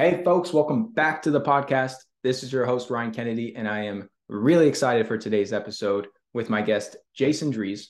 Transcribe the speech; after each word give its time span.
Hey, 0.00 0.22
folks, 0.22 0.52
welcome 0.52 0.92
back 0.92 1.22
to 1.22 1.32
the 1.32 1.40
podcast. 1.40 1.96
This 2.22 2.44
is 2.44 2.52
your 2.52 2.64
host, 2.64 2.88
Ryan 2.88 3.10
Kennedy, 3.10 3.56
and 3.56 3.66
I 3.66 3.80
am 3.80 4.08
really 4.28 4.68
excited 4.68 5.08
for 5.08 5.18
today's 5.18 5.52
episode 5.52 6.06
with 6.32 6.48
my 6.48 6.62
guest, 6.62 6.94
Jason 7.14 7.52
Drees. 7.52 7.86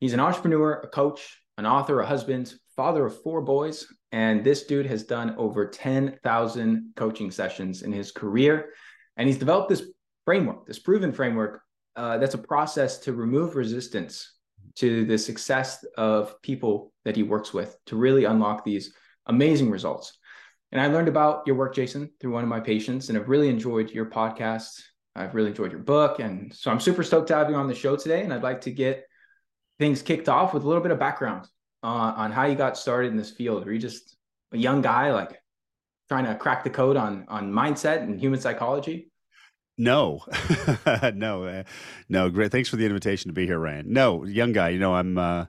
He's 0.00 0.14
an 0.14 0.20
entrepreneur, 0.20 0.80
a 0.80 0.88
coach, 0.88 1.42
an 1.58 1.66
author, 1.66 2.00
a 2.00 2.06
husband, 2.06 2.54
father 2.74 3.04
of 3.04 3.22
four 3.22 3.42
boys, 3.42 3.86
and 4.12 4.42
this 4.42 4.64
dude 4.64 4.86
has 4.86 5.04
done 5.04 5.34
over 5.36 5.68
10,000 5.68 6.92
coaching 6.96 7.30
sessions 7.30 7.82
in 7.82 7.92
his 7.92 8.12
career. 8.12 8.70
And 9.18 9.28
he's 9.28 9.36
developed 9.36 9.68
this 9.68 9.82
framework, 10.24 10.64
this 10.66 10.78
proven 10.78 11.12
framework 11.12 11.60
uh, 11.96 12.16
that's 12.16 12.32
a 12.32 12.38
process 12.38 12.96
to 13.00 13.12
remove 13.12 13.56
resistance 13.56 14.38
to 14.76 15.04
the 15.04 15.18
success 15.18 15.84
of 15.98 16.40
people 16.40 16.94
that 17.04 17.14
he 17.14 17.22
works 17.22 17.52
with 17.52 17.76
to 17.84 17.96
really 17.96 18.24
unlock 18.24 18.64
these 18.64 18.94
amazing 19.26 19.70
results. 19.70 20.16
And 20.72 20.80
I 20.80 20.86
learned 20.86 21.08
about 21.08 21.46
your 21.46 21.54
work, 21.56 21.74
Jason, 21.74 22.10
through 22.18 22.32
one 22.32 22.42
of 22.42 22.48
my 22.48 22.60
patients, 22.60 23.10
and 23.10 23.18
I've 23.18 23.28
really 23.28 23.50
enjoyed 23.50 23.90
your 23.90 24.06
podcast. 24.06 24.82
I've 25.14 25.34
really 25.34 25.50
enjoyed 25.50 25.70
your 25.70 25.82
book. 25.82 26.18
And 26.18 26.52
so 26.54 26.70
I'm 26.70 26.80
super 26.80 27.02
stoked 27.02 27.28
to 27.28 27.36
have 27.36 27.50
you 27.50 27.56
on 27.56 27.68
the 27.68 27.74
show 27.74 27.96
today. 27.96 28.22
And 28.22 28.32
I'd 28.32 28.42
like 28.42 28.62
to 28.62 28.70
get 28.70 29.04
things 29.78 30.00
kicked 30.00 30.30
off 30.30 30.54
with 30.54 30.64
a 30.64 30.66
little 30.66 30.82
bit 30.82 30.90
of 30.90 30.98
background 30.98 31.46
uh, 31.82 32.14
on 32.16 32.32
how 32.32 32.46
you 32.46 32.54
got 32.54 32.78
started 32.78 33.10
in 33.10 33.18
this 33.18 33.30
field. 33.30 33.66
Were 33.66 33.72
you 33.72 33.78
just 33.78 34.16
a 34.52 34.56
young 34.56 34.80
guy, 34.80 35.12
like 35.12 35.38
trying 36.08 36.24
to 36.24 36.34
crack 36.34 36.64
the 36.64 36.70
code 36.70 36.96
on 36.96 37.26
on 37.28 37.52
mindset 37.52 38.02
and 38.02 38.18
human 38.18 38.40
psychology? 38.40 39.10
No, 39.76 40.20
no, 41.14 41.44
uh, 41.44 41.62
no. 42.08 42.30
Great. 42.30 42.52
Thanks 42.52 42.68
for 42.68 42.76
the 42.76 42.86
invitation 42.86 43.28
to 43.28 43.34
be 43.34 43.46
here, 43.46 43.58
Ryan. 43.58 43.92
No, 43.92 44.24
young 44.24 44.52
guy. 44.52 44.70
You 44.70 44.78
know, 44.78 44.94
I'm 44.94 45.18
uh, 45.18 45.46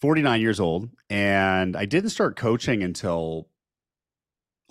49 0.00 0.40
years 0.40 0.58
old, 0.58 0.88
and 1.08 1.76
I 1.76 1.84
didn't 1.84 2.10
start 2.10 2.36
coaching 2.36 2.82
until 2.82 3.48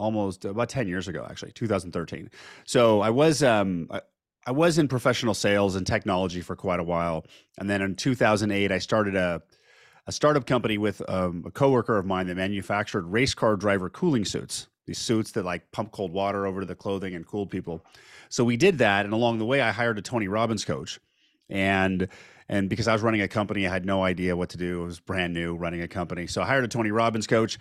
almost 0.02 0.46
about 0.46 0.70
10 0.70 0.88
years 0.88 1.08
ago 1.08 1.26
actually 1.30 1.52
2013 1.52 2.30
so 2.66 3.02
i 3.02 3.10
was 3.10 3.44
um 3.44 3.88
I, 3.92 4.02
I 4.46 4.52
was 4.52 4.78
in 4.80 4.88
professional 4.88 5.34
sales 5.34 5.76
and 5.76 5.86
technology 5.86 6.42
for 6.42 6.56
quite 6.56 6.80
a 6.80 6.84
while. 6.84 7.26
And 7.60 7.70
then 7.70 7.82
in 7.82 7.96
2008 7.96 8.72
i 8.72 8.78
started 8.80 9.16
a 9.16 9.42
a 10.08 10.12
startup 10.12 10.48
company 10.48 10.80
with 10.80 11.08
um, 11.08 11.44
a 11.46 11.52
coworker 11.52 11.96
of 11.96 12.08
mine 12.08 12.26
that 12.26 12.36
manufactured 12.36 13.06
race 13.06 13.36
car 13.36 13.56
driver 13.56 13.88
cooling 13.88 14.26
suits. 14.26 14.68
These 14.88 14.98
suits 14.98 15.32
that 15.34 15.46
like 15.46 15.72
pump 15.72 15.92
cold 15.92 16.12
water 16.12 16.48
over 16.48 16.62
to 16.62 16.66
the 16.66 16.74
clothing 16.74 17.14
and 17.14 17.26
cooled 17.26 17.52
people. 17.52 17.86
So 18.30 18.44
we 18.44 18.58
did 18.58 18.80
that 18.80 19.06
and 19.06 19.14
along 19.14 19.38
the 19.38 19.46
way 19.46 19.62
i 19.62 19.72
hired 19.72 20.00
a 20.00 20.02
tony 20.02 20.28
robbins 20.28 20.66
coach. 20.66 21.00
And 21.50 22.08
and 22.52 22.70
because 22.70 22.90
I 22.90 22.94
was 22.94 23.02
running 23.02 23.22
a 23.22 23.30
company, 23.30 23.66
I 23.66 23.72
had 23.72 23.86
no 23.86 24.04
idea 24.04 24.36
what 24.36 24.50
to 24.50 24.58
do. 24.58 24.84
It 24.84 24.86
was 24.86 25.00
brand 25.00 25.34
new 25.34 25.56
running 25.56 25.82
a 25.82 25.88
company. 25.88 26.28
So 26.28 26.42
I 26.42 26.46
hired 26.46 26.66
a 26.66 26.68
Tony 26.68 26.92
Robbins 26.92 27.26
coach. 27.26 27.58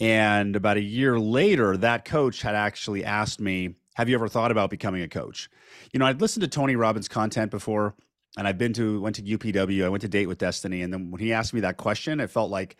And 0.00 0.54
about 0.54 0.76
a 0.76 0.82
year 0.82 1.18
later, 1.18 1.78
that 1.78 2.04
coach 2.04 2.42
had 2.42 2.54
actually 2.54 3.06
asked 3.06 3.40
me, 3.40 3.76
Have 3.94 4.10
you 4.10 4.14
ever 4.16 4.28
thought 4.28 4.50
about 4.50 4.68
becoming 4.68 5.00
a 5.00 5.08
coach? 5.08 5.48
You 5.94 5.98
know, 5.98 6.04
I'd 6.04 6.20
listened 6.20 6.42
to 6.42 6.48
Tony 6.48 6.76
Robbins 6.76 7.08
content 7.08 7.50
before, 7.50 7.94
and 8.36 8.46
I've 8.46 8.58
been 8.58 8.74
to, 8.74 9.00
went 9.00 9.16
to 9.16 9.22
UPW, 9.22 9.82
I 9.82 9.88
went 9.88 10.02
to 10.02 10.08
Date 10.08 10.26
with 10.26 10.36
Destiny. 10.36 10.82
And 10.82 10.92
then 10.92 11.10
when 11.10 11.22
he 11.22 11.32
asked 11.32 11.54
me 11.54 11.60
that 11.60 11.78
question, 11.78 12.20
it 12.20 12.28
felt 12.28 12.50
like, 12.50 12.76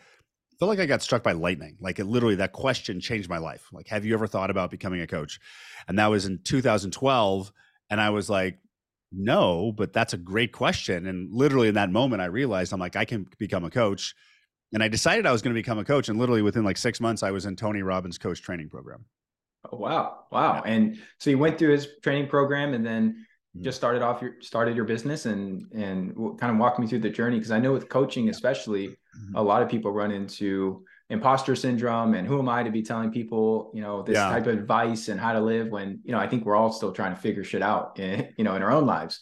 felt 0.59 0.69
like 0.69 0.79
I 0.79 0.85
got 0.85 1.01
struck 1.01 1.23
by 1.23 1.31
lightning. 1.31 1.77
Like 1.79 1.97
it 1.97 2.05
literally, 2.05 2.35
that 2.35 2.51
question 2.51 2.99
changed 2.99 3.27
my 3.27 3.39
life. 3.39 3.69
Like, 3.71 3.87
have 3.87 4.05
you 4.05 4.13
ever 4.13 4.27
thought 4.27 4.51
about 4.51 4.69
becoming 4.69 5.01
a 5.01 5.07
coach? 5.07 5.39
And 5.87 5.97
that 5.97 6.11
was 6.11 6.27
in 6.27 6.41
2012. 6.43 7.51
And 7.89 7.99
I 7.99 8.11
was 8.11 8.29
like, 8.29 8.59
no, 9.15 9.71
but 9.71 9.93
that's 9.93 10.13
a 10.13 10.17
great 10.17 10.51
question. 10.51 11.07
And 11.07 11.31
literally 11.31 11.67
in 11.67 11.75
that 11.75 11.89
moment, 11.89 12.21
I 12.21 12.25
realized 12.25 12.73
I'm 12.73 12.79
like, 12.79 12.95
I 12.95 13.05
can 13.05 13.27
become 13.37 13.63
a 13.63 13.69
coach. 13.69 14.13
And 14.73 14.83
I 14.83 14.87
decided 14.89 15.25
I 15.25 15.31
was 15.31 15.41
going 15.41 15.53
to 15.53 15.59
become 15.59 15.77
a 15.77 15.85
coach. 15.85 16.09
And 16.09 16.19
literally 16.19 16.41
within 16.41 16.65
like 16.65 16.77
six 16.77 16.99
months, 16.99 17.23
I 17.23 17.31
was 17.31 17.45
in 17.45 17.55
Tony 17.55 17.81
Robbins' 17.81 18.17
coach 18.17 18.41
training 18.41 18.69
program. 18.69 19.05
Oh, 19.71 19.77
wow. 19.77 20.25
Wow. 20.31 20.63
Yeah. 20.65 20.71
And 20.71 20.99
so 21.19 21.29
you 21.29 21.37
went 21.37 21.57
through 21.57 21.71
his 21.71 21.87
training 22.03 22.27
program 22.27 22.73
and 22.73 22.85
then 22.85 23.25
mm-hmm. 23.55 23.63
just 23.63 23.77
started 23.77 24.01
off 24.01 24.21
your 24.21 24.33
started 24.41 24.75
your 24.75 24.85
business 24.85 25.25
and 25.25 25.71
and 25.73 26.15
kind 26.39 26.51
of 26.51 26.57
walk 26.57 26.77
me 26.77 26.87
through 26.87 26.99
the 26.99 27.09
journey 27.09 27.37
because 27.37 27.51
I 27.51 27.59
know 27.59 27.71
with 27.71 27.89
coaching 27.89 28.29
especially 28.29 28.89
mm-hmm. 28.89 29.35
a 29.35 29.41
lot 29.41 29.61
of 29.63 29.69
people 29.69 29.91
run 29.91 30.11
into 30.11 30.85
imposter 31.09 31.55
syndrome 31.55 32.15
and 32.15 32.27
who 32.27 32.39
am 32.39 32.49
I 32.49 32.63
to 32.63 32.71
be 32.71 32.81
telling 32.81 33.11
people, 33.11 33.71
you 33.73 33.81
know, 33.81 34.01
this 34.01 34.15
yeah. 34.15 34.29
type 34.29 34.47
of 34.47 34.57
advice 34.57 35.07
and 35.07 35.19
how 35.19 35.33
to 35.33 35.39
live 35.39 35.67
when, 35.67 35.99
you 36.03 36.11
know, 36.11 36.17
I 36.17 36.27
think 36.27 36.45
we're 36.45 36.55
all 36.55 36.71
still 36.71 36.91
trying 36.91 37.13
to 37.13 37.21
figure 37.21 37.43
shit 37.43 37.61
out, 37.61 37.99
in, 37.99 38.33
you 38.37 38.43
know, 38.43 38.55
in 38.55 38.63
our 38.63 38.71
own 38.71 38.85
lives. 38.85 39.19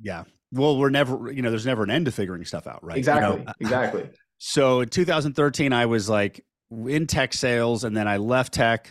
Yeah. 0.00 0.24
Well, 0.52 0.78
we're 0.78 0.90
never, 0.90 1.30
you 1.30 1.42
know, 1.42 1.50
there's 1.50 1.66
never 1.66 1.84
an 1.84 1.90
end 1.90 2.06
to 2.06 2.12
figuring 2.12 2.44
stuff 2.44 2.66
out, 2.66 2.82
right? 2.82 2.98
Exactly. 2.98 3.38
You 3.38 3.44
know? 3.44 3.52
Exactly. 3.60 4.10
So 4.42 4.80
in 4.80 4.88
2013, 4.88 5.74
I 5.74 5.84
was 5.84 6.08
like 6.08 6.42
in 6.70 7.06
tech 7.06 7.34
sales 7.34 7.84
and 7.84 7.94
then 7.94 8.08
I 8.08 8.16
left 8.16 8.54
tech. 8.54 8.90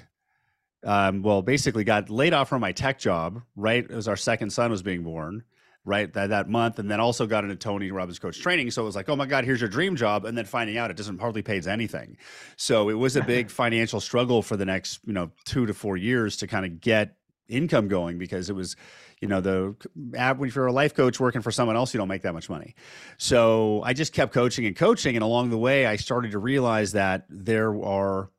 Um, 0.86 1.24
well, 1.24 1.42
basically 1.42 1.84
got 1.84 2.12
laid 2.12 2.36
off 2.36 2.50
from 2.50 2.62
my 2.62 2.72
tech 2.72 3.00
job, 3.00 3.42
right? 3.56 3.90
As 3.90 4.08
our 4.08 4.16
second 4.16 4.52
son 4.52 4.70
was 4.70 4.84
being 4.84 5.02
born 5.02 5.44
right 5.90 6.14
that, 6.14 6.30
that 6.30 6.48
month 6.48 6.80
and 6.80 6.90
then 6.90 7.00
also 7.00 7.26
got 7.26 7.44
into 7.44 7.56
tony 7.56 7.92
robbins 7.92 8.20
coach 8.20 8.40
training. 8.40 8.72
So 8.72 8.84
it 8.84 8.86
was 8.86 8.96
like 8.96 9.10
oh 9.10 9.16
my 9.16 9.26
god 9.26 9.44
here's 9.44 9.60
your 9.60 9.70
dream 9.70 9.96
job 9.96 10.24
and 10.24 10.38
then 10.38 10.46
finding 10.46 10.78
out 10.78 10.92
it 10.92 10.98
doesn't 10.98 11.20
hardly 11.20 11.42
pays 11.42 11.68
anything. 11.68 12.18
So 12.56 12.90
it 12.90 12.94
was 12.94 13.16
a 13.16 13.24
big 13.24 13.50
financial 13.50 14.00
struggle 14.00 14.42
for 14.42 14.56
the 14.56 14.66
next 14.66 15.00
you 15.06 15.14
know 15.14 15.32
two 15.46 15.66
to 15.66 15.74
four 15.74 15.98
years 15.98 16.38
to 16.38 16.48
kind 16.48 16.66
of 16.66 16.80
get 16.80 17.16
income 17.50 17.88
going 17.88 18.20
because 18.20 18.50
it 18.50 18.54
was 18.54 18.76
you 19.20 19.28
know 19.28 19.42
the 19.42 19.76
if 20.14 20.56
you're 20.56 20.68
a 20.68 20.72
life 20.72 20.94
coach 20.94 21.20
working 21.20 21.42
for 21.42 21.52
someone 21.52 21.76
else 21.76 21.94
you 21.94 21.98
don't 21.98 22.08
make 22.08 22.22
that 22.22 22.34
much 22.34 22.50
money. 22.50 22.76
So 23.18 23.82
i 23.84 23.94
just 23.94 24.14
kept 24.14 24.34
coaching 24.34 24.66
and 24.66 24.76
coaching 24.76 25.16
and 25.16 25.24
along 25.24 25.50
the 25.50 25.58
way 25.58 25.86
i 25.86 25.96
started 25.96 26.32
to 26.32 26.40
realize 26.40 26.94
that 26.94 27.26
there 27.30 27.76
are 27.84 28.30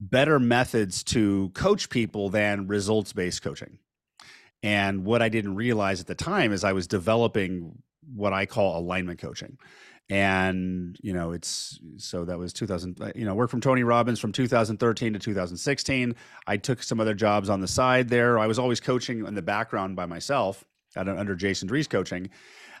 better 0.00 0.40
methods 0.40 1.04
to 1.04 1.50
coach 1.54 1.88
people 1.88 2.28
than 2.30 2.66
results 2.66 3.12
based 3.12 3.42
coaching 3.42 3.78
and 4.62 5.04
what 5.04 5.22
I 5.22 5.28
didn't 5.28 5.56
realize 5.56 6.00
at 6.00 6.06
the 6.06 6.14
time 6.14 6.52
is 6.52 6.64
I 6.64 6.72
was 6.72 6.86
developing 6.86 7.82
what 8.14 8.32
I 8.32 8.46
call 8.46 8.78
alignment 8.78 9.20
coaching. 9.20 9.58
And, 10.10 10.96
you 11.00 11.12
know, 11.12 11.32
it's 11.32 11.80
so 11.96 12.24
that 12.24 12.38
was 12.38 12.52
2000, 12.52 13.00
uh, 13.00 13.12
you 13.14 13.24
know, 13.24 13.34
work 13.34 13.50
from 13.50 13.60
Tony 13.60 13.82
Robbins 13.82 14.20
from 14.20 14.32
2013 14.32 15.12
to 15.14 15.18
2016. 15.18 16.14
I 16.46 16.56
took 16.56 16.82
some 16.82 17.00
other 17.00 17.14
jobs 17.14 17.48
on 17.48 17.60
the 17.60 17.68
side 17.68 18.08
there. 18.08 18.38
I 18.38 18.46
was 18.46 18.58
always 18.58 18.80
coaching 18.80 19.26
in 19.26 19.34
the 19.34 19.42
background 19.42 19.96
by 19.96 20.06
myself 20.06 20.64
under 20.96 21.34
Jason 21.34 21.68
Drees 21.68 21.88
coaching. 21.88 22.28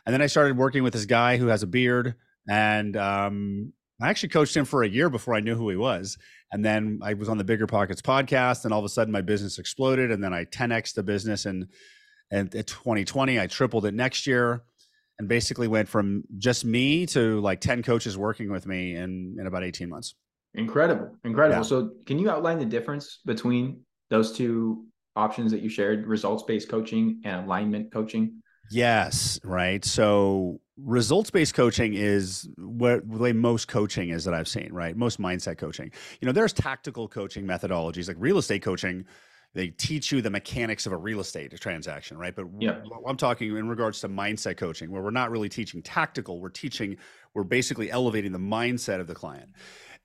And 0.04 0.12
then 0.12 0.20
I 0.20 0.26
started 0.26 0.56
working 0.56 0.82
with 0.82 0.92
this 0.92 1.06
guy 1.06 1.36
who 1.36 1.46
has 1.46 1.62
a 1.62 1.66
beard. 1.66 2.16
And 2.48 2.96
um, 2.96 3.72
I 4.04 4.10
actually 4.10 4.30
coached 4.30 4.56
him 4.56 4.64
for 4.64 4.82
a 4.82 4.88
year 4.88 5.10
before 5.10 5.34
I 5.34 5.40
knew 5.40 5.54
who 5.54 5.68
he 5.68 5.76
was. 5.76 6.18
And 6.52 6.64
then 6.64 7.00
I 7.02 7.14
was 7.14 7.28
on 7.28 7.38
the 7.38 7.44
BiggerPockets 7.44 8.00
podcast, 8.00 8.64
and 8.64 8.72
all 8.72 8.78
of 8.80 8.84
a 8.84 8.88
sudden 8.88 9.12
my 9.12 9.22
business 9.22 9.58
exploded. 9.58 10.10
And 10.10 10.22
then 10.22 10.34
I 10.34 10.44
10x 10.44 10.94
the 10.94 11.02
business, 11.02 11.46
and 11.46 11.68
and 12.30 12.50
2020 12.50 13.38
I 13.38 13.46
tripled 13.46 13.86
it 13.86 13.94
next 13.94 14.26
year, 14.26 14.62
and 15.18 15.28
basically 15.28 15.68
went 15.68 15.88
from 15.88 16.24
just 16.38 16.64
me 16.64 17.06
to 17.06 17.40
like 17.40 17.60
10 17.60 17.82
coaches 17.82 18.16
working 18.16 18.50
with 18.50 18.66
me 18.66 18.96
in 18.96 19.36
in 19.38 19.46
about 19.46 19.64
18 19.64 19.88
months. 19.88 20.14
Incredible, 20.54 21.16
incredible. 21.24 21.60
Yeah. 21.60 21.62
So 21.62 21.92
can 22.06 22.18
you 22.18 22.30
outline 22.30 22.58
the 22.58 22.66
difference 22.66 23.20
between 23.24 23.80
those 24.10 24.32
two 24.32 24.86
options 25.16 25.52
that 25.52 25.62
you 25.62 25.70
shared: 25.70 26.06
results 26.06 26.42
based 26.42 26.68
coaching 26.68 27.22
and 27.24 27.46
alignment 27.46 27.92
coaching? 27.92 28.42
Yes, 28.70 29.40
right. 29.44 29.84
So 29.84 30.60
results 30.84 31.30
based 31.30 31.54
coaching 31.54 31.94
is 31.94 32.48
what 32.58 33.08
the 33.10 33.18
way 33.18 33.32
most 33.32 33.68
coaching 33.68 34.10
is 34.10 34.24
that 34.24 34.34
I've 34.34 34.48
seen, 34.48 34.72
right? 34.72 34.96
Most 34.96 35.20
mindset 35.20 35.58
coaching. 35.58 35.90
You 36.20 36.26
know, 36.26 36.32
there's 36.32 36.52
tactical 36.52 37.08
coaching 37.08 37.44
methodologies 37.44 38.08
like 38.08 38.16
real 38.18 38.38
estate 38.38 38.62
coaching. 38.62 39.04
They 39.54 39.68
teach 39.68 40.10
you 40.10 40.22
the 40.22 40.30
mechanics 40.30 40.86
of 40.86 40.92
a 40.92 40.96
real 40.96 41.20
estate 41.20 41.58
transaction, 41.60 42.16
right? 42.16 42.34
But. 42.34 42.46
I'm 43.06 43.16
talking 43.16 43.54
in 43.56 43.68
regards 43.68 44.00
to 44.00 44.08
mindset 44.08 44.56
coaching, 44.56 44.90
where 44.90 45.02
we're 45.02 45.10
not 45.10 45.30
really 45.30 45.48
teaching 45.48 45.82
tactical. 45.82 46.40
We're 46.40 46.48
teaching, 46.48 46.96
we're 47.34 47.44
basically 47.44 47.90
elevating 47.90 48.32
the 48.32 48.38
mindset 48.38 49.00
of 49.00 49.06
the 49.06 49.14
client. 49.14 49.50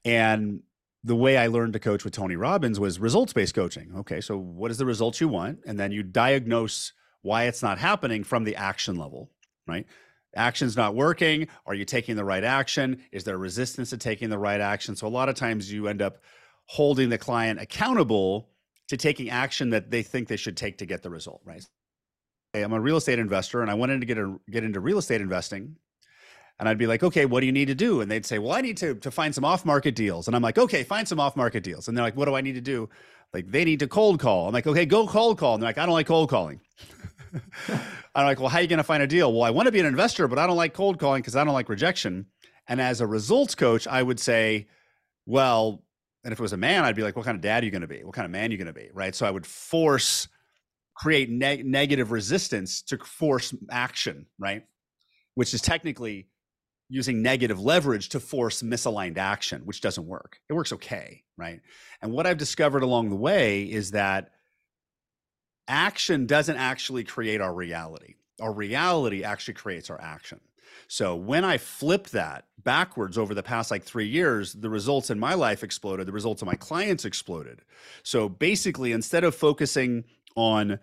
And 0.03 0.61
the 1.03 1.15
way 1.15 1.37
I 1.37 1.47
learned 1.47 1.73
to 1.73 1.79
coach 1.79 2.03
with 2.03 2.13
Tony 2.13 2.35
Robbins 2.35 2.79
was 2.79 2.99
results 2.99 3.31
based 3.31 3.55
coaching. 3.55 3.93
Okay, 3.99 4.19
so 4.19 4.37
what 4.37 4.71
is 4.71 4.77
the 4.77 4.85
results 4.85 5.21
you 5.21 5.29
want? 5.29 5.59
And 5.65 5.79
then 5.79 5.91
you 5.91 6.03
diagnose 6.03 6.91
why 7.21 7.43
it's 7.43 7.63
not 7.63 7.77
happening 7.77 8.23
from 8.23 8.43
the 8.43 8.55
action 8.55 8.95
level, 8.97 9.31
right? 9.65 9.85
Action's 10.37 10.77
not 10.77 10.95
working. 10.95 11.47
Are 11.65 11.73
you 11.73 11.83
taking 11.83 12.15
the 12.15 12.23
right 12.23 12.43
action? 12.43 13.01
Is 13.11 13.23
there 13.23 13.37
resistance 13.37 13.89
to 13.89 13.97
taking 13.97 14.29
the 14.29 14.37
right 14.37 14.61
action? 14.61 14.95
So 14.95 15.07
a 15.07 15.09
lot 15.09 15.29
of 15.29 15.35
times 15.35 15.71
you 15.71 15.87
end 15.87 16.01
up 16.01 16.19
holding 16.67 17.09
the 17.09 17.17
client 17.17 17.59
accountable 17.59 18.49
to 18.87 18.97
taking 18.97 19.29
action 19.29 19.71
that 19.71 19.89
they 19.91 20.03
think 20.03 20.27
they 20.27 20.37
should 20.37 20.55
take 20.55 20.77
to 20.77 20.85
get 20.85 21.03
the 21.03 21.09
result, 21.09 21.41
right? 21.43 21.65
I'm 22.53 22.73
a 22.73 22.79
real 22.79 22.97
estate 22.97 23.19
investor 23.19 23.61
and 23.61 23.69
I 23.69 23.73
wanted 23.73 23.99
to 23.99 24.05
get 24.05 24.17
a, 24.17 24.39
get 24.49 24.63
into 24.63 24.79
real 24.79 24.97
estate 24.97 25.21
investing. 25.21 25.75
And 26.59 26.67
I'd 26.67 26.77
be 26.77 26.87
like, 26.87 27.03
okay, 27.03 27.25
what 27.25 27.41
do 27.41 27.45
you 27.45 27.51
need 27.51 27.67
to 27.67 27.75
do? 27.75 28.01
And 28.01 28.09
they'd 28.09 28.25
say, 28.25 28.39
well, 28.39 28.53
I 28.53 28.61
need 28.61 28.77
to, 28.77 28.95
to 28.95 29.11
find 29.11 29.35
some 29.35 29.45
off 29.45 29.63
market 29.63 29.95
deals. 29.95 30.27
And 30.27 30.35
I'm 30.35 30.41
like, 30.41 30.57
okay, 30.57 30.83
find 30.83 31.07
some 31.07 31.19
off 31.19 31.35
market 31.35 31.63
deals. 31.63 31.87
And 31.87 31.95
they're 31.95 32.05
like, 32.05 32.17
what 32.17 32.25
do 32.25 32.35
I 32.35 32.41
need 32.41 32.55
to 32.55 32.61
do? 32.61 32.89
Like, 33.33 33.51
they 33.51 33.63
need 33.63 33.79
to 33.81 33.87
cold 33.87 34.19
call. 34.19 34.47
I'm 34.47 34.53
like, 34.53 34.65
okay, 34.65 34.85
go 34.85 35.05
cold 35.05 35.37
call. 35.37 35.53
And 35.53 35.61
they're 35.61 35.69
like, 35.69 35.77
I 35.77 35.85
don't 35.85 35.93
like 35.93 36.07
cold 36.07 36.29
calling. 36.29 36.59
I'm 38.15 38.25
like, 38.25 38.39
well, 38.39 38.49
how 38.49 38.59
are 38.59 38.61
you 38.61 38.67
going 38.67 38.77
to 38.77 38.83
find 38.83 39.03
a 39.03 39.07
deal? 39.07 39.31
Well, 39.33 39.43
I 39.43 39.49
want 39.51 39.67
to 39.67 39.71
be 39.71 39.79
an 39.79 39.85
investor, 39.85 40.27
but 40.27 40.39
I 40.39 40.47
don't 40.47 40.57
like 40.57 40.73
cold 40.73 40.99
calling 40.99 41.21
because 41.21 41.35
I 41.35 41.43
don't 41.43 41.53
like 41.53 41.69
rejection. 41.69 42.27
And 42.67 42.81
as 42.81 43.01
a 43.01 43.07
results 43.07 43.55
coach, 43.55 43.87
I 43.87 44.01
would 44.03 44.19
say, 44.19 44.67
well, 45.25 45.83
And 46.23 46.33
if 46.33 46.39
it 46.39 46.41
was 46.41 46.53
a 46.53 46.57
man, 46.57 46.83
I'd 46.83 46.95
be 46.95 47.03
like, 47.03 47.15
what 47.15 47.25
kind 47.25 47.35
of 47.35 47.41
dad 47.41 47.63
are 47.63 47.65
you 47.65 47.71
going 47.71 47.81
to 47.81 47.87
be? 47.87 48.03
What 48.03 48.13
kind 48.13 48.25
of 48.25 48.31
man 48.31 48.49
are 48.49 48.51
you 48.51 48.57
going 48.57 48.67
to 48.67 48.73
be? 48.73 48.89
Right. 48.93 49.15
So 49.15 49.25
I 49.25 49.31
would 49.31 49.45
force, 49.45 50.27
create 50.95 51.29
neg- 51.29 51.65
negative 51.65 52.11
resistance 52.11 52.81
to 52.83 52.97
force 52.97 53.53
action, 53.71 54.25
right? 54.37 54.63
Which 55.35 55.53
is 55.53 55.61
technically 55.61 56.27
using 56.89 57.21
negative 57.21 57.59
leverage 57.59 58.09
to 58.09 58.19
force 58.19 58.61
misaligned 58.61 59.17
action, 59.17 59.61
which 59.65 59.81
doesn't 59.81 60.05
work. 60.05 60.39
It 60.49 60.53
works 60.53 60.73
okay, 60.73 61.23
right? 61.37 61.61
And 62.01 62.11
what 62.11 62.25
I've 62.25 62.37
discovered 62.37 62.83
along 62.83 63.09
the 63.09 63.15
way 63.15 63.63
is 63.63 63.91
that 63.91 64.31
action 65.67 66.25
doesn't 66.25 66.57
actually 66.57 67.03
create 67.03 67.41
our 67.41 67.53
reality. 67.53 68.15
Our 68.39 68.53
reality 68.53 69.23
actually 69.23 69.55
creates 69.55 69.89
our 69.89 69.99
action. 70.01 70.39
So 70.87 71.15
when 71.15 71.43
I 71.43 71.57
flipped 71.57 72.11
that 72.13 72.45
backwards 72.63 73.17
over 73.17 73.33
the 73.33 73.43
past 73.43 73.71
like 73.71 73.83
three 73.83 74.07
years, 74.07 74.53
the 74.53 74.69
results 74.69 75.09
in 75.09 75.19
my 75.19 75.33
life 75.33 75.63
exploded, 75.63 76.07
the 76.07 76.11
results 76.13 76.41
of 76.41 76.45
my 76.45 76.55
clients 76.55 77.05
exploded. 77.05 77.61
So 78.03 78.29
basically, 78.29 78.91
instead 78.91 79.23
of 79.23 79.35
focusing 79.35 80.05
on 80.35 80.79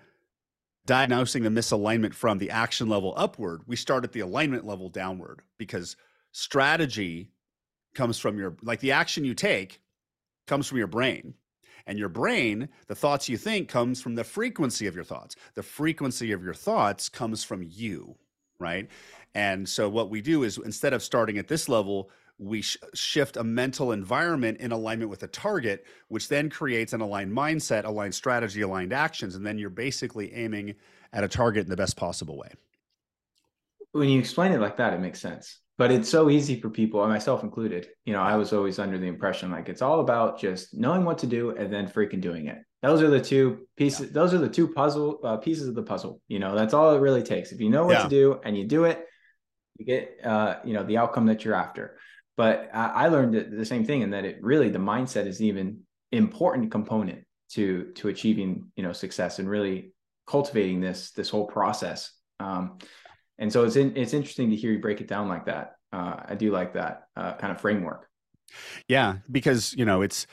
diagnosing 0.87 1.43
the 1.43 1.49
misalignment 1.49 2.13
from 2.13 2.39
the 2.39 2.51
action 2.51 2.89
level 2.89 3.15
upward, 3.17 3.63
we 3.67 3.77
start 3.77 4.05
at 4.05 4.13
the 4.13 4.21
alignment 4.21 4.67
level 4.67 4.89
downward 4.89 5.43
because 5.59 5.97
strategy 6.33 7.31
comes 7.95 8.19
from 8.19 8.39
your, 8.39 8.57
like 8.63 8.81
the 8.81 8.93
action 8.93 9.25
you 9.25 9.35
take 9.35 9.81
comes 10.47 10.67
from 10.67 10.79
your 10.79 10.87
brain. 10.87 11.35
And 11.87 11.99
your 11.99 12.09
brain, 12.09 12.69
the 12.87 12.95
thoughts 12.95 13.29
you 13.29 13.37
think, 13.37 13.69
comes 13.69 14.01
from 14.01 14.15
the 14.15 14.25
frequency 14.25 14.87
of 14.87 14.95
your 14.95 15.05
thoughts. 15.05 15.37
The 15.55 15.63
frequency 15.63 16.33
of 16.33 16.43
your 16.43 16.55
thoughts 16.55 17.09
comes 17.09 17.45
from 17.45 17.63
you, 17.63 18.17
right? 18.59 18.89
And 19.35 19.69
so 19.69 19.89
what 19.89 20.11
we 20.11 20.21
do 20.21 20.45
is 20.45 20.59
instead 20.59 20.93
of 20.93 21.03
starting 21.03 21.39
at 21.39 21.49
this 21.49 21.69
level, 21.69 22.11
we 22.39 22.63
sh- 22.63 22.79
shift 22.95 23.37
a 23.37 23.45
mental 23.45 23.93
environment 23.93 24.59
in 24.59 24.73
alignment 24.73 25.11
with 25.11 25.23
a 25.23 25.29
target, 25.29 25.87
which 26.09 26.29
then 26.29 26.51
creates 26.51 26.93
an 26.93 27.01
aligned 27.01 27.33
mindset, 27.33 27.85
aligned 27.85 28.15
strategy, 28.15 28.63
aligned 28.63 28.93
actions. 28.93 29.35
And 29.35 29.47
then 29.47 29.59
you're 29.59 29.71
basically 29.71 30.33
aiming 30.35 30.75
at 31.13 31.23
a 31.23 31.29
target 31.29 31.65
in 31.65 31.71
the 31.71 31.77
best 31.77 31.97
possible 31.97 32.37
way. 32.37 32.51
When 33.93 34.09
you 34.09 34.19
explain 34.19 34.53
it 34.53 34.61
like 34.61 34.77
that, 34.79 34.95
it 34.95 35.01
makes 35.01 35.21
sense. 35.21 35.61
But 35.77 35.91
it's 35.91 36.09
so 36.09 36.31
easy 36.31 36.61
for 36.61 36.71
people, 36.71 37.05
myself 37.09 37.43
included. 37.43 37.89
You 38.05 38.13
know, 38.13 38.23
I 38.23 38.37
was 38.37 38.53
always 38.53 38.79
under 38.79 38.97
the 38.97 39.09
impression 39.09 39.51
like 39.51 39.69
it's 39.69 39.83
all 39.83 40.01
about 40.01 40.39
just 40.39 40.73
knowing 40.73 41.05
what 41.05 41.19
to 41.19 41.27
do 41.27 41.51
and 41.51 41.73
then 41.73 41.89
freaking 41.89 42.21
doing 42.21 42.47
it. 42.47 42.59
Those 42.83 43.03
are 43.03 43.11
the 43.11 43.21
two 43.21 43.67
pieces. 43.77 44.07
Yeah. 44.07 44.13
Those 44.13 44.35
are 44.35 44.39
the 44.39 44.49
two 44.49 44.69
puzzle 44.69 45.19
uh, 45.25 45.39
pieces 45.39 45.67
of 45.69 45.75
the 45.75 45.83
puzzle. 45.83 46.21
You 46.29 46.39
know, 46.39 46.55
that's 46.55 46.75
all 46.75 46.95
it 46.95 47.01
really 47.01 47.23
takes. 47.23 47.51
If 47.51 47.61
you 47.61 47.71
know 47.71 47.87
what 47.87 47.95
yeah. 47.95 48.03
to 48.05 48.09
do 48.09 48.41
and 48.45 48.57
you 48.57 48.67
do 48.67 48.85
it, 48.85 49.05
you 49.79 49.87
get 49.87 50.19
uh, 50.23 50.57
you 50.65 50.75
know 50.75 50.85
the 50.85 50.99
outcome 50.99 51.27
that 51.27 51.45
you're 51.45 51.55
after. 51.55 51.99
But 52.37 52.71
I, 52.73 52.87
I 52.89 53.09
learned 53.09 53.59
the 53.59 53.65
same 53.65 53.85
thing 53.85 54.03
in 54.03 54.11
that 54.11 54.25
it 54.25 54.39
really 54.43 54.69
the 54.69 54.79
mindset 54.79 55.27
is 55.27 55.41
even 55.41 55.81
important 56.13 56.71
component 56.71 57.25
to 57.53 57.93
to 57.95 58.09
achieving 58.09 58.71
you 58.77 58.83
know 58.83 58.93
success 58.93 59.39
and 59.39 59.49
really 59.49 59.93
cultivating 60.27 60.81
this 60.81 61.13
this 61.13 61.31
whole 61.31 61.47
process. 61.47 62.13
Um, 62.41 62.79
and 63.39 63.53
so 63.53 63.65
it's 63.65 63.77
in, 63.77 63.97
it's 63.97 64.15
interesting 64.15 64.51
to 64.51 64.57
hear 64.57 64.73
you 64.73 64.79
break 64.79 65.01
it 65.01 65.09
down 65.09 65.29
like 65.29 65.47
that. 65.47 65.77
Uh, 65.93 66.17
I 66.29 66.35
do 66.35 66.51
like 66.51 66.75
that 66.75 67.09
uh, 67.17 67.35
kind 67.35 67.53
of 67.53 67.61
framework. 67.61 68.09
Yeah, 68.89 69.17
because 69.31 69.75
you 69.75 69.85
know 69.85 70.03
it's 70.03 70.27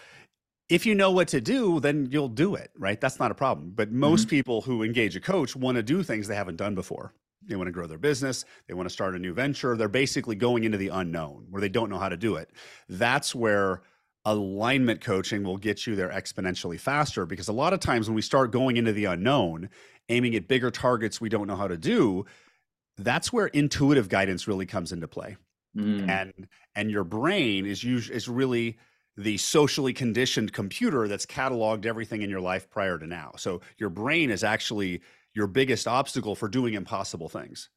if 0.69 0.85
you 0.85 0.95
know 0.95 1.11
what 1.11 1.27
to 1.29 1.41
do, 1.41 1.79
then 1.81 2.07
you'll 2.11 2.29
do 2.29 2.55
it, 2.55 2.71
right? 2.77 2.99
That's 2.99 3.19
not 3.19 3.29
a 3.29 3.35
problem. 3.35 3.73
But 3.75 3.91
most 3.91 4.21
mm-hmm. 4.21 4.29
people 4.29 4.61
who 4.61 4.83
engage 4.83 5.15
a 5.15 5.19
coach 5.19 5.55
want 5.55 5.75
to 5.75 5.83
do 5.83 6.01
things 6.01 6.27
they 6.27 6.35
haven't 6.35 6.55
done 6.55 6.75
before. 6.75 7.13
They 7.45 7.55
want 7.55 7.67
to 7.67 7.71
grow 7.71 7.87
their 7.87 7.97
business. 7.97 8.45
They 8.67 8.73
want 8.73 8.87
to 8.87 8.93
start 8.93 9.15
a 9.15 9.19
new 9.19 9.33
venture. 9.33 9.75
They're 9.75 9.89
basically 9.89 10.35
going 10.35 10.63
into 10.63 10.77
the 10.77 10.89
unknown 10.89 11.47
where 11.49 11.59
they 11.59 11.69
don't 11.69 11.89
know 11.89 11.97
how 11.97 12.09
to 12.09 12.15
do 12.15 12.35
it. 12.35 12.51
That's 12.87 13.35
where 13.35 13.81
alignment 14.23 15.01
coaching 15.01 15.43
will 15.43 15.57
get 15.57 15.87
you 15.87 15.95
there 15.95 16.09
exponentially 16.09 16.79
faster 16.79 17.25
because 17.25 17.47
a 17.47 17.53
lot 17.53 17.73
of 17.73 17.79
times 17.79 18.07
when 18.07 18.15
we 18.15 18.21
start 18.21 18.51
going 18.51 18.77
into 18.77 18.93
the 18.93 19.05
unknown, 19.05 19.69
aiming 20.09 20.35
at 20.35 20.47
bigger 20.47 20.69
targets 20.69 21.19
we 21.19 21.29
don't 21.29 21.47
know 21.47 21.55
how 21.55 21.67
to 21.67 21.77
do, 21.77 22.25
that's 23.03 23.31
where 23.31 23.47
intuitive 23.47 24.09
guidance 24.09 24.47
really 24.47 24.65
comes 24.65 24.91
into 24.91 25.07
play. 25.07 25.37
Mm. 25.75 26.09
And 26.09 26.47
and 26.75 26.91
your 26.91 27.03
brain 27.03 27.65
is 27.65 27.83
usually 27.83 28.15
is 28.15 28.27
really 28.27 28.77
the 29.17 29.37
socially 29.37 29.93
conditioned 29.93 30.53
computer 30.53 31.07
that's 31.07 31.25
cataloged 31.25 31.85
everything 31.85 32.21
in 32.21 32.29
your 32.29 32.41
life 32.41 32.69
prior 32.69 32.97
to 32.97 33.05
now. 33.05 33.31
So 33.37 33.61
your 33.77 33.89
brain 33.89 34.29
is 34.31 34.43
actually 34.43 35.01
your 35.33 35.47
biggest 35.47 35.87
obstacle 35.87 36.35
for 36.35 36.47
doing 36.47 36.73
impossible 36.73 37.29
things 37.29 37.69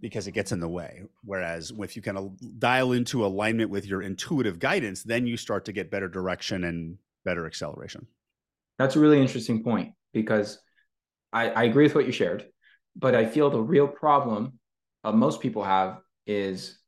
because 0.00 0.26
it 0.26 0.32
gets 0.32 0.52
in 0.52 0.60
the 0.60 0.68
way. 0.68 1.02
Whereas 1.24 1.72
if 1.78 1.96
you 1.96 2.02
kind 2.02 2.18
of 2.18 2.58
dial 2.58 2.92
into 2.92 3.24
alignment 3.24 3.70
with 3.70 3.86
your 3.86 4.02
intuitive 4.02 4.58
guidance, 4.58 5.02
then 5.02 5.26
you 5.26 5.36
start 5.36 5.64
to 5.66 5.72
get 5.72 5.90
better 5.90 6.08
direction 6.08 6.64
and 6.64 6.98
better 7.24 7.46
acceleration. 7.46 8.06
That's 8.78 8.96
a 8.96 9.00
really 9.00 9.20
interesting 9.20 9.64
point 9.64 9.92
because 10.12 10.58
I, 11.32 11.50
I 11.50 11.64
agree 11.64 11.84
with 11.84 11.94
what 11.94 12.06
you 12.06 12.12
shared, 12.12 12.46
but 12.96 13.14
I 13.14 13.26
feel 13.26 13.50
the 13.50 13.60
real 13.60 13.88
problem 13.88 14.58
uh, 15.04 15.12
most 15.12 15.40
people 15.40 15.62
have 15.62 15.98
is 16.26 16.78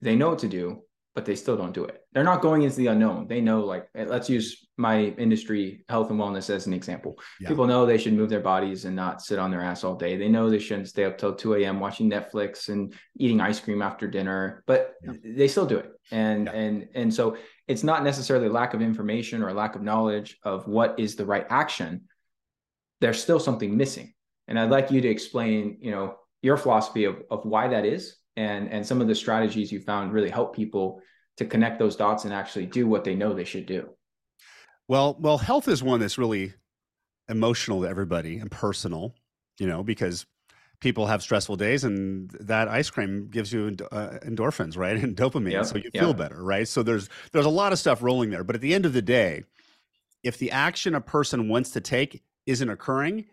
they 0.00 0.14
know 0.14 0.28
what 0.30 0.38
to 0.40 0.48
do, 0.48 0.82
but 1.16 1.24
they 1.24 1.34
still 1.34 1.56
don't 1.56 1.72
do 1.72 1.84
it. 1.84 2.02
They're 2.12 2.22
not 2.22 2.42
going 2.42 2.62
into 2.62 2.76
the 2.76 2.88
unknown. 2.88 3.26
They 3.26 3.40
know, 3.40 3.60
like, 3.60 3.88
eh, 3.94 4.04
let's 4.06 4.28
use 4.28 4.68
my 4.76 5.04
industry, 5.18 5.84
health 5.88 6.10
and 6.10 6.20
wellness, 6.20 6.50
as 6.50 6.66
an 6.66 6.74
example. 6.74 7.18
Yeah. 7.40 7.48
People 7.48 7.66
know 7.66 7.86
they 7.86 7.96
should 7.96 8.12
move 8.12 8.28
their 8.28 8.40
bodies 8.40 8.84
and 8.84 8.94
not 8.94 9.22
sit 9.22 9.38
on 9.38 9.50
their 9.50 9.62
ass 9.62 9.82
all 9.82 9.96
day. 9.96 10.16
They 10.16 10.28
know 10.28 10.50
they 10.50 10.58
shouldn't 10.58 10.88
stay 10.88 11.04
up 11.04 11.16
till 11.16 11.34
2 11.34 11.54
a.m. 11.54 11.80
watching 11.80 12.10
Netflix 12.10 12.68
and 12.68 12.94
eating 13.18 13.40
ice 13.40 13.58
cream 13.58 13.80
after 13.80 14.06
dinner, 14.06 14.62
but 14.66 14.94
yeah. 15.02 15.14
they 15.24 15.48
still 15.48 15.66
do 15.66 15.78
it. 15.78 15.90
And 16.12 16.46
yeah. 16.46 16.52
and 16.52 16.88
and 16.94 17.14
so 17.14 17.36
it's 17.66 17.82
not 17.82 18.04
necessarily 18.04 18.48
lack 18.48 18.74
of 18.74 18.82
information 18.82 19.42
or 19.42 19.52
lack 19.52 19.74
of 19.74 19.82
knowledge 19.82 20.38
of 20.44 20.68
what 20.68 21.00
is 21.00 21.16
the 21.16 21.24
right 21.24 21.46
action. 21.48 22.02
There's 23.00 23.20
still 23.20 23.40
something 23.40 23.76
missing. 23.76 24.14
And 24.48 24.58
I'd 24.58 24.70
like 24.70 24.90
you 24.90 25.00
to 25.00 25.08
explain, 25.08 25.78
you 25.80 25.90
know, 25.90 26.16
your 26.42 26.56
philosophy 26.56 27.04
of, 27.04 27.22
of 27.30 27.44
why 27.44 27.68
that 27.68 27.84
is 27.84 28.16
and 28.36 28.70
and 28.70 28.86
some 28.86 29.00
of 29.00 29.08
the 29.08 29.14
strategies 29.14 29.72
you 29.72 29.80
found 29.80 30.12
really 30.12 30.30
help 30.30 30.54
people 30.54 31.00
to 31.36 31.44
connect 31.44 31.78
those 31.78 31.96
dots 31.96 32.24
and 32.24 32.32
actually 32.32 32.66
do 32.66 32.86
what 32.86 33.04
they 33.04 33.14
know 33.14 33.34
they 33.34 33.44
should 33.44 33.66
do 33.66 33.88
well 34.88 35.16
well 35.18 35.38
health 35.38 35.68
is 35.68 35.82
one 35.82 36.00
that's 36.00 36.18
really 36.18 36.52
emotional 37.28 37.82
to 37.82 37.88
everybody 37.88 38.38
and 38.38 38.50
personal 38.50 39.14
you 39.58 39.66
know 39.66 39.82
because 39.82 40.26
people 40.80 41.06
have 41.06 41.22
stressful 41.22 41.56
days 41.56 41.84
and 41.84 42.30
that 42.38 42.68
ice 42.68 42.90
cream 42.90 43.28
gives 43.28 43.52
you 43.52 43.74
uh, 43.90 44.10
endorphins 44.24 44.76
right 44.76 44.96
and 45.02 45.16
dopamine 45.16 45.52
yeah, 45.52 45.62
so 45.62 45.76
you 45.76 45.90
yeah. 45.92 46.00
feel 46.00 46.14
better 46.14 46.42
right 46.42 46.68
so 46.68 46.82
there's 46.82 47.08
there's 47.32 47.46
a 47.46 47.50
lot 47.50 47.72
of 47.72 47.78
stuff 47.78 48.02
rolling 48.02 48.30
there 48.30 48.44
but 48.44 48.54
at 48.54 48.60
the 48.60 48.74
end 48.74 48.86
of 48.86 48.92
the 48.92 49.02
day 49.02 49.42
if 50.22 50.38
the 50.38 50.50
action 50.50 50.94
a 50.94 51.00
person 51.00 51.48
wants 51.48 51.70
to 51.70 51.80
take 51.80 52.22
isn't 52.46 52.68
occurring 52.68 53.24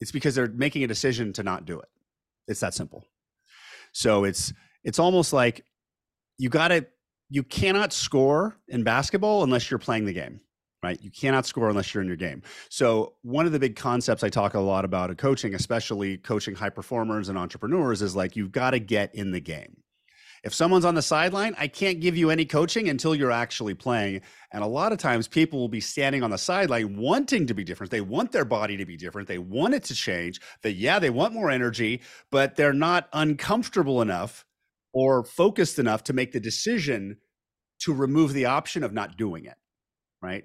it's 0.00 0.12
because 0.12 0.34
they're 0.34 0.48
making 0.48 0.84
a 0.84 0.86
decision 0.86 1.32
to 1.32 1.42
not 1.42 1.64
do 1.64 1.78
it 1.78 1.88
it's 2.46 2.60
that 2.60 2.74
simple 2.74 3.04
so 3.92 4.24
it's 4.24 4.52
it's 4.84 4.98
almost 4.98 5.32
like 5.32 5.64
you 6.38 6.48
got 6.48 6.68
to 6.68 6.86
you 7.30 7.42
cannot 7.42 7.92
score 7.92 8.56
in 8.68 8.82
basketball 8.82 9.42
unless 9.42 9.70
you're 9.70 9.78
playing 9.78 10.04
the 10.04 10.12
game 10.12 10.40
right? 10.82 11.02
You 11.02 11.10
cannot 11.10 11.46
score 11.46 11.68
unless 11.68 11.92
you're 11.92 12.02
in 12.02 12.08
your 12.08 12.16
game. 12.16 12.42
So, 12.68 13.14
one 13.22 13.46
of 13.46 13.52
the 13.52 13.58
big 13.58 13.76
concepts 13.76 14.22
I 14.22 14.28
talk 14.28 14.54
a 14.54 14.60
lot 14.60 14.84
about 14.84 15.10
in 15.10 15.16
coaching, 15.16 15.54
especially 15.54 16.18
coaching 16.18 16.54
high 16.54 16.70
performers 16.70 17.28
and 17.28 17.38
entrepreneurs, 17.38 18.02
is 18.02 18.14
like 18.14 18.36
you've 18.36 18.52
got 18.52 18.70
to 18.70 18.78
get 18.78 19.14
in 19.14 19.30
the 19.32 19.40
game. 19.40 19.82
If 20.44 20.54
someone's 20.54 20.84
on 20.84 20.94
the 20.94 21.02
sideline, 21.02 21.54
I 21.58 21.68
can't 21.68 22.00
give 22.00 22.16
you 22.16 22.30
any 22.30 22.44
coaching 22.44 22.88
until 22.88 23.14
you're 23.14 23.32
actually 23.32 23.74
playing. 23.74 24.22
And 24.52 24.62
a 24.62 24.66
lot 24.66 24.92
of 24.92 24.98
times 24.98 25.28
people 25.28 25.58
will 25.58 25.68
be 25.68 25.80
standing 25.80 26.22
on 26.22 26.30
the 26.30 26.38
sideline 26.38 26.96
wanting 26.96 27.46
to 27.46 27.54
be 27.54 27.64
different. 27.64 27.90
They 27.90 28.00
want 28.00 28.32
their 28.32 28.44
body 28.44 28.76
to 28.76 28.86
be 28.86 28.96
different. 28.96 29.28
They 29.28 29.38
want 29.38 29.74
it 29.74 29.84
to 29.84 29.94
change. 29.94 30.40
That, 30.62 30.72
yeah, 30.72 30.98
they 30.98 31.10
want 31.10 31.34
more 31.34 31.50
energy, 31.50 32.00
but 32.30 32.56
they're 32.56 32.72
not 32.72 33.08
uncomfortable 33.12 34.00
enough 34.00 34.44
or 34.92 35.24
focused 35.24 35.78
enough 35.78 36.04
to 36.04 36.12
make 36.12 36.32
the 36.32 36.40
decision 36.40 37.18
to 37.80 37.92
remove 37.92 38.32
the 38.32 38.46
option 38.46 38.82
of 38.82 38.92
not 38.92 39.16
doing 39.16 39.44
it. 39.44 39.56
Right. 40.20 40.44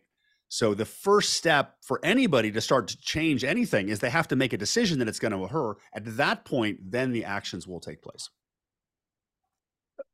So 0.50 0.76
the 0.76 0.86
first 0.86 1.34
step 1.34 1.78
for 1.82 2.00
anybody 2.04 2.52
to 2.52 2.62
start 2.62 2.88
to 2.90 2.98
change 3.00 3.44
anything 3.44 3.90
is 3.90 4.00
they 4.00 4.12
have 4.12 4.28
to 4.28 4.36
make 4.36 4.54
a 4.54 4.58
decision 4.58 5.00
that 5.00 5.08
it's 5.08 5.18
going 5.18 5.32
to 5.32 5.44
occur. 5.44 5.76
At 5.94 6.18
that 6.18 6.46
point, 6.46 6.92
then 6.92 7.12
the 7.12 7.26
actions 7.26 7.68
will 7.68 7.80
take 7.80 8.04
place 8.04 8.30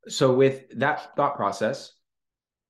so 0.09 0.33
with 0.33 0.69
that 0.79 1.15
thought 1.15 1.35
process 1.35 1.93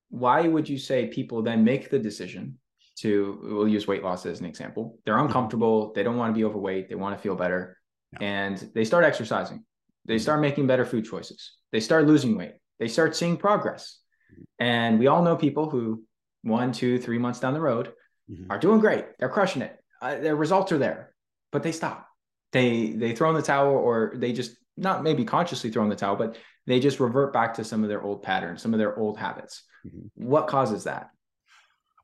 why 0.09 0.47
would 0.47 0.67
you 0.67 0.77
say 0.77 1.07
people 1.07 1.41
then 1.41 1.63
make 1.63 1.89
the 1.89 1.99
decision 1.99 2.57
to 2.97 3.39
we'll 3.43 3.67
use 3.67 3.87
weight 3.87 4.03
loss 4.03 4.25
as 4.25 4.39
an 4.39 4.45
example. 4.45 4.97
They're 5.05 5.15
mm-hmm. 5.15 5.27
uncomfortable. 5.27 5.93
They 5.93 6.03
don't 6.03 6.17
want 6.17 6.33
to 6.33 6.37
be 6.37 6.43
overweight. 6.43 6.89
They 6.89 6.95
want 6.95 7.15
to 7.15 7.21
feel 7.21 7.35
better. 7.35 7.77
Yeah. 8.13 8.27
and 8.27 8.71
they 8.73 8.83
start 8.83 9.05
exercising. 9.05 9.63
They 10.05 10.15
mm-hmm. 10.15 10.21
start 10.21 10.41
making 10.41 10.65
better 10.65 10.83
food 10.83 11.05
choices. 11.05 11.53
They 11.71 11.79
start 11.79 12.07
losing 12.07 12.35
weight. 12.35 12.55
They 12.79 12.87
start 12.87 13.15
seeing 13.15 13.37
progress. 13.37 13.99
Mm-hmm. 14.33 14.43
and 14.59 14.99
we 14.99 15.07
all 15.07 15.23
know 15.23 15.35
people 15.35 15.69
who 15.69 16.03
one 16.43 16.71
two 16.71 16.99
three 16.99 17.19
months 17.19 17.39
down 17.39 17.53
the 17.53 17.61
road 17.61 17.93
mm-hmm. 18.29 18.51
are 18.51 18.59
doing 18.59 18.79
great. 18.79 19.05
They're 19.17 19.29
crushing 19.29 19.61
it. 19.61 19.75
Uh, 20.01 20.15
their 20.15 20.35
results 20.35 20.71
are 20.71 20.77
there 20.77 21.13
but 21.51 21.63
they 21.63 21.71
stop. 21.71 22.07
They 22.51 22.91
they 22.91 23.13
throw 23.13 23.29
in 23.29 23.35
the 23.35 23.41
towel 23.41 23.75
or 23.75 24.13
they 24.15 24.33
just 24.33 24.57
not 24.79 25.03
maybe 25.03 25.25
consciously 25.25 25.69
throw 25.69 25.83
in 25.83 25.89
the 25.89 25.95
towel 25.95 26.15
but 26.15 26.37
they 26.69 26.79
just 26.79 26.99
revert 26.99 27.33
back 27.33 27.55
to 27.55 27.63
some 27.63 27.83
of 27.83 27.89
their 27.89 28.03
old 28.03 28.21
patterns, 28.21 28.61
some 28.61 28.73
of 28.73 28.79
their 28.79 28.97
old 28.97 29.17
habits. 29.17 29.63
Mm-hmm. 29.85 30.07
What 30.13 30.47
causes 30.47 30.83
that? 30.83 31.09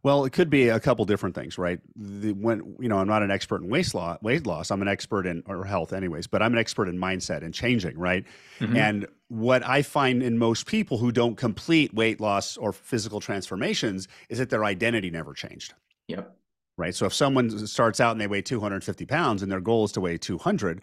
Well, 0.01 0.25
it 0.25 0.34
could 0.34 0.51
be 0.51 0.70
a 0.70 0.79
couple 0.79 1.03
different 1.05 1.34
things, 1.34 1.58
right? 1.58 1.79
The, 1.96 2.32
when 2.34 2.75
you 2.79 2.89
know, 2.89 3.00
I'm 3.00 3.08
not 3.08 3.24
an 3.24 3.32
expert 3.32 3.63
in 3.63 3.70
weight 3.70 3.94
loss. 3.94 4.20
Weight 4.22 4.46
loss. 4.46 4.70
I'm 4.70 4.84
an 4.84 4.88
expert 4.88 5.25
in 5.25 5.41
or 5.48 5.65
health, 5.65 5.94
anyways. 5.94 6.27
But 6.27 6.44
I'm 6.44 6.53
an 6.53 6.60
expert 6.60 6.88
in 6.88 6.98
mindset 6.98 7.44
and 7.44 7.53
changing, 7.53 7.98
right? 7.98 8.24
Mm-hmm. 8.60 8.77
And 8.77 9.08
what 9.29 9.65
I 9.65 9.82
find 9.82 10.22
in 10.22 10.38
most 10.38 10.67
people 10.67 11.00
who 11.00 11.12
don't 11.12 11.36
complete 11.36 11.91
weight 11.94 12.22
loss 12.22 12.55
or 12.55 12.72
physical 12.72 13.20
transformations 13.20 14.08
is 14.29 14.38
that 14.38 14.51
their 14.51 14.63
identity 14.63 15.10
never 15.10 15.34
changed. 15.34 15.74
Yep. 16.08 16.36
Right. 16.77 16.94
So 16.94 17.05
if 17.05 17.13
someone 17.13 17.65
starts 17.67 18.00
out 18.00 18.12
and 18.12 18.20
they 18.20 18.27
weigh 18.27 18.41
250 18.41 19.05
pounds 19.05 19.41
and 19.41 19.51
their 19.51 19.62
goal 19.62 19.86
is 19.86 19.94
to 19.94 20.01
weigh 20.01 20.17
200, 20.17 20.82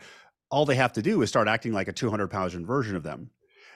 all 0.52 0.64
they 0.64 0.76
have 0.76 0.92
to 0.92 1.02
do 1.02 1.22
is 1.22 1.28
start 1.28 1.48
acting 1.48 1.72
like 1.72 1.88
a 1.88 1.92
200 1.92 2.28
pound 2.28 2.66
version 2.66 2.94
of 2.94 3.02
them. 3.02 3.30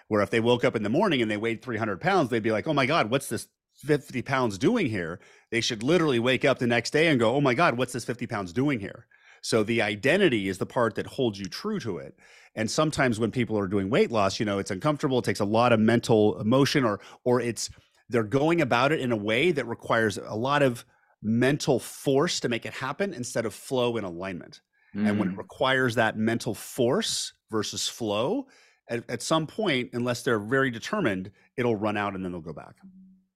Where 0.09 0.23
if 0.23 0.31
they 0.31 0.39
woke 0.39 0.65
up 0.65 0.77
in 0.77 0.85
the 0.85 0.89
morning 0.89 1.21
and 1.21 1.29
they 1.29 1.37
weighed 1.37 1.63
300 1.63 2.01
pounds, 2.01 2.31
they'd 2.31 2.43
be 2.43 2.53
like, 2.53 2.69
"Oh 2.69 2.75
my 2.75 2.87
God, 2.87 3.11
what's 3.11 3.29
this 3.29 3.49
50 3.77 4.23
pounds 4.23 4.59
doing 4.59 4.87
here, 4.87 5.21
they 5.51 5.61
should 5.61 5.83
literally 5.83 6.19
wake 6.19 6.45
up 6.45 6.59
the 6.59 6.67
next 6.67 6.91
day 6.91 7.09
and 7.09 7.21
go, 7.21 7.35
oh 7.35 7.41
my 7.41 7.55
God, 7.55 7.77
what's 7.77 7.93
this 7.93 8.05
50 8.05 8.27
pounds 8.27 8.53
doing 8.53 8.81
here? 8.81 9.07
So 9.43 9.63
the 9.63 9.83
identity 9.83 10.49
is 10.49 10.59
the 10.59 10.67
part 10.67 10.95
that 10.97 11.07
holds 11.07 11.39
you 11.39 11.47
true 11.47 11.79
to 11.81 11.99
it. 11.99 12.17
And 12.55 12.71
sometimes 12.71 13.21
when 13.21 13.31
people 13.31 13.59
are 13.59 13.69
doing 13.69 13.91
weight 13.91 14.11
loss, 14.11 14.41
you 14.41 14.47
know, 14.47 14.59
it's 14.59 14.71
uncomfortable. 14.71 15.19
It 15.19 15.27
takes 15.27 15.41
a 15.41 15.45
lot 15.45 15.73
of 15.73 15.79
mental 15.79 16.41
emotion 16.41 16.85
or, 16.85 17.01
or 17.23 17.41
it's, 17.41 17.71
they're 18.09 18.23
going 18.23 18.61
about 18.61 18.93
it 18.93 19.01
in 19.01 19.13
a 19.13 19.17
way 19.17 19.53
that 19.53 19.67
requires 19.67 20.17
a 20.17 20.35
lot 20.35 20.63
of 20.63 20.85
mental 21.23 21.79
force 21.79 22.41
to 22.41 22.49
make 22.49 22.65
it 22.65 22.73
happen 22.73 23.13
instead 23.13 23.45
of 23.45 23.55
flow 23.55 23.97
and 23.97 24.07
alignment. 24.07 24.63
Mm. 24.97 25.09
And 25.09 25.19
when 25.19 25.29
it 25.29 25.35
mm. 25.35 25.39
requires 25.39 25.95
that 25.97 26.17
mental 26.17 26.55
force 26.55 27.35
versus 27.51 27.89
flow, 27.89 28.47
at, 28.89 29.09
at 29.11 29.23
some 29.23 29.47
point, 29.47 29.91
unless 29.93 30.23
they're 30.23 30.39
very 30.39 30.71
determined, 30.71 31.31
it'll 31.57 31.77
run 31.77 31.97
out 31.97 32.15
and 32.15 32.25
then 32.25 32.33
they'll 32.33 32.41
go 32.41 32.53
back. 32.53 32.77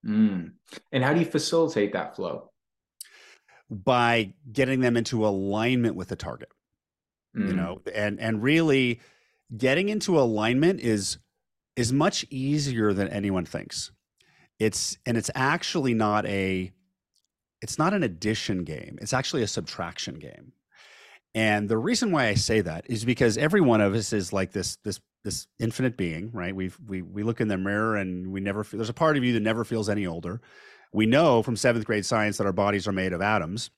Mm. 0.07 0.53
And 0.93 1.05
how 1.05 1.13
do 1.13 1.21
you 1.21 1.27
facilitate 1.27 1.93
that 1.93 2.17
flow? 2.17 2.51
By 3.69 4.35
getting 4.51 4.81
them 4.81 4.97
into 4.97 5.27
alignment 5.27 5.97
with 5.97 6.09
the 6.09 6.17
target. 6.17 6.49
Mm. 7.37 7.49
You 7.49 7.55
know, 7.55 7.83
and 7.95 8.19
and 8.19 8.43
really 8.43 9.01
getting 9.57 9.89
into 9.89 10.19
alignment 10.19 10.81
is 10.81 11.19
is 11.77 11.93
much 11.93 12.27
easier 12.31 12.93
than 12.93 13.09
anyone 13.09 13.45
thinks. 13.45 13.93
It's 14.59 14.99
and 15.07 15.17
it's 15.17 15.31
actually 15.35 15.95
not 15.95 16.27
a 16.27 16.73
it's 17.63 17.79
not 17.79 17.95
an 17.95 18.03
addition 18.03 18.65
game. 18.65 18.99
It's 19.01 19.13
actually 19.13 19.43
a 19.43 19.47
subtraction 19.47 20.19
game. 20.19 20.53
And 21.35 21.69
the 21.69 21.79
reason 21.79 22.11
why 22.11 22.27
I 22.27 22.35
say 22.35 22.61
that 22.61 22.87
is 22.89 23.05
because 23.05 23.39
every 23.39 23.61
one 23.61 23.81
of 23.81 23.95
us 23.95 24.13
is 24.13 24.33
like 24.33 24.53
this 24.53 24.77
this 24.85 25.01
this 25.23 25.47
infinite 25.59 25.97
being, 25.97 26.31
right? 26.33 26.55
We 26.55 26.71
we 26.87 27.03
we 27.03 27.23
look 27.23 27.41
in 27.41 27.49
the 27.49 27.57
mirror 27.57 27.97
and 27.97 28.33
we 28.33 28.41
never 28.41 28.65
feel, 28.65 28.79
there's 28.79 28.89
a 28.89 28.95
part 28.95 29.17
of 29.17 29.25
you 29.25 29.33
that 29.35 29.41
never 29.41 29.65
feels 29.65 29.89
any 29.89 30.07
older. 30.07 30.41
We 30.93 31.07
know 31.07 31.43
from 31.43 31.57
seventh 31.57 31.85
grade 31.85 32.05
science 32.05 32.39
that 32.39 32.47
our 32.47 32.53
bodies 32.53 32.89
are 32.89 32.93
made 32.93 33.13
of 33.13 33.23
atoms, 33.23 33.71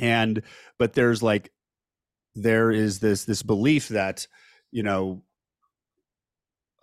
and 0.00 0.42
but 0.78 0.94
there's 0.94 1.22
like 1.22 1.52
there 2.34 2.70
is 2.70 3.00
this 3.00 3.24
this 3.24 3.42
belief 3.42 3.88
that 3.88 4.26
you 4.70 4.82
know 4.82 5.22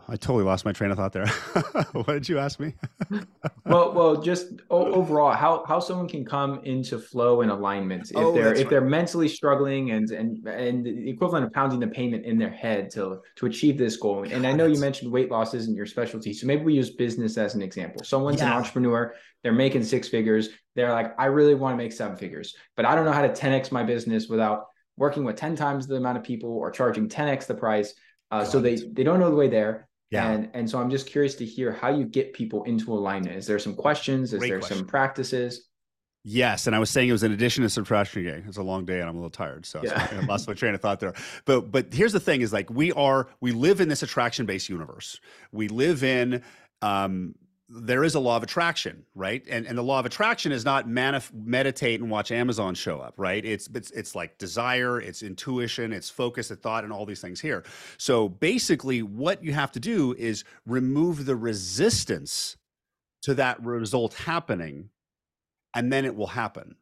I 0.07 0.15
totally 0.17 0.43
lost 0.43 0.65
my 0.65 0.71
train 0.71 0.91
of 0.91 0.97
thought 0.97 1.13
there. 1.13 1.25
what 1.93 2.07
did 2.07 2.29
you 2.29 2.37
ask 2.37 2.59
me? 2.59 2.75
well, 3.65 3.91
well, 3.91 4.21
just 4.21 4.47
overall, 4.69 5.33
how 5.33 5.65
how 5.67 5.79
someone 5.79 6.07
can 6.07 6.23
come 6.23 6.61
into 6.63 6.99
flow 6.99 7.41
and 7.41 7.49
alignment 7.49 8.11
if 8.11 8.17
oh, 8.17 8.31
they're 8.31 8.53
if 8.53 8.59
right. 8.59 8.69
they're 8.69 8.81
mentally 8.81 9.27
struggling 9.27 9.91
and 9.91 10.11
and 10.11 10.45
and 10.47 10.85
the 10.85 11.09
equivalent 11.09 11.45
of 11.45 11.53
pounding 11.53 11.79
the 11.79 11.87
payment 11.87 12.23
in 12.23 12.37
their 12.37 12.51
head 12.51 12.91
to 12.91 13.21
to 13.37 13.47
achieve 13.47 13.79
this 13.79 13.97
goal. 13.97 14.23
And 14.23 14.45
I 14.45 14.51
know 14.51 14.67
you 14.67 14.79
mentioned 14.79 15.11
weight 15.11 15.31
loss 15.31 15.55
isn't 15.55 15.75
your 15.75 15.87
specialty, 15.87 16.33
so 16.33 16.45
maybe 16.45 16.63
we 16.63 16.75
use 16.75 16.91
business 16.91 17.37
as 17.37 17.55
an 17.55 17.63
example. 17.63 18.03
Someone's 18.03 18.41
yeah. 18.41 18.51
an 18.51 18.57
entrepreneur, 18.57 19.15
they're 19.41 19.53
making 19.53 19.83
six 19.83 20.07
figures. 20.07 20.49
They're 20.75 20.91
like, 20.91 21.15
I 21.17 21.25
really 21.25 21.55
want 21.55 21.73
to 21.73 21.77
make 21.77 21.93
seven 21.93 22.15
figures, 22.15 22.55
but 22.75 22.85
I 22.85 22.93
don't 22.93 23.05
know 23.05 23.11
how 23.11 23.21
to 23.21 23.29
10x 23.29 23.71
my 23.71 23.81
business 23.81 24.27
without 24.27 24.65
working 24.97 25.23
with 25.23 25.35
10 25.35 25.55
times 25.55 25.87
the 25.87 25.95
amount 25.95 26.17
of 26.17 26.23
people 26.23 26.51
or 26.51 26.69
charging 26.69 27.09
10x 27.09 27.47
the 27.47 27.55
price. 27.55 27.93
Uh, 28.31 28.43
so 28.43 28.59
they 28.59 28.75
they 28.75 29.03
don't 29.03 29.19
know 29.19 29.29
the 29.29 29.35
way 29.35 29.47
there 29.47 29.87
yeah. 30.11 30.31
And 30.31 30.49
and 30.53 30.69
so 30.69 30.79
I'm 30.79 30.89
just 30.89 31.07
curious 31.07 31.35
to 31.35 31.45
hear 31.45 31.71
how 31.71 31.89
you 31.89 32.05
get 32.05 32.33
people 32.33 32.63
into 32.63 32.93
alignment. 32.93 33.35
Is 33.35 33.47
there 33.47 33.59
some 33.59 33.75
questions? 33.75 34.33
Is 34.33 34.39
Great 34.39 34.49
there 34.49 34.59
question. 34.59 34.77
some 34.77 34.87
practices? 34.87 35.69
Yes, 36.27 36.65
and 36.65 36.75
I 36.75 36.79
was 36.79 36.89
saying 36.89 37.07
it 37.07 37.11
was 37.11 37.21
an 37.21 37.31
addition 37.31 37.61
to 37.61 37.69
subtraction 37.69 38.23
game. 38.23 38.45
It's 38.47 38.57
a 38.57 38.63
long 38.63 38.83
day, 38.83 38.99
and 38.99 39.07
I'm 39.07 39.15
a 39.15 39.19
little 39.19 39.29
tired, 39.29 39.63
so 39.63 39.81
yeah. 39.83 40.07
I 40.11 40.25
lost 40.25 40.47
my 40.47 40.55
train 40.55 40.73
of 40.73 40.81
thought 40.81 40.99
there. 40.99 41.13
But 41.45 41.71
but 41.71 41.93
here's 41.93 42.13
the 42.13 42.19
thing: 42.19 42.41
is 42.41 42.51
like 42.51 42.69
we 42.71 42.91
are 42.93 43.27
we 43.41 43.51
live 43.51 43.79
in 43.79 43.89
this 43.89 44.01
attraction 44.01 44.47
based 44.47 44.67
universe. 44.67 45.19
We 45.51 45.67
live 45.67 46.03
in 46.03 46.41
um, 46.81 47.35
there 47.67 48.03
is 48.03 48.13
a 48.13 48.19
law 48.19 48.37
of 48.37 48.43
attraction, 48.43 49.05
right? 49.15 49.43
And 49.49 49.65
and 49.65 49.77
the 49.77 49.81
law 49.83 49.99
of 49.99 50.05
attraction 50.05 50.51
is 50.51 50.63
not 50.63 50.87
manif- 50.87 51.33
meditate 51.33 51.99
and 51.99 52.09
watch 52.09 52.31
Amazon 52.31 52.75
show 52.75 52.99
up, 52.99 53.15
right? 53.17 53.43
It's 53.43 53.67
it's 53.73 53.91
it's 53.91 54.15
like 54.15 54.37
desire, 54.37 55.01
it's 55.01 55.23
intuition, 55.23 55.91
it's 55.91 56.09
focus, 56.09 56.51
it's 56.51 56.61
thought, 56.61 56.83
and 56.83 56.93
all 56.93 57.05
these 57.05 57.21
things 57.21 57.41
here. 57.41 57.63
So 57.97 58.29
basically, 58.29 59.01
what 59.01 59.43
you 59.43 59.53
have 59.53 59.71
to 59.73 59.79
do 59.79 60.13
is 60.17 60.43
remove 60.65 61.25
the 61.25 61.35
resistance 61.35 62.55
to 63.23 63.33
that 63.35 63.63
result 63.63 64.13
happening, 64.13 64.89
and 65.73 65.91
then 65.91 66.05
it 66.05 66.15
will 66.15 66.27
happen. 66.27 66.75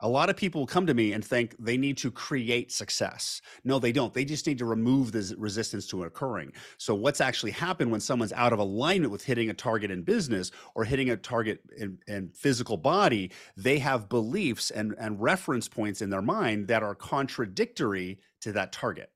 A 0.00 0.08
lot 0.08 0.28
of 0.28 0.36
people 0.36 0.66
come 0.66 0.86
to 0.86 0.94
me 0.94 1.14
and 1.14 1.24
think 1.24 1.56
they 1.58 1.78
need 1.78 1.96
to 1.98 2.10
create 2.10 2.70
success. 2.70 3.40
No, 3.64 3.78
they 3.78 3.92
don't. 3.92 4.12
They 4.12 4.26
just 4.26 4.46
need 4.46 4.58
to 4.58 4.66
remove 4.66 5.10
the 5.10 5.34
resistance 5.38 5.86
to 5.88 6.04
occurring. 6.04 6.52
So, 6.76 6.94
what's 6.94 7.22
actually 7.22 7.52
happened 7.52 7.90
when 7.90 8.00
someone's 8.00 8.32
out 8.34 8.52
of 8.52 8.58
alignment 8.58 9.10
with 9.10 9.24
hitting 9.24 9.48
a 9.48 9.54
target 9.54 9.90
in 9.90 10.02
business 10.02 10.50
or 10.74 10.84
hitting 10.84 11.10
a 11.10 11.16
target 11.16 11.60
in, 11.78 11.98
in 12.06 12.28
physical 12.34 12.76
body, 12.76 13.30
they 13.56 13.78
have 13.78 14.10
beliefs 14.10 14.70
and, 14.70 14.94
and 14.98 15.20
reference 15.20 15.66
points 15.66 16.02
in 16.02 16.10
their 16.10 16.22
mind 16.22 16.68
that 16.68 16.82
are 16.82 16.94
contradictory 16.94 18.20
to 18.42 18.52
that 18.52 18.72
target. 18.72 19.10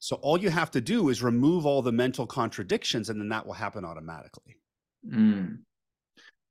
So, 0.00 0.16
all 0.16 0.38
you 0.38 0.50
have 0.50 0.70
to 0.72 0.82
do 0.82 1.08
is 1.08 1.22
remove 1.22 1.64
all 1.64 1.80
the 1.80 1.92
mental 1.92 2.26
contradictions, 2.26 3.08
and 3.08 3.18
then 3.18 3.30
that 3.30 3.46
will 3.46 3.54
happen 3.54 3.86
automatically. 3.86 4.58
Mm. 5.06 5.60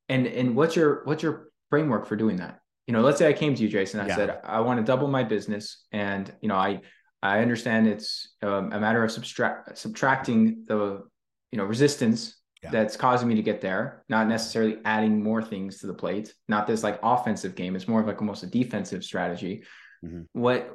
And 0.09 0.25
and 0.27 0.55
what's 0.55 0.75
your 0.75 1.03
what's 1.05 1.21
your 1.21 1.49
framework 1.69 2.07
for 2.07 2.15
doing 2.15 2.37
that? 2.37 2.61
You 2.87 2.93
know, 2.93 3.01
let's 3.01 3.19
say 3.19 3.27
I 3.27 3.33
came 3.33 3.53
to 3.53 3.61
you, 3.61 3.67
Jason. 3.67 3.99
I 3.99 4.07
yeah. 4.07 4.15
said 4.15 4.39
I 4.43 4.61
want 4.61 4.79
to 4.79 4.83
double 4.83 5.09
my 5.09 5.23
business, 5.23 5.85
and 5.91 6.33
you 6.41 6.47
know, 6.47 6.55
I 6.55 6.81
I 7.21 7.39
understand 7.39 7.87
it's 7.87 8.29
um, 8.41 8.71
a 8.71 8.79
matter 8.79 9.03
of 9.03 9.11
subtract 9.11 9.77
subtracting 9.77 10.63
the 10.67 11.03
you 11.51 11.57
know 11.57 11.65
resistance 11.65 12.37
yeah. 12.63 12.71
that's 12.71 12.95
causing 12.95 13.27
me 13.27 13.35
to 13.35 13.43
get 13.43 13.59
there, 13.59 14.05
not 14.07 14.27
necessarily 14.27 14.77
adding 14.85 15.21
more 15.21 15.43
things 15.43 15.79
to 15.79 15.87
the 15.87 15.93
plate. 15.93 16.33
Not 16.47 16.65
this 16.65 16.81
like 16.81 16.97
offensive 17.03 17.55
game. 17.55 17.75
It's 17.75 17.89
more 17.89 17.99
of 17.99 18.07
like 18.07 18.21
almost 18.21 18.43
a 18.43 18.47
defensive 18.47 19.03
strategy. 19.03 19.63
Mm-hmm. 20.05 20.21
What 20.31 20.73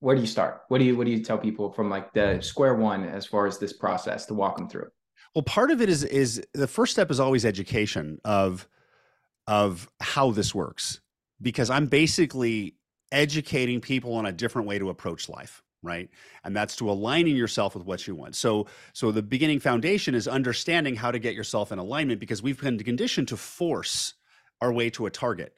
where 0.00 0.16
do 0.16 0.20
you 0.20 0.26
start? 0.26 0.62
What 0.68 0.78
do 0.78 0.84
you 0.84 0.96
what 0.96 1.04
do 1.04 1.12
you 1.12 1.22
tell 1.22 1.38
people 1.38 1.70
from 1.70 1.88
like 1.88 2.12
the 2.14 2.40
square 2.40 2.74
one 2.74 3.04
as 3.04 3.26
far 3.26 3.46
as 3.46 3.58
this 3.58 3.72
process 3.72 4.26
to 4.26 4.34
walk 4.34 4.56
them 4.56 4.68
through? 4.68 4.88
Well, 5.36 5.44
part 5.44 5.70
of 5.70 5.80
it 5.80 5.88
is 5.88 6.02
is 6.02 6.42
the 6.52 6.66
first 6.66 6.92
step 6.92 7.12
is 7.12 7.20
always 7.20 7.44
education 7.44 8.18
of 8.24 8.66
of 9.46 9.88
how 10.00 10.32
this 10.32 10.52
works 10.52 11.00
because 11.40 11.70
I'm 11.70 11.86
basically 11.86 12.76
educating 13.12 13.80
people 13.80 14.14
on 14.14 14.26
a 14.26 14.32
different 14.32 14.68
way 14.68 14.78
to 14.78 14.90
approach 14.90 15.28
life 15.28 15.62
right? 15.82 16.10
And 16.44 16.56
that's 16.56 16.76
to 16.76 16.90
aligning 16.90 17.36
yourself 17.36 17.74
with 17.74 17.84
what 17.84 18.06
you 18.06 18.14
want. 18.14 18.34
So 18.34 18.66
so 18.92 19.12
the 19.12 19.22
beginning 19.22 19.60
foundation 19.60 20.14
is 20.14 20.26
understanding 20.26 20.96
how 20.96 21.10
to 21.10 21.18
get 21.18 21.34
yourself 21.34 21.70
in 21.72 21.78
alignment 21.78 22.20
because 22.20 22.42
we've 22.42 22.60
been 22.60 22.78
conditioned 22.78 23.28
to 23.28 23.36
force 23.36 24.14
our 24.60 24.72
way 24.72 24.90
to 24.90 25.06
a 25.06 25.10
target. 25.10 25.54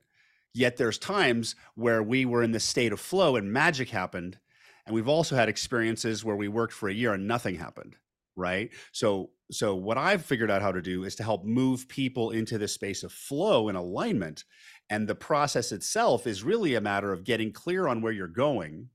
Yet 0.53 0.77
there's 0.77 0.99
times 0.99 1.55
where 1.75 2.03
we 2.03 2.25
were 2.25 2.43
in 2.43 2.53
the 2.53 2.61
state 2.61 2.93
of 2.93 3.01
flow 3.01 3.37
and 3.37 3.53
magic 3.53 3.89
happened 3.89 4.39
and 4.85 4.95
we've 4.95 5.09
also 5.09 5.37
had 5.37 5.49
experiences 5.49 6.25
where 6.25 6.37
we 6.37 6.49
worked 6.49 6.73
for 6.73 6.89
a 6.89 6.95
year 6.95 7.15
and 7.15 7.27
nothing 7.27 7.55
happened 7.55 7.97
right? 8.37 8.71
So 8.93 9.31
so 9.53 9.75
what 9.75 9.99
i've 9.99 10.25
figured 10.25 10.51
out 10.51 10.63
how 10.63 10.71
to 10.73 10.81
do 10.81 11.05
is 11.05 11.17
to 11.17 11.25
help 11.25 11.45
move 11.45 11.89
people 11.89 12.31
into 12.31 12.57
this 12.57 12.73
space 12.73 13.03
of 13.03 13.13
flow 13.13 13.69
and 13.69 13.77
alignment 13.77 14.45
and 14.91 15.09
the 15.09 15.15
process 15.15 15.71
itself 15.71 16.27
is 16.27 16.43
really 16.43 16.75
a 16.75 16.81
matter 16.81 17.13
of 17.13 17.25
getting 17.25 17.53
clear 17.53 17.87
on 17.87 18.03
where 18.03 18.13
you're 18.13 18.27
going 18.27 18.89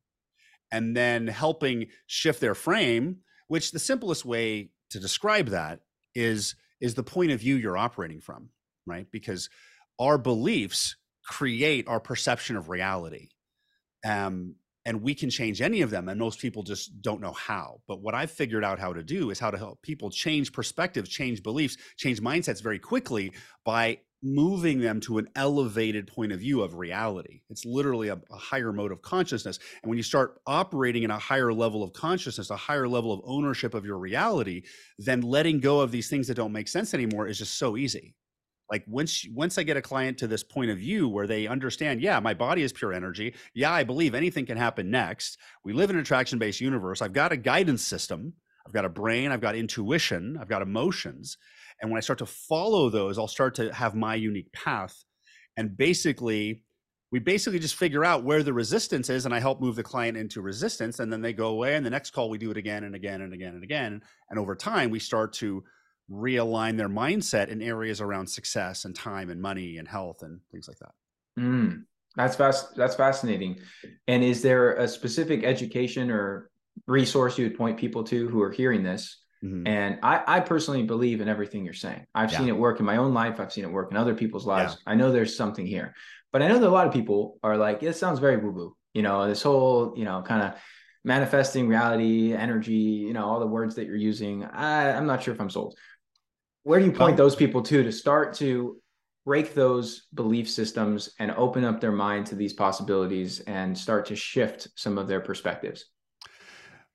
and 0.71 0.95
then 0.95 1.27
helping 1.27 1.87
shift 2.05 2.41
their 2.41 2.53
frame, 2.53 3.17
which 3.47 3.71
the 3.71 3.79
simplest 3.79 4.25
way 4.25 4.71
to 4.89 4.99
describe 4.99 5.47
that 5.47 5.79
is 6.13 6.55
is 6.81 6.95
the 6.95 7.03
point 7.03 7.31
of 7.31 7.39
view 7.39 7.55
you're 7.55 7.77
operating 7.77 8.19
from, 8.19 8.49
right? 8.85 9.07
Because 9.09 9.49
our 9.99 10.17
beliefs 10.17 10.97
create 11.23 11.87
our 11.87 12.01
perception 12.01 12.57
of 12.57 12.69
reality. 12.69 13.29
Um, 14.05 14.55
and 14.85 15.01
we 15.01 15.15
can 15.15 15.29
change 15.29 15.61
any 15.61 15.81
of 15.81 15.89
them 15.89 16.07
and 16.09 16.19
most 16.19 16.39
people 16.39 16.61
just 16.61 17.01
don't 17.01 17.19
know 17.19 17.33
how 17.33 17.81
but 17.87 18.01
what 18.01 18.13
i've 18.13 18.29
figured 18.29 18.63
out 18.63 18.77
how 18.77 18.93
to 18.93 19.03
do 19.03 19.31
is 19.31 19.39
how 19.39 19.49
to 19.49 19.57
help 19.57 19.81
people 19.81 20.11
change 20.11 20.53
perspectives 20.53 21.09
change 21.09 21.41
beliefs 21.41 21.75
change 21.97 22.21
mindsets 22.21 22.61
very 22.61 22.77
quickly 22.77 23.33
by 23.65 23.97
moving 24.25 24.79
them 24.79 24.99
to 24.99 25.19
an 25.19 25.29
elevated 25.35 26.07
point 26.07 26.31
of 26.31 26.39
view 26.39 26.63
of 26.63 26.73
reality. 26.73 27.41
It's 27.49 27.63
literally 27.63 28.07
a, 28.07 28.15
a, 28.31 28.35
higher 28.35 28.73
mode 28.73 28.91
of 28.91 29.03
consciousness. 29.03 29.59
And 29.83 29.89
when 29.89 29.97
you 29.97 30.03
start 30.03 30.41
operating 30.47 31.03
in 31.03 31.11
a 31.11 31.19
higher 31.19 31.53
level 31.53 31.83
of 31.83 31.93
consciousness, 31.93 32.49
a 32.49 32.55
higher 32.55 32.87
level 32.87 33.13
of 33.13 33.21
ownership 33.23 33.75
of 33.75 33.85
your 33.85 33.99
reality, 33.99 34.63
then 34.97 35.21
letting 35.21 35.59
go 35.59 35.79
of 35.79 35.91
these 35.91 36.09
things 36.09 36.27
that 36.27 36.33
don't 36.33 36.51
make 36.51 36.67
sense 36.67 36.95
anymore 36.95 37.27
is 37.27 37.37
just 37.37 37.59
so 37.59 37.77
easy. 37.77 38.15
like 38.71 38.83
once 38.87 39.27
once 39.31 39.59
i 39.59 39.63
get 39.63 39.77
a 39.77 39.81
client 39.81 40.17
to 40.17 40.27
this 40.27 40.43
point 40.43 40.71
of 40.71 40.79
view 40.79 41.07
where 41.07 41.27
they 41.27 41.45
understand 41.45 42.01
yeah 42.01 42.19
my 42.19 42.33
body 42.33 42.63
is 42.63 42.73
pure 42.73 42.93
energy. 42.93 43.35
Yeah 43.53 43.71
i 43.71 43.83
believe 43.83 44.15
anything 44.15 44.47
can 44.47 44.57
happen 44.57 44.89
next. 44.89 45.37
We 45.63 45.73
live 45.73 45.91
in 45.91 45.97
an 45.97 46.01
attraction 46.01 46.39
based 46.39 46.61
universe. 46.61 47.01
I've 47.01 47.13
got 47.13 47.31
a 47.31 47.37
guidance 47.37 47.83
system. 47.85 48.33
I've 48.65 48.73
got 48.73 48.85
a 48.85 48.89
brain. 48.89 49.31
I've 49.31 49.41
got 49.41 49.55
intuition. 49.55 50.37
I've 50.41 50.49
got 50.49 50.63
emotions 50.63 51.37
and 51.81 51.89
when 51.91 51.97
i 51.97 52.01
start 52.01 52.19
to 52.19 52.25
follow 52.25 52.89
those 52.89 53.17
i'll 53.17 53.27
start 53.27 53.55
to 53.55 53.73
have 53.73 53.95
my 53.95 54.15
unique 54.15 54.51
path 54.51 55.03
and 55.57 55.77
basically 55.77 56.61
we 57.11 57.19
basically 57.19 57.59
just 57.59 57.75
figure 57.75 58.03
out 58.03 58.23
where 58.23 58.43
the 58.43 58.53
resistance 58.53 59.09
is 59.09 59.25
and 59.25 59.33
i 59.33 59.39
help 59.39 59.61
move 59.61 59.75
the 59.75 59.83
client 59.83 60.17
into 60.17 60.41
resistance 60.41 60.99
and 60.99 61.11
then 61.11 61.21
they 61.21 61.33
go 61.33 61.47
away 61.47 61.75
and 61.75 61.85
the 61.85 61.89
next 61.89 62.11
call 62.11 62.29
we 62.29 62.37
do 62.37 62.51
it 62.51 62.57
again 62.57 62.83
and 62.83 62.95
again 62.95 63.21
and 63.21 63.33
again 63.33 63.53
and 63.53 63.63
again 63.63 64.01
and 64.29 64.39
over 64.39 64.55
time 64.55 64.89
we 64.89 64.99
start 64.99 65.33
to 65.33 65.63
realign 66.11 66.77
their 66.77 66.89
mindset 66.89 67.49
in 67.49 67.61
areas 67.61 68.01
around 68.01 68.27
success 68.27 68.85
and 68.85 68.95
time 68.95 69.29
and 69.29 69.41
money 69.41 69.77
and 69.77 69.87
health 69.87 70.21
and 70.21 70.39
things 70.51 70.67
like 70.67 70.77
that. 70.79 70.91
Mm, 71.39 71.83
that's 72.15 72.35
fast. 72.35 72.75
That's 72.75 72.95
fascinating. 72.95 73.59
And 74.07 74.23
is 74.23 74.41
there 74.41 74.75
a 74.75 74.87
specific 74.87 75.43
education 75.43 76.11
or 76.11 76.51
resource 76.87 77.37
you 77.37 77.45
would 77.45 77.57
point 77.57 77.77
people 77.77 78.03
to 78.05 78.27
who 78.29 78.41
are 78.41 78.51
hearing 78.51 78.83
this? 78.83 79.23
Mm-hmm. 79.45 79.67
And 79.67 79.99
I, 80.01 80.23
I 80.25 80.39
personally 80.39 80.83
believe 80.83 81.21
in 81.21 81.27
everything 81.27 81.63
you're 81.63 81.73
saying. 81.73 82.05
I've 82.15 82.31
yeah. 82.31 82.39
seen 82.39 82.47
it 82.47 82.57
work 82.57 82.79
in 82.79 82.85
my 82.85 82.97
own 82.97 83.13
life. 83.13 83.39
I've 83.39 83.53
seen 83.53 83.63
it 83.63 83.71
work 83.71 83.91
in 83.91 83.97
other 83.97 84.15
people's 84.15 84.45
lives. 84.45 84.73
Yeah. 84.73 84.93
I 84.93 84.95
know 84.95 85.11
there's 85.11 85.35
something 85.37 85.65
here, 85.65 85.93
but 86.31 86.41
I 86.41 86.47
know 86.47 86.59
that 86.59 86.67
a 86.67 86.69
lot 86.69 86.87
of 86.87 86.93
people 86.93 87.37
are 87.43 87.57
like, 87.57 87.83
it 87.83 87.95
sounds 87.95 88.19
very 88.19 88.37
woo 88.37 88.51
woo. 88.51 88.77
You 88.93 89.01
know, 89.01 89.27
this 89.27 89.43
whole, 89.43 89.93
you 89.95 90.05
know, 90.05 90.23
kind 90.25 90.41
of 90.41 90.59
manifesting 91.03 91.67
reality, 91.67 92.33
energy, 92.33 92.73
you 92.73 93.13
know, 93.13 93.25
all 93.25 93.39
the 93.39 93.45
words 93.45 93.75
that 93.75 93.85
you're 93.85 93.95
using. 93.95 94.43
I, 94.43 94.91
I'm 94.91 95.05
not 95.05 95.21
sure 95.21 95.33
if 95.33 95.41
I'm 95.41 95.49
sold 95.49 95.77
where 96.65 96.79
do 96.79 96.85
you 96.85 96.91
point 96.91 97.15
those 97.15 97.35
people 97.35 97.61
to 97.61 97.83
to 97.83 97.91
start 97.91 98.33
to 98.33 98.81
break 99.23 99.53
those 99.53 100.07
belief 100.15 100.49
systems 100.49 101.11
and 101.19 101.31
open 101.31 101.63
up 101.63 101.79
their 101.79 101.91
mind 101.91 102.25
to 102.25 102.35
these 102.35 102.53
possibilities 102.53 103.39
and 103.41 103.77
start 103.77 104.07
to 104.07 104.15
shift 104.15 104.67
some 104.75 104.97
of 104.97 105.07
their 105.07 105.21
perspectives 105.21 105.85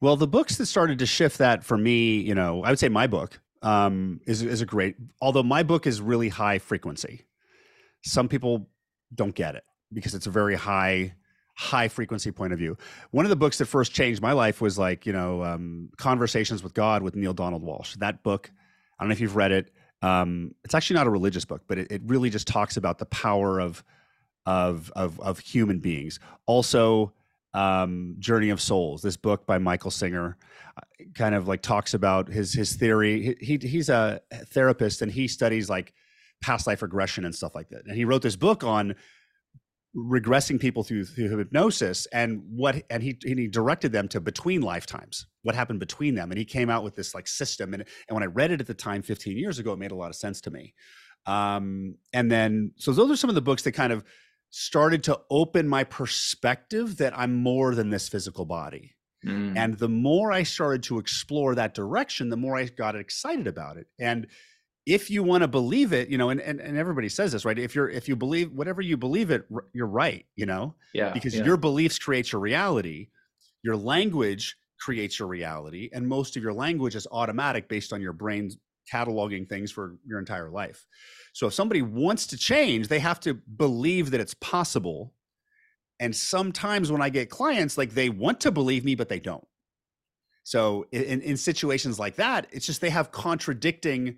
well 0.01 0.17
the 0.17 0.27
books 0.27 0.57
that 0.57 0.67
started 0.67 0.99
to 0.99 1.07
shift 1.07 1.39
that 1.39 1.65
for 1.65 1.77
me 1.77 2.21
you 2.21 2.35
know 2.35 2.63
i 2.65 2.71
would 2.71 2.79
say 2.79 2.89
my 2.89 3.07
book 3.07 3.41
um, 3.63 4.23
is, 4.27 4.41
is 4.41 4.63
a 4.63 4.67
great 4.67 4.97
although 5.21 5.43
my 5.43 5.63
book 5.63 5.87
is 5.87 6.01
really 6.01 6.31
high 6.31 6.59
frequency 6.59 7.27
some 8.03 8.27
people 8.27 8.69
don't 9.15 9.35
get 9.35 9.55
it 9.55 9.65
because 9.93 10.15
it's 10.15 10.27
a 10.27 10.31
very 10.31 10.55
high 10.55 11.15
high 11.57 11.89
frequency 11.89 12.31
point 12.33 12.55
of 12.55 12.59
view 12.59 12.79
one 13.11 13.27
of 13.27 13.29
the 13.29 13.37
books 13.37 13.59
that 13.59 13.67
first 13.67 13.93
changed 13.93 14.23
my 14.23 14.33
life 14.33 14.63
was 14.63 14.79
like 14.79 15.05
you 15.05 15.13
know 15.13 15.45
um, 15.45 15.91
conversations 15.99 16.63
with 16.63 16.73
god 16.73 17.03
with 17.03 17.15
Neale 17.15 17.35
Donald 17.35 17.63
Walsch. 17.63 17.95
that 17.97 18.23
book 18.23 18.51
I 19.01 19.03
don't 19.03 19.09
know 19.09 19.13
if 19.15 19.21
you've 19.21 19.37
read 19.37 19.51
it. 19.51 19.73
Um, 20.03 20.55
it's 20.63 20.75
actually 20.75 20.97
not 20.97 21.07
a 21.07 21.11
religious 21.11 21.47
book, 21.47 21.63
but 21.67 21.79
it, 21.79 21.91
it 21.91 22.03
really 22.05 22.29
just 22.29 22.47
talks 22.47 22.77
about 22.77 22.99
the 22.99 23.07
power 23.07 23.59
of 23.59 23.83
of 24.45 24.93
of, 24.95 25.19
of 25.21 25.39
human 25.39 25.81
beings. 25.81 26.21
Also, 26.47 27.13
um, 27.55 28.17
Journey 28.19 28.51
of 28.51 28.61
Souls, 28.61 29.03
this 29.03 29.17
book 29.17 29.47
by 29.47 29.59
Michael 29.59 29.91
Singer, 29.91 30.37
uh, 30.77 30.81
kind 31.15 31.35
of 31.35 31.49
like 31.49 31.63
talks 31.63 31.95
about 31.95 32.29
his 32.29 32.53
his 32.53 32.75
theory. 32.77 33.37
He, 33.41 33.59
he 33.59 33.69
he's 33.69 33.89
a 33.89 34.21
therapist 34.47 35.03
and 35.03 35.11
he 35.11 35.29
studies 35.29 35.69
like 35.69 35.93
past 36.41 36.67
life 36.67 36.83
regression 36.83 37.25
and 37.25 37.35
stuff 37.35 37.55
like 37.55 37.69
that. 37.71 37.85
And 37.87 37.97
he 37.97 38.05
wrote 38.05 38.23
this 38.23 38.37
book 38.37 38.65
on 38.65 38.95
regressing 39.97 40.61
people 40.61 40.85
through, 40.85 41.05
through 41.05 41.37
hypnosis 41.37 42.07
and 42.13 42.43
what 42.49 42.81
and 42.91 43.03
he 43.03 43.19
and 43.25 43.41
he 43.41 43.49
directed 43.49 43.91
them 43.91 44.07
to 44.07 44.21
between 44.21 44.61
lifetimes 44.61 45.27
what 45.43 45.57
happened 45.57 45.81
between 45.81 46.15
them 46.15 46.31
and 46.31 46.39
he 46.39 46.45
came 46.45 46.71
out 46.71 46.85
with 46.85 46.95
this 46.95 47.13
like 47.13 47.27
system 47.27 47.75
and 47.75 47.83
and 48.09 48.15
when 48.15 48.23
i 48.23 48.27
read 48.27 48.53
it 48.53 48.61
at 48.61 48.69
the 48.69 48.75
time 48.75 49.03
15 49.03 49.37
years 49.37 49.59
ago 49.59 49.73
it 49.73 49.81
made 49.81 49.91
a 49.91 49.97
lot 49.97 50.09
of 50.09 50.15
sense 50.15 50.41
to 50.41 50.51
me 50.53 50.75
um 51.27 51.97
and 52.13 52.31
then 52.31 52.71
so 52.77 52.93
those 52.93 53.11
are 53.11 53.17
some 53.17 53.29
of 53.29 53.35
the 53.35 53.43
books 53.43 53.65
that 53.65 53.73
kind 53.73 53.93
of 53.93 54.05
started 54.51 55.03
to 55.05 55.21
open 55.31 55.69
my 55.69 55.85
perspective 55.85 56.97
that 56.97 57.17
i'm 57.19 57.35
more 57.35 57.75
than 57.75 57.91
this 57.91 58.09
physical 58.09 58.45
body 58.45 58.95
mm. 59.25 59.57
and 59.57 59.79
the 59.79 59.89
more 59.89 60.33
i 60.33 60.43
started 60.43 60.83
to 60.83 60.99
explore 60.99 61.55
that 61.55 61.75
direction 61.75 62.29
the 62.29 62.37
more 62.37 62.57
i 62.57 62.65
got 62.65 62.97
excited 62.97 63.47
about 63.47 63.77
it 63.77 63.87
and 63.99 64.27
if 64.87 65.11
you 65.11 65.23
want 65.23 65.43
to 65.43 65.49
believe 65.49 65.93
it, 65.93 66.09
you 66.09 66.19
know, 66.19 66.31
and, 66.31 66.41
and 66.41 66.61
and 66.61 66.77
everybody 66.77 67.09
says 67.09 67.33
this, 67.33 67.45
right? 67.45 67.59
If 67.59 67.75
you're 67.75 67.89
if 67.89 68.09
you 68.09 68.17
believe 68.17 68.51
whatever 68.53 68.81
you 68.81 68.97
believe 68.97 69.31
it, 69.31 69.45
you're 69.73 69.87
right, 69.87 70.27
you 70.37 70.47
know? 70.47 70.75
Yeah. 70.95 71.13
Because 71.13 71.35
yeah. 71.35 71.45
your 71.45 71.57
beliefs 71.57 71.99
create 71.99 72.33
your 72.33 72.41
reality. 72.41 73.09
Your 73.63 73.77
language 73.77 74.57
creates 74.81 75.19
your 75.19 75.29
reality. 75.29 75.91
And 75.93 76.09
most 76.09 76.37
of 76.37 76.43
your 76.43 76.55
language 76.55 76.95
is 76.95 77.07
automatic 77.13 77.69
based 77.69 77.93
on 77.93 78.01
your 78.01 78.13
brain 78.13 78.51
cataloging 78.91 79.49
things 79.49 79.71
for 79.71 79.97
your 80.07 80.19
entire 80.19 80.51
life. 80.51 80.87
So 81.33 81.47
if 81.47 81.55
somebody 81.55 81.83
wants 81.83 82.27
to 82.29 82.37
change, 82.37 82.89
they 82.89 82.99
have 82.99 83.21
to 83.21 83.35
believe 83.35 84.11
that 84.11 84.21
it's 84.21 84.35
possible. 84.35 85.15
And 85.99 86.15
sometimes 86.15 86.91
when 86.91 87.03
I 87.03 87.11
get 87.11 87.31
clients, 87.31 87.79
like 87.79 87.91
they 87.91 88.09
want 88.09 88.41
to 88.41 88.51
believe 88.51 88.85
me, 88.85 88.95
but 88.95 89.09
they 89.09 89.21
don't. 89.21 89.47
So 90.43 90.87
in, 90.91 91.21
in 91.21 91.37
situations 91.37 91.99
like 91.99 92.17
that, 92.17 92.47
it's 92.51 92.67
just 92.67 92.81
they 92.81 92.91
have 92.91 93.13
contradicting 93.13 94.17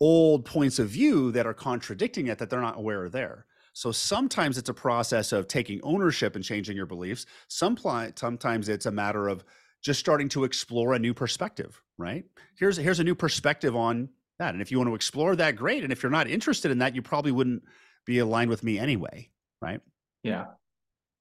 old 0.00 0.44
points 0.44 0.78
of 0.78 0.88
view 0.88 1.30
that 1.32 1.46
are 1.46 1.54
contradicting 1.54 2.26
it 2.26 2.38
that 2.38 2.50
they're 2.50 2.60
not 2.60 2.78
aware 2.78 3.04
of 3.04 3.12
there. 3.12 3.46
So 3.72 3.92
sometimes 3.92 4.56
it's 4.56 4.70
a 4.70 4.74
process 4.74 5.32
of 5.32 5.48
taking 5.48 5.80
ownership 5.82 6.34
and 6.34 6.44
changing 6.44 6.76
your 6.76 6.86
beliefs. 6.86 7.26
Some 7.48 7.76
sometimes 8.16 8.68
it's 8.68 8.86
a 8.86 8.90
matter 8.90 9.28
of 9.28 9.44
just 9.82 10.00
starting 10.00 10.28
to 10.30 10.44
explore 10.44 10.94
a 10.94 10.98
new 10.98 11.12
perspective, 11.12 11.82
right? 11.98 12.24
Here's 12.58 12.76
here's 12.76 13.00
a 13.00 13.04
new 13.04 13.14
perspective 13.14 13.74
on 13.76 14.08
that. 14.38 14.54
And 14.54 14.62
if 14.62 14.70
you 14.70 14.78
want 14.78 14.90
to 14.90 14.94
explore 14.94 15.36
that, 15.36 15.56
great. 15.56 15.82
And 15.82 15.92
if 15.92 16.02
you're 16.02 16.10
not 16.10 16.28
interested 16.28 16.70
in 16.70 16.78
that, 16.78 16.94
you 16.94 17.02
probably 17.02 17.32
wouldn't 17.32 17.62
be 18.04 18.18
aligned 18.18 18.50
with 18.50 18.62
me 18.62 18.78
anyway, 18.78 19.30
right? 19.60 19.80
Yeah. 20.22 20.46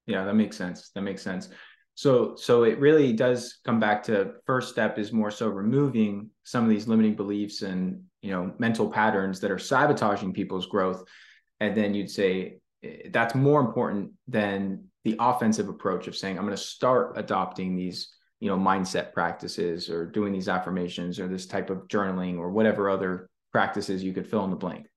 Yeah, 0.07 0.25
that 0.25 0.35
makes 0.35 0.55
sense. 0.55 0.91
That 0.93 1.01
makes 1.01 1.21
sense. 1.21 1.49
So 1.95 2.35
so 2.35 2.63
it 2.63 2.79
really 2.79 3.13
does 3.13 3.59
come 3.65 3.79
back 3.79 4.03
to 4.03 4.33
first 4.45 4.69
step 4.69 4.99
is 4.99 5.13
more 5.13 5.31
so 5.31 5.47
removing 5.47 6.29
some 6.43 6.63
of 6.63 6.69
these 6.69 6.87
limiting 6.87 7.15
beliefs 7.15 7.61
and 7.61 8.03
you 8.21 8.31
know 8.31 8.53
mental 8.59 8.89
patterns 8.89 9.39
that 9.39 9.51
are 9.51 9.59
sabotaging 9.59 10.33
people's 10.33 10.65
growth 10.65 11.03
and 11.59 11.75
then 11.75 11.93
you'd 11.93 12.09
say 12.09 12.57
eh, 12.83 13.09
that's 13.11 13.33
more 13.33 13.61
important 13.61 14.11
than 14.27 14.85
the 15.05 15.15
offensive 15.19 15.69
approach 15.69 16.07
of 16.07 16.17
saying 16.17 16.37
i'm 16.37 16.43
going 16.43 16.57
to 16.57 16.61
start 16.61 17.13
adopting 17.17 17.75
these 17.75 18.14
you 18.39 18.49
know 18.49 18.57
mindset 18.57 19.13
practices 19.13 19.89
or 19.89 20.05
doing 20.05 20.33
these 20.33 20.49
affirmations 20.49 21.19
or 21.19 21.27
this 21.27 21.45
type 21.45 21.69
of 21.69 21.87
journaling 21.87 22.37
or 22.37 22.49
whatever 22.51 22.89
other 22.89 23.27
practices 23.51 24.03
you 24.03 24.13
could 24.13 24.27
fill 24.27 24.43
in 24.43 24.49
the 24.49 24.55
blank 24.55 24.87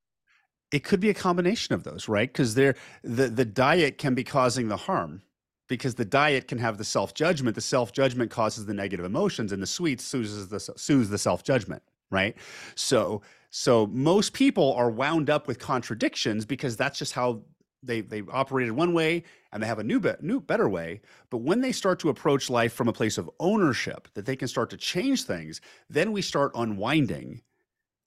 it 0.72 0.84
could 0.84 1.00
be 1.00 1.10
a 1.10 1.14
combination 1.14 1.74
of 1.74 1.84
those 1.84 2.08
right 2.08 2.28
because 2.28 2.54
they're 2.54 2.74
the 3.02 3.28
the 3.28 3.44
diet 3.44 3.98
can 3.98 4.14
be 4.14 4.24
causing 4.24 4.68
the 4.68 4.76
harm 4.76 5.22
because 5.68 5.94
the 5.94 6.04
diet 6.04 6.48
can 6.48 6.58
have 6.58 6.78
the 6.78 6.84
self 6.84 7.14
judgment. 7.14 7.54
The 7.54 7.60
self 7.60 7.92
judgment 7.92 8.30
causes 8.30 8.66
the 8.66 8.74
negative 8.74 9.04
emotions, 9.04 9.52
and 9.52 9.62
the 9.62 9.66
sweets 9.66 10.02
soothes 10.02 10.48
the 10.48 10.58
soothes 10.58 11.10
the 11.10 11.18
self 11.18 11.44
judgment. 11.44 11.82
Right. 12.10 12.36
So 12.74 13.22
so 13.50 13.86
most 13.86 14.32
people 14.32 14.72
are 14.74 14.90
wound 14.90 15.30
up 15.30 15.46
with 15.46 15.58
contradictions 15.58 16.44
because 16.44 16.76
that's 16.76 16.98
just 16.98 17.12
how 17.12 17.42
they 17.82 18.00
they 18.00 18.22
operated 18.32 18.72
one 18.72 18.92
way 18.92 19.22
and 19.52 19.62
they 19.62 19.66
have 19.66 19.78
a 19.78 19.84
new 19.84 20.00
be- 20.00 20.12
new 20.20 20.40
better 20.40 20.68
way 20.68 21.00
but 21.30 21.38
when 21.38 21.60
they 21.60 21.72
start 21.72 21.98
to 22.00 22.08
approach 22.08 22.50
life 22.50 22.72
from 22.72 22.88
a 22.88 22.92
place 22.92 23.18
of 23.18 23.30
ownership 23.38 24.08
that 24.14 24.26
they 24.26 24.36
can 24.36 24.48
start 24.48 24.70
to 24.70 24.76
change 24.76 25.24
things 25.24 25.60
then 25.88 26.12
we 26.12 26.20
start 26.20 26.50
unwinding 26.54 27.40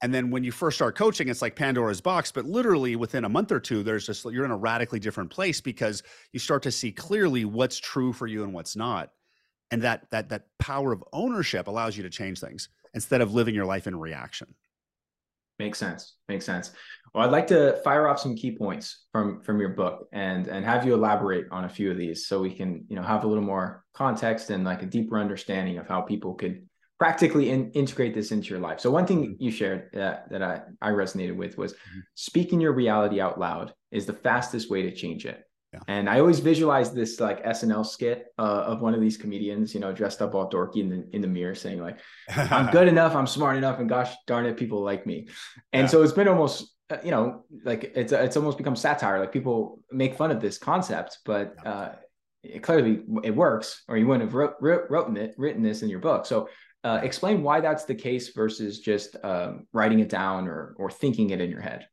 and 0.02 0.12
then 0.12 0.30
when 0.30 0.42
you 0.42 0.50
first 0.50 0.76
start 0.76 0.96
coaching, 0.96 1.28
it's 1.28 1.40
like 1.40 1.54
Pandora's 1.54 2.00
box, 2.00 2.32
but 2.32 2.44
literally 2.44 2.96
within 2.96 3.24
a 3.24 3.28
month 3.28 3.52
or 3.52 3.60
two, 3.60 3.84
there's 3.84 4.04
just 4.04 4.24
you're 4.24 4.44
in 4.44 4.50
a 4.50 4.56
radically 4.56 4.98
different 4.98 5.30
place 5.30 5.60
because 5.60 6.02
you 6.32 6.40
start 6.40 6.64
to 6.64 6.72
see 6.72 6.90
clearly 6.90 7.44
what's 7.44 7.78
true 7.78 8.12
for 8.12 8.26
you 8.26 8.42
and 8.42 8.52
what's 8.52 8.74
not. 8.74 9.12
And 9.70 9.82
that 9.82 10.10
that 10.10 10.28
that 10.30 10.46
power 10.58 10.92
of 10.92 11.04
ownership 11.12 11.68
allows 11.68 11.96
you 11.96 12.02
to 12.02 12.10
change 12.10 12.40
things 12.40 12.68
instead 12.94 13.20
of 13.20 13.32
living 13.32 13.54
your 13.54 13.64
life 13.64 13.86
in 13.86 13.96
reaction. 13.96 14.52
Makes 15.60 15.78
sense. 15.78 16.16
Makes 16.28 16.46
sense. 16.46 16.72
Well, 17.14 17.24
I'd 17.24 17.32
like 17.32 17.48
to 17.48 17.80
fire 17.84 18.08
off 18.08 18.20
some 18.20 18.34
key 18.34 18.56
points 18.56 19.04
from 19.12 19.42
from 19.42 19.60
your 19.60 19.70
book 19.70 20.08
and 20.12 20.46
and 20.46 20.64
have 20.64 20.86
you 20.86 20.94
elaborate 20.94 21.46
on 21.50 21.64
a 21.64 21.68
few 21.68 21.90
of 21.90 21.98
these 21.98 22.26
so 22.26 22.40
we 22.40 22.54
can, 22.54 22.84
you 22.88 22.96
know, 22.96 23.02
have 23.02 23.24
a 23.24 23.26
little 23.26 23.44
more 23.44 23.84
context 23.92 24.50
and 24.50 24.64
like 24.64 24.82
a 24.82 24.86
deeper 24.86 25.18
understanding 25.18 25.78
of 25.78 25.86
how 25.86 26.00
people 26.00 26.34
could 26.34 26.66
practically 27.02 27.50
in, 27.50 27.68
integrate 27.72 28.14
this 28.14 28.30
into 28.30 28.50
your 28.50 28.60
life. 28.60 28.78
So 28.78 28.88
one 28.88 29.06
thing 29.06 29.22
mm-hmm. 29.24 29.42
you 29.42 29.50
shared 29.50 29.90
that, 29.92 30.30
that 30.30 30.40
I, 30.40 30.60
I 30.80 30.90
resonated 30.90 31.34
with 31.34 31.58
was 31.58 31.72
mm-hmm. 31.72 31.98
speaking 32.14 32.60
your 32.60 32.72
reality 32.72 33.20
out 33.20 33.40
loud 33.40 33.74
is 33.90 34.06
the 34.06 34.12
fastest 34.12 34.70
way 34.70 34.82
to 34.82 34.94
change 34.94 35.26
it. 35.26 35.42
Yeah. 35.72 35.80
And 35.88 36.08
I 36.08 36.20
always 36.20 36.38
visualize 36.38 36.94
this 36.94 37.18
like 37.18 37.44
SNL 37.44 37.84
skit 37.84 38.26
uh, 38.38 38.42
of 38.42 38.82
one 38.82 38.94
of 38.94 39.00
these 39.00 39.16
comedians, 39.16 39.74
you 39.74 39.80
know, 39.80 39.92
dressed 39.92 40.22
up 40.22 40.36
all 40.36 40.48
dorky 40.48 40.76
in 40.76 40.88
the 40.90 41.08
in 41.12 41.22
the 41.22 41.28
mirror, 41.28 41.56
saying 41.56 41.80
like, 41.80 41.98
"I'm 42.28 42.70
good 42.72 42.86
enough, 42.88 43.16
I'm 43.16 43.26
smart 43.26 43.56
enough, 43.56 43.80
and 43.80 43.88
gosh 43.88 44.14
darn 44.28 44.44
it, 44.46 44.56
people 44.56 44.84
like 44.84 45.04
me." 45.04 45.28
And 45.72 45.84
yeah. 45.84 45.86
so 45.86 46.02
it's 46.02 46.12
been 46.12 46.28
almost, 46.28 46.62
uh, 46.62 46.81
you 47.04 47.10
know, 47.10 47.44
like 47.64 47.92
it's 47.94 48.12
it's 48.12 48.36
almost 48.36 48.58
become 48.58 48.76
satire. 48.76 49.20
Like 49.20 49.32
people 49.32 49.80
make 49.90 50.16
fun 50.16 50.30
of 50.30 50.40
this 50.40 50.58
concept, 50.58 51.18
but 51.24 51.54
uh, 51.66 51.90
it, 52.42 52.62
clearly 52.62 53.02
it 53.22 53.34
works, 53.34 53.82
or 53.88 53.96
you 53.96 54.06
wouldn't 54.06 54.24
have 54.24 54.34
wrote, 54.34 54.54
wrote, 54.60 54.90
written 54.90 55.16
it, 55.16 55.34
written 55.36 55.62
this 55.62 55.82
in 55.82 55.88
your 55.88 56.00
book. 56.00 56.26
So 56.26 56.48
uh, 56.84 57.00
explain 57.02 57.42
why 57.42 57.60
that's 57.60 57.84
the 57.84 57.94
case 57.94 58.30
versus 58.30 58.80
just 58.80 59.16
um, 59.22 59.66
writing 59.72 60.00
it 60.00 60.08
down 60.08 60.48
or 60.48 60.74
or 60.76 60.90
thinking 60.90 61.30
it 61.30 61.40
in 61.40 61.50
your 61.50 61.60
head. 61.60 61.86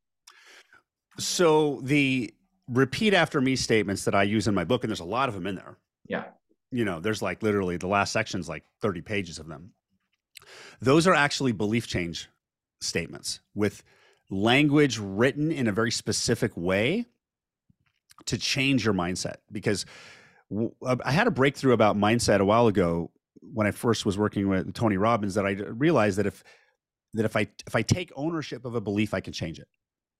So 1.19 1.81
the 1.83 2.33
repeat 2.67 3.13
after 3.13 3.41
me 3.41 3.55
statements 3.55 4.05
that 4.05 4.15
I 4.15 4.23
use 4.23 4.47
in 4.47 4.55
my 4.55 4.63
book, 4.63 4.83
and 4.83 4.89
there's 4.89 4.99
a 4.99 5.05
lot 5.05 5.29
of 5.29 5.35
them 5.35 5.47
in 5.47 5.55
there. 5.55 5.77
Yeah. 6.07 6.25
You 6.71 6.85
know, 6.85 6.99
there's 6.99 7.21
like 7.21 7.43
literally 7.43 7.77
the 7.77 7.87
last 7.87 8.11
section's 8.11 8.47
like 8.47 8.63
30 8.81 9.01
pages 9.01 9.39
of 9.39 9.47
them. 9.47 9.71
Those 10.79 11.07
are 11.07 11.13
actually 11.13 11.51
belief 11.51 11.87
change 11.87 12.29
statements 12.81 13.39
with 13.53 13.83
language 14.29 14.99
written 14.99 15.51
in 15.51 15.67
a 15.67 15.71
very 15.71 15.91
specific 15.91 16.55
way 16.55 17.05
to 18.25 18.37
change 18.37 18.85
your 18.85 18.93
mindset. 18.93 19.37
Because 19.51 19.85
uh, 20.85 20.95
I 21.03 21.11
had 21.11 21.27
a 21.27 21.31
breakthrough 21.31 21.73
about 21.73 21.97
mindset 21.97 22.39
a 22.39 22.45
while 22.45 22.67
ago 22.67 23.11
when 23.41 23.67
I 23.67 23.71
first 23.71 24.05
was 24.05 24.17
working 24.17 24.49
with 24.49 24.73
Tony 24.73 24.97
Robbins 24.97 25.35
that 25.35 25.45
I 25.45 25.51
realized 25.51 26.17
that 26.17 26.25
if 26.25 26.43
that 27.13 27.25
if 27.25 27.35
I 27.35 27.47
if 27.65 27.75
I 27.75 27.81
take 27.81 28.11
ownership 28.15 28.65
of 28.65 28.75
a 28.75 28.81
belief, 28.81 29.13
I 29.13 29.21
can 29.21 29.33
change 29.33 29.59
it 29.59 29.67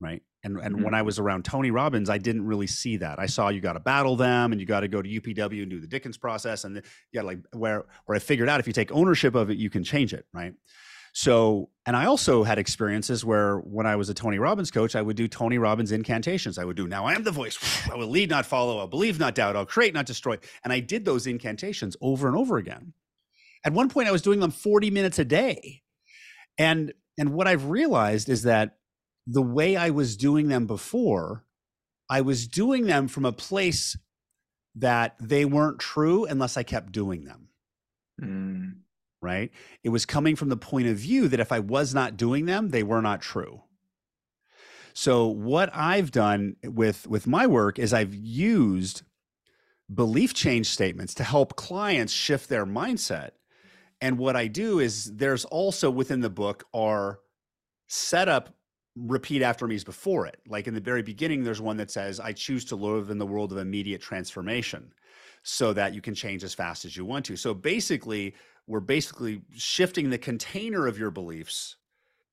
right? 0.01 0.21
And 0.43 0.57
and 0.57 0.75
mm-hmm. 0.75 0.85
when 0.85 0.93
I 0.93 1.01
was 1.01 1.19
around 1.19 1.45
Tony 1.45 1.71
Robbins, 1.71 2.09
I 2.09 2.17
didn't 2.17 2.45
really 2.45 2.67
see 2.67 2.97
that. 2.97 3.19
I 3.19 3.25
saw 3.25 3.49
you 3.49 3.61
got 3.61 3.73
to 3.73 3.79
battle 3.79 4.15
them, 4.15 4.51
and 4.51 4.61
you 4.61 4.65
got 4.65 4.81
to 4.81 4.87
go 4.87 5.01
to 5.01 5.09
UPW 5.09 5.61
and 5.61 5.69
do 5.69 5.79
the 5.79 5.87
Dickens 5.87 6.17
process, 6.17 6.63
and 6.63 6.81
yeah, 7.11 7.21
like 7.21 7.39
where 7.53 7.85
where 8.05 8.15
I 8.15 8.19
figured 8.19 8.49
out 8.49 8.59
if 8.59 8.67
you 8.67 8.73
take 8.73 8.91
ownership 8.91 9.35
of 9.35 9.49
it, 9.49 9.57
you 9.57 9.69
can 9.69 9.83
change 9.83 10.13
it, 10.13 10.25
right? 10.33 10.53
So, 11.19 11.69
and 11.85 11.97
I 11.97 12.05
also 12.05 12.43
had 12.45 12.57
experiences 12.57 13.25
where 13.25 13.57
when 13.57 13.85
I 13.85 13.97
was 13.97 14.07
a 14.07 14.13
Tony 14.13 14.39
Robbins 14.39 14.71
coach, 14.71 14.95
I 14.95 15.01
would 15.01 15.17
do 15.17 15.27
Tony 15.27 15.57
Robbins 15.57 15.91
incantations. 15.91 16.57
I 16.57 16.63
would 16.63 16.77
do, 16.77 16.87
now 16.87 17.03
I 17.03 17.13
am 17.13 17.23
the 17.23 17.31
voice. 17.31 17.59
I 17.91 17.97
will 17.97 18.07
lead, 18.07 18.29
not 18.29 18.45
follow. 18.45 18.79
I'll 18.79 18.87
believe, 18.87 19.19
not 19.19 19.35
doubt. 19.35 19.57
I'll 19.57 19.65
create, 19.65 19.93
not 19.93 20.05
destroy. 20.05 20.37
And 20.63 20.71
I 20.71 20.79
did 20.79 21.03
those 21.03 21.27
incantations 21.27 21.97
over 21.99 22.29
and 22.29 22.37
over 22.37 22.55
again. 22.55 22.93
At 23.65 23.73
one 23.73 23.89
point, 23.89 24.07
I 24.07 24.13
was 24.13 24.21
doing 24.21 24.39
them 24.39 24.51
40 24.51 24.91
minutes 24.91 25.19
a 25.19 25.25
day. 25.25 25.81
And, 26.57 26.93
and 27.17 27.33
what 27.33 27.49
I've 27.49 27.65
realized 27.65 28.29
is 28.29 28.43
that 28.43 28.77
the 29.27 29.41
way 29.41 29.75
I 29.75 29.89
was 29.89 30.15
doing 30.15 30.47
them 30.47 30.67
before, 30.67 31.43
I 32.09 32.21
was 32.21 32.47
doing 32.47 32.85
them 32.85 33.09
from 33.09 33.25
a 33.25 33.33
place 33.33 33.97
that 34.75 35.17
they 35.19 35.43
weren't 35.43 35.79
true 35.79 36.23
unless 36.23 36.55
I 36.55 36.63
kept 36.63 36.93
doing 36.93 37.25
them. 37.25 37.49
Mm. 38.21 38.75
Right? 39.21 39.51
It 39.83 39.89
was 39.89 40.05
coming 40.05 40.35
from 40.35 40.49
the 40.49 40.57
point 40.57 40.87
of 40.87 40.97
view 40.97 41.27
that 41.27 41.41
if 41.41 41.51
I 41.51 41.59
was 41.59 41.93
not 41.93 42.15
doing 42.15 42.45
them, 42.45 42.69
they 42.69 42.83
were 42.83 43.01
not 43.01 43.21
true. 43.21 43.63
So 44.93 45.27
what 45.27 45.69
I've 45.73 46.11
done 46.11 46.55
with 46.63 47.07
with 47.07 47.27
my 47.27 47.47
work 47.47 47.79
is 47.79 47.93
I've 47.93 48.13
used 48.13 49.03
belief 49.93 50.33
change 50.33 50.67
statements 50.67 51.13
to 51.15 51.23
help 51.23 51.55
clients 51.55 52.13
shift 52.13 52.49
their 52.49 52.65
mindset. 52.65 53.31
And 54.01 54.17
what 54.17 54.35
I 54.35 54.47
do 54.47 54.79
is 54.79 55.15
there's 55.15 55.45
also 55.45 55.89
within 55.89 56.21
the 56.21 56.29
book 56.29 56.65
are 56.73 57.19
set 57.87 58.29
up 58.29 58.55
repeat 58.95 59.41
after 59.41 59.67
me's 59.67 59.83
before 59.83 60.25
it. 60.25 60.39
Like 60.47 60.67
in 60.67 60.73
the 60.73 60.81
very 60.81 61.01
beginning, 61.01 61.43
there's 61.43 61.61
one 61.61 61.77
that 61.77 61.91
says, 61.91 62.19
I 62.19 62.33
choose 62.33 62.65
to 62.65 62.75
live 62.75 63.09
in 63.09 63.17
the 63.17 63.25
world 63.25 63.51
of 63.51 63.57
immediate 63.57 64.01
transformation 64.01 64.93
so 65.43 65.73
that 65.73 65.93
you 65.93 66.01
can 66.01 66.13
change 66.13 66.43
as 66.43 66.53
fast 66.53 66.85
as 66.85 66.97
you 66.97 67.05
want 67.05 67.25
to. 67.25 67.35
So 67.35 67.53
basically, 67.53 68.35
we're 68.69 68.79
basically 68.79 69.41
shifting 69.51 70.11
the 70.11 70.17
container 70.19 70.85
of 70.85 70.99
your 70.99 71.09
beliefs 71.09 71.75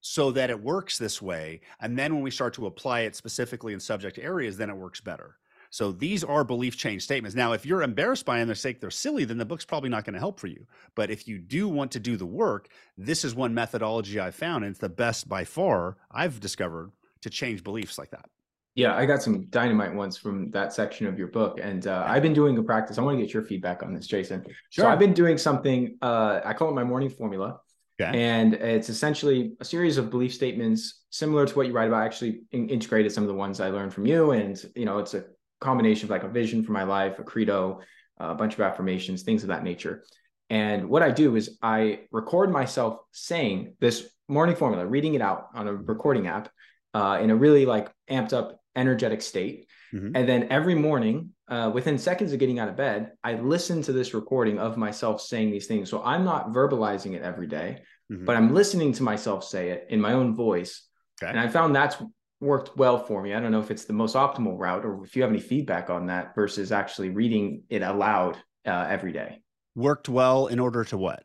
so 0.02 0.30
that 0.30 0.50
it 0.50 0.62
works 0.62 0.98
this 0.98 1.22
way. 1.22 1.62
And 1.80 1.98
then 1.98 2.14
when 2.14 2.22
we 2.22 2.30
start 2.30 2.52
to 2.54 2.66
apply 2.66 3.00
it 3.00 3.16
specifically 3.16 3.72
in 3.72 3.80
subject 3.80 4.18
areas, 4.18 4.58
then 4.58 4.68
it 4.68 4.76
works 4.76 5.00
better. 5.00 5.38
So 5.70 5.92
these 5.92 6.22
are 6.22 6.44
belief 6.44 6.76
change 6.76 7.02
statements. 7.02 7.34
Now, 7.34 7.52
if 7.52 7.64
you're 7.64 7.82
embarrassed 7.82 8.26
by 8.26 8.38
them, 8.38 8.48
they 8.48 8.54
sake 8.54 8.80
they're 8.80 8.90
silly, 8.90 9.24
then 9.24 9.38
the 9.38 9.46
book's 9.46 9.64
probably 9.64 9.88
not 9.88 10.04
going 10.04 10.12
to 10.12 10.20
help 10.20 10.38
for 10.38 10.46
you. 10.46 10.66
But 10.94 11.10
if 11.10 11.26
you 11.26 11.38
do 11.38 11.68
want 11.68 11.90
to 11.92 12.00
do 12.00 12.18
the 12.18 12.26
work, 12.26 12.68
this 12.98 13.24
is 13.24 13.34
one 13.34 13.54
methodology 13.54 14.20
I've 14.20 14.34
found, 14.34 14.62
and 14.62 14.72
it's 14.72 14.78
the 14.78 14.90
best 14.90 15.30
by 15.30 15.44
far 15.44 15.96
I've 16.10 16.38
discovered 16.38 16.92
to 17.22 17.30
change 17.30 17.64
beliefs 17.64 17.96
like 17.96 18.10
that. 18.10 18.28
Yeah, 18.76 18.94
I 18.94 19.06
got 19.06 19.22
some 19.22 19.46
dynamite 19.46 19.94
ones 19.94 20.18
from 20.18 20.50
that 20.50 20.72
section 20.72 21.06
of 21.06 21.18
your 21.18 21.28
book, 21.28 21.58
and 21.60 21.86
uh, 21.86 22.04
I've 22.06 22.22
been 22.22 22.34
doing 22.34 22.56
a 22.58 22.62
practice. 22.62 22.98
I 22.98 23.02
want 23.02 23.18
to 23.18 23.24
get 23.24 23.32
your 23.32 23.42
feedback 23.42 23.82
on 23.82 23.94
this, 23.94 24.06
Jason. 24.06 24.44
Sure. 24.70 24.84
So 24.84 24.88
I've 24.88 24.98
been 24.98 25.14
doing 25.14 25.38
something. 25.38 25.96
Uh, 26.02 26.40
I 26.44 26.52
call 26.52 26.68
it 26.68 26.74
my 26.74 26.84
morning 26.84 27.08
formula. 27.08 27.58
Okay. 27.98 28.16
And 28.16 28.52
it's 28.52 28.90
essentially 28.90 29.54
a 29.60 29.64
series 29.64 29.96
of 29.96 30.10
belief 30.10 30.34
statements 30.34 31.04
similar 31.08 31.46
to 31.46 31.54
what 31.54 31.66
you 31.66 31.72
write 31.72 31.88
about. 31.88 32.02
I 32.02 32.04
actually 32.04 32.42
in- 32.52 32.68
integrated 32.68 33.10
some 33.10 33.24
of 33.24 33.28
the 33.28 33.34
ones 33.34 33.58
I 33.58 33.70
learned 33.70 33.94
from 33.94 34.04
you, 34.04 34.32
and 34.32 34.62
you 34.76 34.84
know, 34.84 34.98
it's 34.98 35.14
a 35.14 35.24
combination 35.60 36.04
of 36.04 36.10
like 36.10 36.24
a 36.24 36.28
vision 36.28 36.62
for 36.62 36.72
my 36.72 36.82
life, 36.82 37.18
a 37.18 37.24
credo, 37.24 37.80
a 38.18 38.34
bunch 38.34 38.52
of 38.52 38.60
affirmations, 38.60 39.22
things 39.22 39.42
of 39.42 39.48
that 39.48 39.64
nature. 39.64 40.04
And 40.50 40.88
what 40.88 41.02
I 41.02 41.10
do 41.10 41.36
is 41.36 41.58
I 41.62 42.00
record 42.12 42.52
myself 42.52 42.98
saying 43.12 43.74
this 43.80 44.06
morning 44.28 44.54
formula, 44.54 44.86
reading 44.86 45.14
it 45.14 45.22
out 45.22 45.48
on 45.54 45.66
a 45.66 45.74
recording 45.74 46.26
app 46.26 46.50
uh, 46.94 47.18
in 47.20 47.30
a 47.30 47.36
really 47.36 47.66
like 47.66 47.90
amped 48.10 48.32
up, 48.32 48.60
energetic 48.76 49.22
state. 49.22 49.66
Mm-hmm. 49.92 50.14
And 50.14 50.28
then 50.28 50.48
every 50.50 50.74
morning, 50.74 51.30
uh, 51.48 51.70
within 51.72 51.98
seconds 51.98 52.32
of 52.32 52.38
getting 52.38 52.58
out 52.58 52.68
of 52.68 52.76
bed, 52.76 53.12
I 53.22 53.34
listen 53.34 53.82
to 53.82 53.92
this 53.92 54.14
recording 54.14 54.58
of 54.58 54.76
myself 54.76 55.20
saying 55.20 55.50
these 55.50 55.66
things. 55.66 55.90
So 55.90 56.02
I'm 56.02 56.24
not 56.24 56.52
verbalizing 56.52 57.14
it 57.14 57.22
every 57.22 57.46
day, 57.46 57.82
mm-hmm. 58.12 58.24
but 58.24 58.36
I'm 58.36 58.52
listening 58.52 58.92
to 58.94 59.02
myself 59.02 59.44
say 59.44 59.70
it 59.70 59.86
in 59.90 60.00
my 60.00 60.12
own 60.12 60.34
voice. 60.34 60.82
Okay. 61.22 61.30
And 61.30 61.40
I 61.40 61.48
found 61.48 61.74
that's 61.74 61.96
worked 62.40 62.76
well 62.76 62.98
for 62.98 63.22
me. 63.22 63.32
I 63.32 63.40
don't 63.40 63.52
know 63.52 63.60
if 63.60 63.70
it's 63.70 63.84
the 63.84 63.92
most 63.92 64.14
optimal 64.14 64.58
route 64.58 64.84
or 64.84 65.02
if 65.04 65.16
you 65.16 65.22
have 65.22 65.30
any 65.30 65.40
feedback 65.40 65.88
on 65.88 66.06
that 66.06 66.34
versus 66.34 66.72
actually 66.72 67.10
reading 67.10 67.62
it 67.70 67.82
aloud 67.82 68.36
uh, 68.66 68.86
every 68.88 69.12
day. 69.12 69.40
Worked 69.74 70.08
well 70.08 70.48
in 70.48 70.58
order 70.58 70.84
to 70.84 70.98
what? 70.98 71.22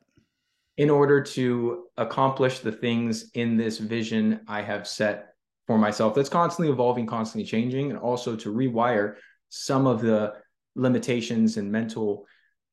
In 0.78 0.90
order 0.90 1.22
to 1.22 1.86
accomplish 1.98 2.60
the 2.60 2.72
things 2.72 3.32
in 3.34 3.58
this 3.58 3.78
vision 3.78 4.42
I 4.48 4.62
have 4.62 4.88
set 4.88 5.31
for 5.72 5.78
myself 5.78 6.14
that's 6.14 6.28
constantly 6.28 6.70
evolving, 6.70 7.06
constantly 7.06 7.50
changing, 7.50 7.92
and 7.92 8.00
also 8.00 8.36
to 8.36 8.54
rewire 8.54 9.16
some 9.48 9.88
of 9.88 10.02
the 10.02 10.34
limitations 10.76 11.56
and 11.56 11.72
mental 11.72 12.26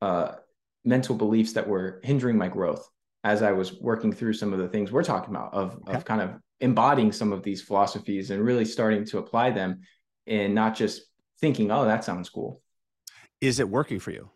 uh, 0.03 0.33
mental 0.85 1.15
beliefs 1.15 1.53
that 1.53 1.69
were 1.69 2.01
hindering 2.03 2.37
my 2.37 2.49
growth 2.49 2.89
as 3.23 3.43
I 3.43 3.53
was 3.53 3.75
working 3.75 4.13
through 4.13 4.33
some 4.33 4.53
of 4.53 4.59
the 4.59 4.69
things 4.69 4.91
we're 4.91 5.05
talking 5.05 5.35
about 5.35 5.55
of, 5.55 5.77
okay. 5.87 5.97
of 5.97 6.05
kind 6.05 6.21
of 6.21 6.31
embodying 6.61 7.13
some 7.13 7.33
of 7.33 7.43
these 7.43 7.63
philosophies 7.63 8.31
and 8.31 8.45
really 8.45 8.65
starting 8.65 9.05
to 9.07 9.19
apply 9.19 9.51
them 9.51 9.81
and 10.27 10.55
not 10.55 10.77
just 10.77 11.03
thinking, 11.41 11.71
oh, 11.71 11.85
that 11.85 12.05
sounds 12.05 12.29
cool. 12.29 12.63
Is 13.41 13.61
it 13.61 13.69
working 13.69 14.01
for 14.01 14.11
you? 14.11 14.31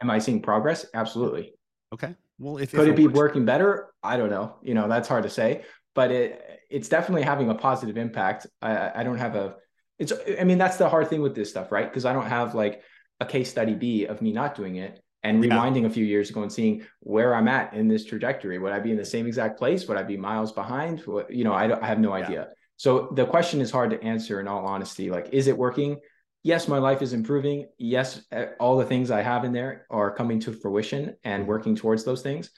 Am 0.00 0.10
I 0.10 0.18
seeing 0.18 0.40
progress? 0.40 0.86
Absolutely. 0.94 1.52
Okay. 1.92 2.14
Well, 2.38 2.58
if 2.58 2.70
could 2.70 2.80
if 2.82 2.88
it, 2.88 2.90
it 2.92 2.96
be 2.96 3.06
working 3.06 3.44
better? 3.44 3.88
I 4.02 4.16
don't 4.16 4.30
know. 4.30 4.56
You 4.62 4.74
know, 4.74 4.88
that's 4.88 5.08
hard 5.08 5.24
to 5.24 5.30
say, 5.30 5.62
but 5.94 6.10
it 6.10 6.60
it's 6.70 6.88
definitely 6.88 7.22
having 7.22 7.50
a 7.50 7.54
positive 7.54 7.96
impact. 7.96 8.46
I, 8.62 9.00
I 9.00 9.02
don't 9.02 9.18
have 9.18 9.34
a 9.34 9.56
it's 9.98 10.12
I 10.40 10.44
mean, 10.44 10.58
that's 10.58 10.78
the 10.78 10.88
hard 10.88 11.08
thing 11.08 11.20
with 11.20 11.34
this 11.34 11.50
stuff, 11.50 11.70
right? 11.70 11.88
Because 11.88 12.04
I 12.04 12.12
don't 12.12 12.26
have 12.26 12.54
like 12.54 12.82
a 13.20 13.26
case 13.26 13.50
study 13.50 13.74
B 13.74 14.06
of 14.06 14.22
me 14.22 14.32
not 14.32 14.54
doing 14.54 14.76
it 14.76 15.00
and 15.22 15.44
yeah. 15.44 15.50
rewinding 15.50 15.84
a 15.84 15.90
few 15.90 16.04
years 16.04 16.30
ago 16.30 16.42
and 16.42 16.50
seeing 16.50 16.86
where 17.00 17.34
I'm 17.34 17.48
at 17.48 17.74
in 17.74 17.86
this 17.86 18.06
trajectory. 18.06 18.58
Would 18.58 18.72
I 18.72 18.80
be 18.80 18.90
in 18.90 18.96
the 18.96 19.04
same 19.04 19.26
exact 19.26 19.58
place? 19.58 19.86
Would 19.86 19.98
I 19.98 20.02
be 20.02 20.16
miles 20.16 20.52
behind? 20.52 21.04
You 21.28 21.44
know, 21.44 21.52
I, 21.52 21.80
I 21.80 21.86
have 21.86 21.98
no 21.98 22.12
idea. 22.14 22.46
Yeah. 22.48 22.54
So 22.78 23.12
the 23.14 23.26
question 23.26 23.60
is 23.60 23.70
hard 23.70 23.90
to 23.90 24.02
answer 24.02 24.40
in 24.40 24.48
all 24.48 24.64
honesty. 24.64 25.10
Like, 25.10 25.28
is 25.32 25.48
it 25.48 25.58
working? 25.58 25.98
Yes, 26.42 26.66
my 26.66 26.78
life 26.78 27.02
is 27.02 27.12
improving. 27.12 27.66
Yes, 27.76 28.22
all 28.58 28.78
the 28.78 28.86
things 28.86 29.10
I 29.10 29.20
have 29.20 29.44
in 29.44 29.52
there 29.52 29.86
are 29.90 30.10
coming 30.14 30.40
to 30.40 30.54
fruition 30.54 31.14
and 31.22 31.42
mm-hmm. 31.42 31.50
working 31.50 31.76
towards 31.76 32.04
those 32.04 32.22
things. 32.22 32.48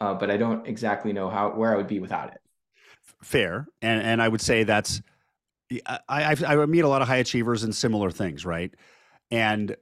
Uh, 0.00 0.14
but 0.14 0.30
I 0.30 0.36
don't 0.36 0.64
exactly 0.68 1.12
know 1.12 1.28
how 1.28 1.50
where 1.50 1.72
I 1.72 1.76
would 1.76 1.88
be 1.88 1.98
without 1.98 2.28
it. 2.32 2.38
Fair, 3.24 3.66
and 3.80 4.02
and 4.02 4.22
I 4.22 4.28
would 4.28 4.42
say 4.42 4.64
that's 4.64 5.00
I 5.88 5.98
I, 6.08 6.36
I 6.46 6.66
meet 6.66 6.80
a 6.80 6.88
lot 6.88 7.00
of 7.00 7.08
high 7.08 7.16
achievers 7.16 7.64
and 7.64 7.74
similar 7.74 8.10
things, 8.10 8.44
right? 8.44 8.72
And 9.30 9.76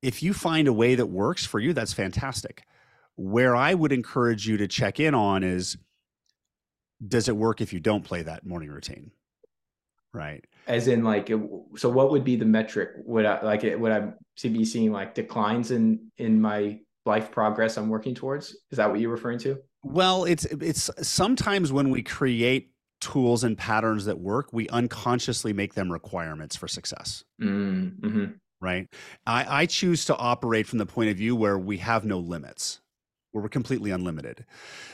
if 0.00 0.22
you 0.22 0.32
find 0.32 0.68
a 0.68 0.72
way 0.72 0.94
that 0.94 1.06
works 1.06 1.44
for 1.44 1.58
you, 1.58 1.72
that's 1.72 1.92
fantastic. 1.92 2.62
Where 3.16 3.56
I 3.56 3.74
would 3.74 3.90
encourage 3.90 4.46
you 4.46 4.56
to 4.58 4.68
check 4.68 5.00
in 5.00 5.12
on 5.12 5.42
is 5.42 5.76
does 7.06 7.28
it 7.28 7.36
work 7.36 7.60
if 7.60 7.72
you 7.72 7.80
don't 7.80 8.04
play 8.04 8.22
that 8.22 8.46
morning 8.46 8.70
routine? 8.70 9.10
Right. 10.12 10.44
As 10.68 10.86
in 10.86 11.02
like 11.02 11.28
so 11.76 11.90
what 11.90 12.12
would 12.12 12.22
be 12.22 12.36
the 12.36 12.44
metric? 12.44 12.90
Would 13.04 13.26
I 13.26 13.42
like 13.42 13.64
it 13.64 13.78
would 13.78 13.92
I 13.92 14.12
be 14.40 14.64
seeing 14.64 14.92
like 14.92 15.14
declines 15.14 15.72
in 15.72 16.12
in 16.16 16.40
my 16.40 16.78
life 17.08 17.32
progress 17.32 17.76
I'm 17.76 17.88
working 17.88 18.14
towards? 18.14 18.56
Is 18.70 18.76
that 18.76 18.88
what 18.88 19.00
you're 19.00 19.10
referring 19.10 19.38
to? 19.40 19.58
Well, 19.82 20.24
it's 20.24 20.44
it's 20.44 20.90
sometimes 21.02 21.72
when 21.72 21.90
we 21.90 22.02
create 22.02 22.70
tools 23.00 23.42
and 23.42 23.58
patterns 23.58 24.04
that 24.04 24.20
work, 24.20 24.52
we 24.52 24.68
unconsciously 24.68 25.52
make 25.52 25.74
them 25.74 25.90
requirements 25.90 26.54
for 26.54 26.68
success. 26.68 27.24
Mm, 27.42 28.00
mm-hmm 28.00 28.24
right? 28.60 28.88
I, 29.26 29.62
I 29.62 29.66
choose 29.66 30.04
to 30.06 30.16
operate 30.16 30.66
from 30.66 30.78
the 30.78 30.86
point 30.86 31.10
of 31.10 31.16
view 31.16 31.36
where 31.36 31.58
we 31.58 31.78
have 31.78 32.04
no 32.04 32.18
limits, 32.18 32.80
where 33.32 33.42
we're 33.42 33.48
completely 33.48 33.90
unlimited. 33.90 34.44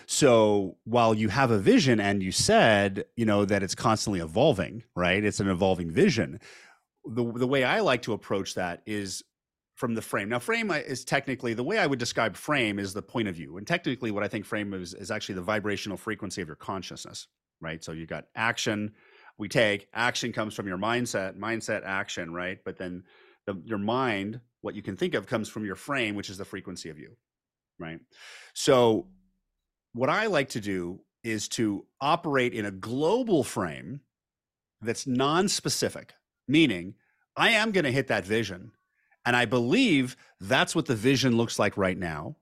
So 0.07 0.77
while 0.85 1.15
you 1.15 1.29
have 1.29 1.51
a 1.51 1.59
vision 1.59 2.01
and 2.01 2.23
you 2.23 2.33
said, 2.33 3.05
you 3.17 3.25
know, 3.25 3.45
that 3.45 3.63
it's 3.63 3.75
constantly 3.75 4.21
evolving, 4.21 4.85
right? 4.95 5.25
It's 5.25 5.41
an 5.41 5.49
evolving 5.49 5.91
vision. 5.91 6.41
The, 7.07 7.25
the 7.33 7.47
way 7.47 7.65
I 7.65 7.81
like 7.81 8.03
to 8.03 8.13
approach 8.13 8.55
that 8.55 8.83
is 8.87 9.23
from 9.85 9.95
the 9.95 10.01
frame. 10.01 10.31
Now, 10.31 10.39
frame 10.39 10.71
uh, 10.71 10.77
is 10.77 11.05
technically 11.05 11.53
the 11.53 11.63
way 11.63 11.77
I 11.77 11.87
would 11.87 11.99
describe 11.99 12.37
frame 12.37 12.79
is 12.79 12.95
the 12.95 13.03
point 13.03 13.29
of 13.29 13.35
view. 13.35 13.59
And 13.59 13.67
technically, 13.67 14.11
what 14.11 14.25
I 14.25 14.29
think 14.29 14.47
frame 14.47 14.73
is, 14.73 14.95
is 14.95 15.11
actually 15.11 15.35
the 15.35 15.43
vibrational 15.43 15.99
frequency 15.99 16.41
of 16.41 16.49
your 16.49 16.57
consciousness, 16.57 17.27
right? 17.61 17.85
So 17.85 17.93
you 17.93 18.07
got 18.07 18.25
action, 18.35 18.95
we 19.37 19.47
take 19.47 19.89
action 19.93 20.33
comes 20.33 20.55
from 20.55 20.67
your 20.67 20.79
mindset, 20.79 21.37
mindset 21.37 21.83
action, 21.85 22.33
right? 22.33 22.61
But 22.65 22.79
then 22.79 23.03
the, 23.45 23.61
your 23.67 23.77
mind, 23.77 24.41
what 24.63 24.75
you 24.75 24.81
can 24.81 24.97
think 24.97 25.13
of 25.13 25.27
comes 25.27 25.51
from 25.51 25.67
your 25.67 25.77
frame, 25.77 26.15
which 26.15 26.31
is 26.31 26.39
the 26.39 26.47
frequency 26.47 26.89
of 26.89 26.99
you, 26.99 27.19
right? 27.79 28.01
So 28.55 29.09
what 29.93 30.09
I 30.09 30.29
like 30.29 30.49
to 30.51 30.63
do 30.63 31.01
is 31.23 31.47
to 31.49 31.85
operate 32.01 32.55
in 32.55 32.65
a 32.65 32.71
global 32.71 33.45
frame 33.45 34.01
that's 34.81 35.07
non-specific, 35.07 36.15
meaning 36.49 36.95
I 37.37 37.51
am 37.51 37.71
going 37.71 37.85
to 37.85 37.93
hit 37.93 38.09
that 38.09 38.25
vision. 38.25 38.73
And 39.27 39.35
I 39.35 39.45
believe 39.45 40.17
that's 40.41 40.75
what 40.75 40.87
the 40.87 40.95
vision 40.95 41.37
looks 41.37 41.59
like 41.59 41.77
right 41.77 41.99
now. 41.99 42.37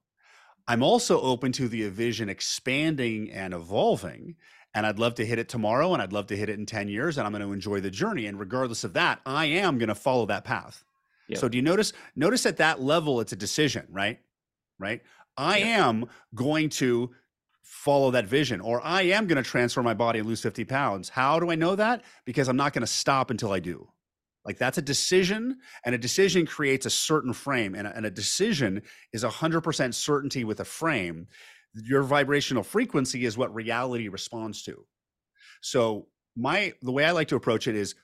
I'm 0.67 0.83
also 0.83 1.21
open 1.21 1.53
to 1.53 1.69
the 1.69 1.89
vision 1.89 2.29
expanding 2.29 3.31
and 3.31 3.55
evolving. 3.55 4.37
And 4.75 4.87
I'd 4.87 4.99
love 4.99 5.15
to 5.17 5.27
hit 5.27 5.39
it 5.39 5.49
tomorrow 5.49 5.93
and 5.93 6.03
I'd 6.03 6.13
love 6.13 6.29
to 6.29 6.37
hit 6.37 6.49
it 6.49 6.59
in 6.59 6.67
10 6.67 6.89
years 6.89 7.19
and 7.19 7.27
I'm 7.27 7.33
going 7.33 7.47
to 7.47 7.53
enjoy 7.53 7.81
the 7.81 7.91
journey. 7.91 8.27
And 8.27 8.39
regardless 8.39 8.85
of 8.85 8.95
that, 8.95 9.21
I 9.27 9.47
am 9.47 9.79
going 9.79 9.89
to 9.89 9.95
follow 9.95 10.27
that 10.27 10.45
path. 10.45 10.85
Yep. 11.29 11.39
So 11.39 11.49
do 11.49 11.57
you 11.57 11.63
notice 11.63 11.93
notice 12.17 12.47
at 12.47 12.57
that 12.57 12.81
level 12.81 13.21
it's 13.21 13.33
a 13.33 13.37
decision, 13.37 13.87
right? 13.91 14.19
Right? 14.79 15.03
I 15.37 15.59
yep. 15.59 15.67
am 15.67 16.07
going 16.35 16.69
to 16.71 17.11
follow 17.63 18.11
that 18.13 18.27
vision 18.27 18.61
or 18.61 18.81
I 18.83 19.03
am 19.03 19.27
going 19.27 19.43
to 19.43 19.49
transform 19.49 19.85
my 19.85 19.95
body 19.95 20.19
and 20.19 20.29
lose 20.29 20.41
50 20.41 20.65
pounds. 20.65 21.09
How 21.09 21.39
do 21.39 21.51
I 21.51 21.55
know 21.55 21.77
that? 21.77 22.03
Because 22.25 22.49
I'm 22.49 22.57
not 22.57 22.73
going 22.73 22.83
to 22.83 22.87
stop 22.87 23.31
until 23.31 23.53
I 23.53 23.61
do. 23.61 23.89
Like 24.45 24.59
that's 24.59 24.79
a 24.79 24.83
decision, 24.83 25.59
and 25.85 25.95
a 25.95 25.99
decision 25.99 26.47
creates 26.47 26.87
a 26.87 26.91
certain 26.91 27.33
frame, 27.33 27.75
and 27.75 27.87
a, 27.87 27.97
and 27.97 28.07
a 28.07 28.11
decision 28.11 28.83
is 29.13 29.23
100% 29.23 29.95
certainty 29.95 30.45
with 30.45 30.61
a 30.61 30.65
frame. 30.65 31.29
Your 31.75 32.03
vibrational 32.03 32.63
frequency 32.63 33.25
is 33.25 33.39
what 33.39 33.55
reality 33.55 34.09
responds 34.09 34.63
to. 34.65 34.85
So, 35.61 36.09
my 36.37 36.73
the 36.83 36.93
way 36.93 37.05
I 37.05 37.13
like 37.13 37.29
to 37.29 37.37
approach 37.37 37.69
it 37.69 37.77
is 37.77 37.95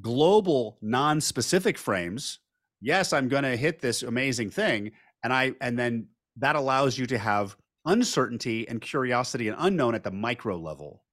global, 0.00 0.78
non-specific 0.82 1.78
frames. 1.78 2.40
Yes, 2.80 3.12
I'm 3.12 3.28
going 3.28 3.44
to 3.44 3.56
hit 3.56 3.80
this 3.80 4.02
amazing 4.02 4.50
thing, 4.50 4.92
and 5.22 5.32
I 5.32 5.52
and 5.60 5.78
then 5.78 6.08
that 6.38 6.56
allows 6.56 6.98
you 6.98 7.06
to 7.06 7.18
have 7.18 7.56
uncertainty 7.86 8.66
and 8.68 8.80
curiosity 8.80 9.48
and 9.48 9.56
unknown 9.60 9.94
at 9.94 10.02
the 10.02 10.10
micro 10.10 10.56
level 10.56 11.04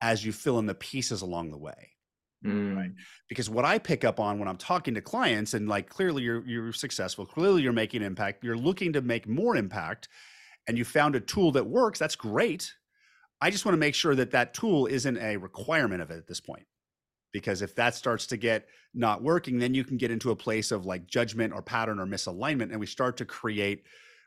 as 0.00 0.24
you 0.24 0.32
fill 0.32 0.58
in 0.58 0.66
the 0.66 0.74
pieces 0.74 1.22
along 1.22 1.50
the 1.50 1.58
way. 1.58 1.97
Mm. 2.44 2.76
Right. 2.76 2.90
Because 3.28 3.50
what 3.50 3.64
I 3.64 3.78
pick 3.78 4.04
up 4.04 4.20
on 4.20 4.38
when 4.38 4.48
I'm 4.48 4.56
talking 4.56 4.94
to 4.94 5.00
clients 5.00 5.54
and 5.54 5.68
like 5.68 5.88
clearly 5.88 6.22
you're 6.22 6.44
you're 6.46 6.72
successful, 6.72 7.26
clearly 7.26 7.62
you're 7.62 7.72
making 7.72 8.02
impact, 8.02 8.44
you're 8.44 8.56
looking 8.56 8.92
to 8.92 9.02
make 9.02 9.26
more 9.26 9.56
impact 9.56 10.08
and 10.68 10.78
you 10.78 10.84
found 10.84 11.16
a 11.16 11.20
tool 11.20 11.50
that 11.52 11.66
works, 11.66 11.98
that's 11.98 12.16
great. 12.16 12.72
I 13.40 13.50
just 13.50 13.64
want 13.64 13.74
to 13.74 13.78
make 13.78 13.94
sure 13.94 14.14
that 14.14 14.32
that 14.32 14.54
tool 14.54 14.86
isn't 14.86 15.16
a 15.18 15.36
requirement 15.36 16.02
of 16.02 16.10
it 16.10 16.18
at 16.18 16.26
this 16.26 16.40
point. 16.40 16.66
Because 17.32 17.60
if 17.62 17.74
that 17.74 17.94
starts 17.94 18.26
to 18.28 18.36
get 18.36 18.66
not 18.94 19.22
working, 19.22 19.58
then 19.58 19.74
you 19.74 19.84
can 19.84 19.96
get 19.96 20.10
into 20.10 20.30
a 20.30 20.36
place 20.36 20.70
of 20.70 20.86
like 20.86 21.06
judgment 21.06 21.52
or 21.52 21.60
pattern 21.60 21.98
or 21.98 22.06
misalignment 22.06 22.70
and 22.70 22.80
we 22.80 22.86
start 22.86 23.16
to 23.18 23.24
create 23.24 23.84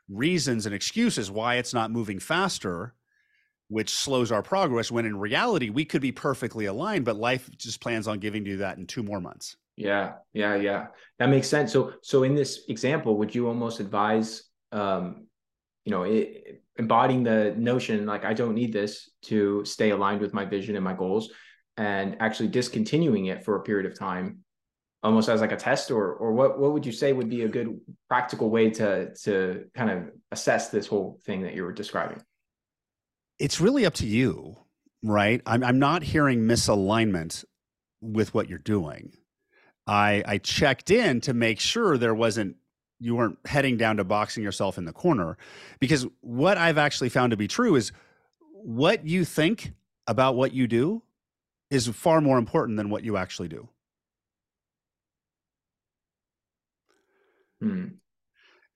reasons 0.08 0.66
and 0.66 0.74
excuses 0.74 1.30
why 1.30 1.56
it's 1.56 1.72
not 1.72 1.90
moving 1.90 2.18
faster 2.18 2.94
which 3.72 3.90
slows 3.90 4.30
our 4.30 4.42
progress 4.42 4.90
when 4.90 5.06
in 5.06 5.18
reality 5.18 5.70
we 5.70 5.84
could 5.84 6.02
be 6.02 6.12
perfectly 6.12 6.66
aligned 6.66 7.04
but 7.04 7.16
life 7.16 7.50
just 7.56 7.80
plans 7.80 8.06
on 8.06 8.18
giving 8.18 8.44
you 8.44 8.58
that 8.58 8.78
in 8.78 8.86
two 8.86 9.02
more 9.02 9.20
months. 9.20 9.56
Yeah 9.76 10.14
yeah 10.32 10.54
yeah. 10.54 10.86
That 11.18 11.28
makes 11.28 11.48
sense. 11.48 11.72
So 11.72 11.94
so 12.02 12.22
in 12.22 12.34
this 12.34 12.64
example 12.68 13.16
would 13.18 13.34
you 13.34 13.48
almost 13.48 13.80
advise 13.80 14.44
um 14.72 15.26
you 15.84 15.90
know 15.90 16.02
it, 16.02 16.62
embodying 16.76 17.22
the 17.22 17.54
notion 17.58 18.06
like 18.06 18.24
i 18.24 18.32
don't 18.32 18.54
need 18.54 18.72
this 18.72 19.10
to 19.20 19.62
stay 19.64 19.90
aligned 19.90 20.20
with 20.20 20.32
my 20.32 20.44
vision 20.44 20.74
and 20.74 20.84
my 20.84 20.94
goals 20.94 21.30
and 21.76 22.16
actually 22.20 22.48
discontinuing 22.48 23.26
it 23.26 23.44
for 23.44 23.56
a 23.56 23.62
period 23.62 23.90
of 23.90 23.98
time 23.98 24.38
almost 25.02 25.28
as 25.28 25.40
like 25.40 25.52
a 25.52 25.56
test? 25.56 25.90
Or 25.90 26.14
or 26.14 26.32
what 26.32 26.58
what 26.58 26.72
would 26.72 26.86
you 26.86 26.92
say 26.92 27.12
would 27.12 27.28
be 27.28 27.42
a 27.42 27.48
good 27.48 27.80
practical 28.08 28.50
way 28.50 28.70
to 28.70 29.14
to 29.24 29.64
kind 29.74 29.90
of 29.90 30.10
assess 30.30 30.68
this 30.68 30.86
whole 30.86 31.18
thing 31.24 31.42
that 31.42 31.54
you 31.54 31.64
were 31.64 31.72
describing 31.72 32.22
it's 33.42 33.60
really 33.60 33.84
up 33.84 33.94
to 33.94 34.06
you, 34.06 34.56
right? 35.02 35.42
I'm, 35.46 35.64
I'm 35.64 35.80
not 35.80 36.04
hearing 36.04 36.42
misalignment 36.42 37.44
with 38.00 38.32
what 38.34 38.48
you're 38.48 38.58
doing. 38.60 39.14
I, 39.84 40.22
I 40.24 40.38
checked 40.38 40.92
in 40.92 41.20
to 41.22 41.34
make 41.34 41.58
sure 41.58 41.98
there 41.98 42.14
wasn't 42.14 42.56
you 43.00 43.16
weren't 43.16 43.38
heading 43.44 43.76
down 43.76 43.96
to 43.96 44.04
boxing 44.04 44.44
yourself 44.44 44.78
in 44.78 44.84
the 44.84 44.92
corner 44.92 45.36
because 45.80 46.06
what 46.20 46.56
I've 46.56 46.78
actually 46.78 47.08
found 47.08 47.32
to 47.32 47.36
be 47.36 47.48
true 47.48 47.74
is 47.74 47.90
what 48.52 49.04
you 49.04 49.24
think 49.24 49.72
about 50.06 50.36
what 50.36 50.52
you 50.52 50.68
do 50.68 51.02
is 51.68 51.88
far 51.88 52.20
more 52.20 52.38
important 52.38 52.76
than 52.76 52.90
what 52.90 53.02
you 53.02 53.16
actually 53.16 53.48
do. 53.48 53.68
Hmm. 57.60 57.86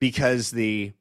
Because 0.00 0.50
the 0.50 0.92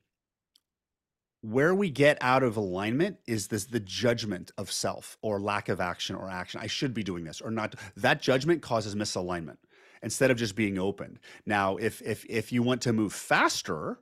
where 1.52 1.76
we 1.76 1.90
get 1.90 2.18
out 2.22 2.44
of 2.44 2.58
alignment 2.58 3.18
is 3.28 3.48
this 3.48 3.66
the 3.66 3.80
judgment 3.80 4.52
of 4.58 4.72
self 4.72 5.18
or 5.22 5.40
lack 5.40 5.70
of 5.70 5.80
action 5.80 6.16
or 6.16 6.30
action. 6.30 6.60
I 6.60 6.68
should 6.68 6.94
be 6.94 7.04
doing 7.04 7.24
this 7.24 7.42
or 7.42 7.52
not. 7.52 7.76
That 7.98 8.22
judgment 8.22 8.62
causes 8.62 8.96
misalignment 8.96 9.58
instead 10.02 10.32
of 10.32 10.38
just 10.38 10.56
being 10.56 10.78
open 10.78 11.20
now 11.46 11.78
if 11.78 12.02
if 12.02 12.26
if 12.30 12.52
you 12.52 12.62
want 12.62 12.82
to 12.82 12.94
move 12.94 13.12
faster 13.12 14.00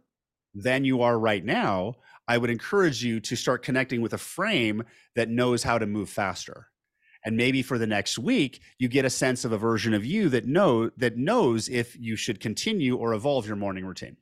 than 0.54 0.84
you 0.84 1.02
are 1.02 1.18
right 1.18 1.46
now 1.46 1.96
i 2.28 2.38
would 2.38 2.50
encourage 2.50 3.04
you 3.04 3.20
to 3.20 3.36
start 3.36 3.64
connecting 3.64 4.02
with 4.02 4.14
a 4.14 4.18
frame 4.18 4.84
that 5.16 5.30
knows 5.30 5.64
how 5.64 5.78
to 5.78 5.86
move 5.86 6.10
faster. 6.10 6.68
And 7.26 7.38
maybe 7.38 7.62
for 7.62 7.78
the 7.78 7.88
next 7.88 8.20
week 8.20 8.60
you 8.78 8.90
get 8.90 9.06
a 9.06 9.10
sense 9.10 9.46
of 9.46 9.54
a 9.54 9.58
version 9.58 9.94
of 9.94 10.04
you 10.04 10.28
that 10.30 10.46
know 10.46 10.90
that 10.98 11.16
knows 11.16 11.70
if 11.70 11.98
you 11.98 12.18
should 12.18 12.42
continue 12.42 12.98
or 12.98 13.14
evolve 13.14 13.48
your 13.48 13.56
morning 13.56 13.86
routine. 13.86 14.18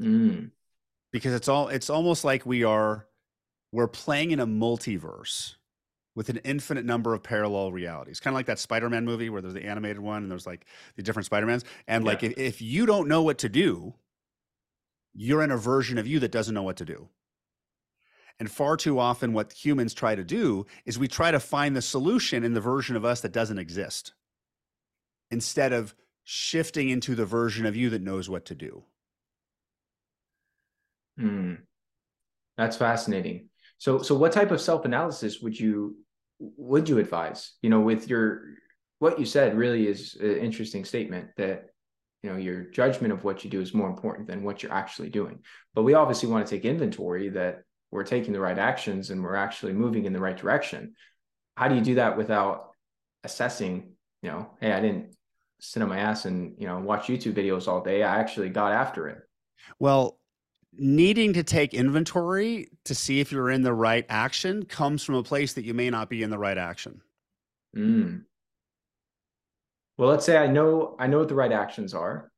Mm 0.00 0.50
because 1.12 1.34
it's 1.34 1.48
all 1.48 1.68
it's 1.68 1.90
almost 1.90 2.24
like 2.24 2.44
we 2.44 2.64
are 2.64 3.06
we're 3.70 3.88
playing 3.88 4.32
in 4.32 4.40
a 4.40 4.46
multiverse 4.46 5.54
with 6.14 6.28
an 6.28 6.38
infinite 6.38 6.84
number 6.84 7.14
of 7.14 7.22
parallel 7.22 7.70
realities 7.70 8.18
kind 8.18 8.34
of 8.34 8.36
like 8.36 8.46
that 8.46 8.58
spider-man 8.58 9.04
movie 9.04 9.30
where 9.30 9.40
there's 9.40 9.54
the 9.54 9.64
animated 9.64 10.00
one 10.00 10.22
and 10.22 10.30
there's 10.30 10.46
like 10.46 10.66
the 10.96 11.02
different 11.02 11.26
spider-mans 11.26 11.64
and 11.86 12.04
yeah. 12.04 12.10
like 12.10 12.22
if, 12.22 12.36
if 12.36 12.62
you 12.62 12.86
don't 12.86 13.08
know 13.08 13.22
what 13.22 13.38
to 13.38 13.48
do 13.48 13.94
you're 15.14 15.42
in 15.42 15.50
a 15.50 15.56
version 15.56 15.98
of 15.98 16.06
you 16.06 16.18
that 16.18 16.32
doesn't 16.32 16.54
know 16.54 16.62
what 16.62 16.76
to 16.76 16.84
do 16.84 17.08
and 18.40 18.50
far 18.50 18.76
too 18.76 18.98
often 18.98 19.32
what 19.32 19.52
humans 19.52 19.94
try 19.94 20.14
to 20.14 20.24
do 20.24 20.66
is 20.84 20.98
we 20.98 21.06
try 21.06 21.30
to 21.30 21.40
find 21.40 21.76
the 21.76 21.82
solution 21.82 22.44
in 22.44 22.54
the 22.54 22.60
version 22.60 22.96
of 22.96 23.04
us 23.04 23.20
that 23.20 23.32
doesn't 23.32 23.58
exist 23.58 24.14
instead 25.30 25.72
of 25.72 25.94
shifting 26.24 26.88
into 26.88 27.14
the 27.14 27.26
version 27.26 27.66
of 27.66 27.76
you 27.76 27.90
that 27.90 28.02
knows 28.02 28.28
what 28.28 28.44
to 28.44 28.54
do 28.54 28.84
Hmm. 31.22 31.54
That's 32.56 32.76
fascinating. 32.76 33.48
So, 33.78 34.02
so 34.02 34.16
what 34.16 34.32
type 34.32 34.50
of 34.50 34.60
self 34.60 34.84
analysis 34.84 35.40
would 35.40 35.58
you 35.58 35.96
would 36.38 36.88
you 36.88 36.98
advise? 36.98 37.52
You 37.62 37.70
know, 37.70 37.80
with 37.80 38.08
your 38.08 38.42
what 38.98 39.20
you 39.20 39.24
said 39.24 39.56
really 39.56 39.86
is 39.86 40.16
an 40.20 40.38
interesting 40.38 40.84
statement 40.84 41.28
that 41.36 41.66
you 42.24 42.30
know 42.30 42.36
your 42.36 42.64
judgment 42.64 43.12
of 43.12 43.22
what 43.22 43.44
you 43.44 43.50
do 43.50 43.60
is 43.60 43.72
more 43.72 43.88
important 43.88 44.26
than 44.26 44.42
what 44.42 44.62
you're 44.62 44.72
actually 44.72 45.10
doing. 45.10 45.38
But 45.74 45.84
we 45.84 45.94
obviously 45.94 46.28
want 46.28 46.44
to 46.44 46.50
take 46.50 46.64
inventory 46.64 47.28
that 47.30 47.62
we're 47.92 48.04
taking 48.04 48.32
the 48.32 48.40
right 48.40 48.58
actions 48.58 49.10
and 49.10 49.22
we're 49.22 49.36
actually 49.36 49.74
moving 49.74 50.04
in 50.06 50.12
the 50.12 50.20
right 50.20 50.36
direction. 50.36 50.94
How 51.56 51.68
do 51.68 51.76
you 51.76 51.82
do 51.82 51.94
that 51.96 52.16
without 52.16 52.70
assessing? 53.22 53.92
You 54.22 54.30
know, 54.30 54.50
hey, 54.60 54.72
I 54.72 54.80
didn't 54.80 55.14
sit 55.60 55.82
on 55.82 55.88
my 55.88 55.98
ass 55.98 56.24
and 56.24 56.56
you 56.58 56.66
know 56.66 56.80
watch 56.80 57.06
YouTube 57.06 57.34
videos 57.34 57.68
all 57.68 57.80
day. 57.80 58.02
I 58.02 58.18
actually 58.18 58.48
got 58.48 58.72
after 58.72 59.08
it. 59.08 59.18
Well, 59.78 60.18
needing 60.74 61.32
to 61.34 61.42
take 61.42 61.74
inventory 61.74 62.68
to 62.84 62.94
see 62.94 63.20
if 63.20 63.30
you're 63.30 63.50
in 63.50 63.62
the 63.62 63.74
right 63.74 64.06
action 64.08 64.64
comes 64.64 65.02
from 65.02 65.16
a 65.16 65.22
place 65.22 65.52
that 65.54 65.64
you 65.64 65.74
may 65.74 65.90
not 65.90 66.08
be 66.08 66.22
in 66.22 66.30
the 66.30 66.38
right 66.38 66.58
action. 66.58 67.00
Mm. 67.76 68.22
Well, 69.98 70.08
let's 70.08 70.24
say 70.24 70.36
I 70.36 70.46
know 70.46 70.96
I 70.98 71.06
know 71.06 71.18
what 71.18 71.28
the 71.28 71.34
right 71.34 71.52
actions 71.52 71.94
are. 71.94 72.30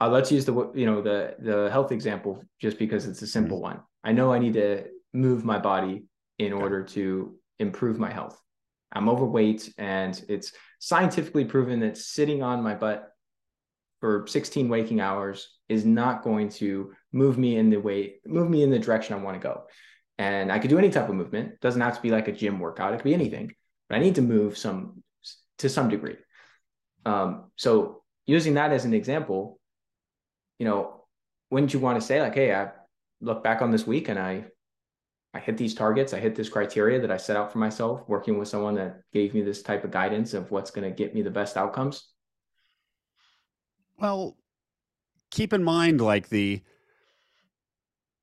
Uh, 0.00 0.08
let's 0.08 0.32
use 0.32 0.44
the 0.44 0.72
you 0.74 0.86
know 0.86 1.02
the 1.02 1.36
the 1.38 1.70
health 1.70 1.92
example 1.92 2.42
just 2.60 2.78
because 2.78 3.06
it's 3.06 3.22
a 3.22 3.26
simple 3.26 3.58
mm. 3.58 3.62
one. 3.62 3.80
I 4.04 4.12
know 4.12 4.32
I 4.32 4.38
need 4.38 4.54
to 4.54 4.84
move 5.12 5.44
my 5.44 5.58
body 5.58 6.04
in 6.38 6.52
order 6.52 6.82
to 6.82 7.38
improve 7.58 7.98
my 7.98 8.10
health. 8.10 8.40
I'm 8.92 9.08
overweight 9.08 9.72
and 9.78 10.22
it's 10.28 10.52
scientifically 10.78 11.44
proven 11.44 11.80
that 11.80 11.96
sitting 11.96 12.42
on 12.42 12.62
my 12.62 12.74
butt 12.74 13.12
for 14.00 14.26
16 14.26 14.68
waking 14.68 15.00
hours 15.00 15.56
is 15.68 15.84
not 15.84 16.22
going 16.22 16.48
to 16.48 16.92
move 17.16 17.38
me 17.38 17.56
in 17.56 17.70
the 17.70 17.78
way 17.78 18.16
move 18.26 18.50
me 18.50 18.62
in 18.62 18.70
the 18.70 18.78
direction 18.78 19.14
I 19.14 19.22
want 19.22 19.40
to 19.40 19.48
go. 19.48 19.64
And 20.18 20.52
I 20.52 20.58
could 20.58 20.70
do 20.70 20.78
any 20.78 20.90
type 20.90 21.08
of 21.08 21.14
movement. 21.14 21.54
It 21.54 21.60
doesn't 21.60 21.80
have 21.80 21.96
to 21.96 22.02
be 22.02 22.10
like 22.10 22.28
a 22.28 22.32
gym 22.32 22.58
workout. 22.58 22.92
It 22.92 22.98
could 22.98 23.04
be 23.04 23.14
anything. 23.14 23.52
But 23.88 23.96
I 23.96 23.98
need 24.00 24.14
to 24.16 24.22
move 24.22 24.56
some 24.56 25.02
to 25.58 25.68
some 25.68 25.88
degree. 25.88 26.16
Um, 27.04 27.50
so 27.56 28.02
using 28.26 28.54
that 28.54 28.72
as 28.72 28.84
an 28.84 28.94
example, 28.94 29.58
you 30.58 30.66
know, 30.66 31.04
wouldn't 31.50 31.72
you 31.72 31.80
want 31.80 32.00
to 32.00 32.06
say 32.06 32.20
like, 32.20 32.34
hey, 32.34 32.54
I 32.54 32.70
look 33.20 33.42
back 33.42 33.62
on 33.62 33.70
this 33.70 33.86
week 33.86 34.08
and 34.08 34.18
I 34.18 34.46
I 35.34 35.40
hit 35.40 35.58
these 35.58 35.74
targets, 35.74 36.14
I 36.14 36.18
hit 36.18 36.34
this 36.34 36.48
criteria 36.48 36.98
that 37.00 37.10
I 37.10 37.18
set 37.18 37.36
out 37.36 37.52
for 37.52 37.58
myself, 37.58 38.08
working 38.08 38.38
with 38.38 38.48
someone 38.48 38.74
that 38.76 39.02
gave 39.12 39.34
me 39.34 39.42
this 39.42 39.62
type 39.62 39.84
of 39.84 39.90
guidance 39.90 40.32
of 40.32 40.50
what's 40.50 40.70
going 40.70 40.88
to 40.88 40.94
get 40.94 41.14
me 41.14 41.20
the 41.20 41.30
best 41.30 41.58
outcomes? 41.58 42.08
Well, 43.98 44.38
keep 45.30 45.52
in 45.52 45.62
mind 45.62 46.00
like 46.00 46.30
the 46.30 46.62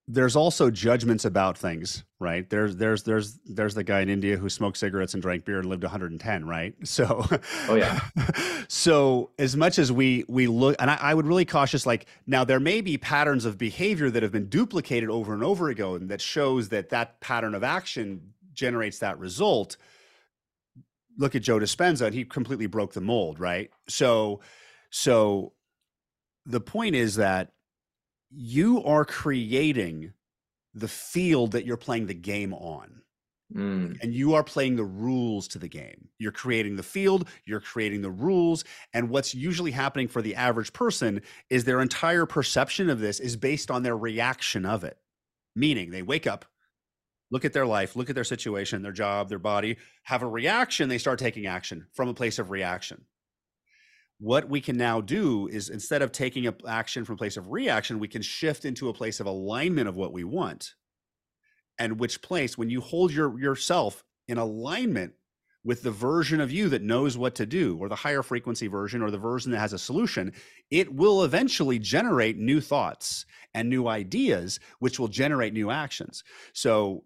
there's 0.08 0.36
also 0.36 0.70
judgments 0.70 1.24
about 1.24 1.58
things, 1.58 2.04
right? 2.20 2.50
There's 2.50 2.76
there's 2.76 3.04
there's 3.04 3.40
there's 3.46 3.74
the 3.74 3.86
guy 3.86 4.02
in 4.02 4.10
India 4.10 4.36
who 4.36 4.50
smoked 4.50 4.78
cigarettes 4.78 5.14
and 5.14 5.24
drank 5.24 5.46
beer 5.46 5.60
and 5.60 5.70
lived 5.70 5.84
110, 5.84 6.46
right? 6.46 6.76
So, 6.84 7.26
oh 7.70 7.76
yeah. 7.76 8.02
so 8.68 9.32
as 9.40 9.56
much 9.56 9.80
as 9.80 9.92
we 9.92 10.26
we 10.28 10.48
look, 10.48 10.76
and 10.80 10.92
I, 10.92 10.98
I, 11.02 11.14
would 11.14 11.26
really 11.26 11.46
cautious, 11.46 11.86
like 11.86 12.06
now 12.28 12.44
there 12.44 12.60
may 12.60 12.82
be 12.82 12.98
patterns 12.98 13.46
of 13.46 13.58
behavior 13.58 14.10
that 14.10 14.22
have 14.22 14.32
been 14.32 14.50
duplicated 14.50 15.10
over 15.10 15.34
and 15.34 15.44
over 15.44 15.70
ago, 15.70 15.96
and 15.96 16.10
that 16.10 16.22
shows 16.22 16.70
that 16.70 16.90
that 16.90 17.20
pattern 17.22 17.56
of 17.56 17.64
action 17.64 18.34
generates 18.54 19.00
that 19.00 19.18
result. 19.18 19.78
Look 21.18 21.34
at 21.36 21.42
Joe 21.42 21.60
Dispenza, 21.60 22.08
and 22.08 22.14
he 22.14 22.26
completely 22.26 22.68
broke 22.68 22.94
the 22.94 23.02
mold, 23.02 23.40
right? 23.40 23.72
So, 23.88 24.42
so 24.90 25.54
the 26.46 26.60
point 26.60 26.96
is 26.96 27.16
that 27.16 27.53
you 28.36 28.84
are 28.84 29.06
creating 29.06 30.14
the 30.74 30.88
field 30.88 31.52
that 31.52 31.66
you're 31.66 31.78
playing 31.78 32.08
the 32.08 32.14
game 32.14 32.54
on. 32.54 33.02
Mm. 33.54 34.02
And 34.02 34.14
you 34.14 34.34
are 34.34 34.44
playing 34.44 34.78
the 34.78 34.84
rules 34.84 35.48
to 35.50 35.60
the 35.60 35.68
game. 35.68 36.10
You're 36.18 36.32
creating 36.32 36.76
the 36.76 36.84
field, 36.84 37.30
you're 37.46 37.60
creating 37.60 38.02
the 38.02 38.10
rules. 38.10 38.64
And 38.94 39.10
what's 39.10 39.36
usually 39.36 39.72
happening 39.72 40.08
for 40.08 40.24
the 40.24 40.36
average 40.36 40.74
person 40.74 41.22
is 41.50 41.64
their 41.64 41.82
entire 41.82 42.26
perception 42.26 42.90
of 42.90 43.00
this 43.00 43.20
is 43.20 43.36
based 43.36 43.70
on 43.70 43.84
their 43.84 43.98
reaction 43.98 44.66
of 44.66 44.84
it. 44.84 44.98
Meaning 45.56 45.92
they 45.92 46.02
wake 46.02 46.26
up, 46.26 46.46
look 47.30 47.46
at 47.46 47.54
their 47.54 47.68
life, 47.68 47.96
look 47.96 48.10
at 48.10 48.16
their 48.16 48.24
situation, 48.24 48.82
their 48.82 48.92
job, 48.92 49.30
their 49.30 49.38
body, 49.38 49.78
have 50.04 50.24
a 50.24 50.28
reaction, 50.28 50.90
they 50.90 50.98
start 50.98 51.20
taking 51.20 51.46
action 51.46 51.86
from 51.94 52.10
a 52.10 52.14
place 52.14 52.40
of 52.40 52.50
reaction 52.50 53.06
what 54.20 54.50
we 54.50 54.62
can 54.62 54.78
now 54.78 55.02
do 55.02 55.48
is 55.48 55.70
instead 55.70 56.02
of 56.02 56.12
taking 56.12 56.48
a 56.48 56.56
action 56.68 57.04
from 57.06 57.16
a 57.16 57.18
place 57.18 57.38
of 57.38 57.52
reaction 57.52 58.00
we 58.00 58.08
can 58.08 58.22
shift 58.22 58.66
into 58.66 58.90
a 58.90 58.94
place 58.94 59.20
of 59.20 59.28
alignment 59.28 59.88
of 59.88 59.96
what 59.96 60.14
we 60.14 60.24
want. 60.24 60.76
And 61.80 62.00
which 62.00 62.22
place 62.22 62.58
when 62.58 62.70
you 62.70 62.82
hold 62.82 63.12
your 63.12 63.40
yourself 63.40 64.04
in 64.28 64.38
alignment 64.38 65.14
with 65.66 65.82
the 65.82 65.92
version 65.92 66.42
of 66.42 66.52
you 66.52 66.70
that 66.70 66.82
knows 66.82 67.18
what 67.18 67.36
to 67.36 67.46
do 67.46 67.78
or 67.78 67.90
the 67.90 67.96
higher 67.96 68.22
frequency 68.22 68.68
version 68.68 69.02
or 69.02 69.10
the 69.10 69.18
version 69.18 69.52
that 69.52 69.60
has 69.60 69.74
a 69.74 69.80
solution 69.80 70.34
it 70.72 70.94
will 70.94 71.24
eventually 71.24 71.80
generate 71.80 72.38
new 72.38 72.60
thoughts 72.60 73.26
and 73.54 73.70
new 73.70 73.88
ideas 73.88 74.60
which 74.80 75.00
will 75.00 75.08
generate 75.08 75.54
new 75.54 75.70
actions. 75.70 76.24
So 76.54 77.04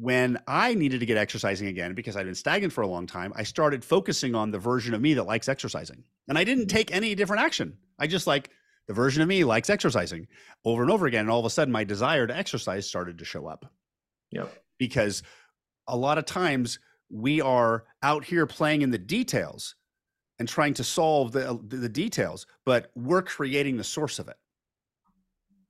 when 0.00 0.38
I 0.46 0.74
needed 0.74 1.00
to 1.00 1.06
get 1.06 1.16
exercising 1.16 1.66
again 1.66 1.92
because 1.92 2.16
I'd 2.16 2.24
been 2.24 2.34
stagnant 2.34 2.72
for 2.72 2.82
a 2.82 2.86
long 2.86 3.06
time, 3.06 3.32
I 3.34 3.42
started 3.42 3.84
focusing 3.84 4.32
on 4.32 4.52
the 4.52 4.58
version 4.58 4.94
of 4.94 5.00
me 5.00 5.14
that 5.14 5.24
likes 5.24 5.48
exercising. 5.48 6.04
And 6.28 6.38
I 6.38 6.44
didn't 6.44 6.68
take 6.68 6.94
any 6.94 7.16
different 7.16 7.42
action. 7.42 7.76
I 7.98 8.06
just 8.06 8.28
like 8.28 8.50
the 8.86 8.94
version 8.94 9.22
of 9.22 9.28
me 9.28 9.42
likes 9.42 9.68
exercising 9.68 10.28
over 10.64 10.82
and 10.82 10.90
over 10.90 11.06
again. 11.06 11.22
And 11.22 11.30
all 11.30 11.40
of 11.40 11.44
a 11.46 11.50
sudden, 11.50 11.72
my 11.72 11.82
desire 11.82 12.28
to 12.28 12.36
exercise 12.36 12.86
started 12.86 13.18
to 13.18 13.24
show 13.24 13.48
up. 13.48 13.66
Yep. 14.30 14.56
Because 14.78 15.24
a 15.88 15.96
lot 15.96 16.16
of 16.16 16.26
times 16.26 16.78
we 17.10 17.40
are 17.40 17.84
out 18.04 18.24
here 18.24 18.46
playing 18.46 18.82
in 18.82 18.92
the 18.92 18.98
details 18.98 19.74
and 20.38 20.48
trying 20.48 20.74
to 20.74 20.84
solve 20.84 21.32
the, 21.32 21.58
the 21.66 21.88
details, 21.88 22.46
but 22.64 22.92
we're 22.94 23.22
creating 23.22 23.76
the 23.76 23.82
source 23.82 24.20
of 24.20 24.28
it. 24.28 24.36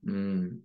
Mm. 0.07 0.59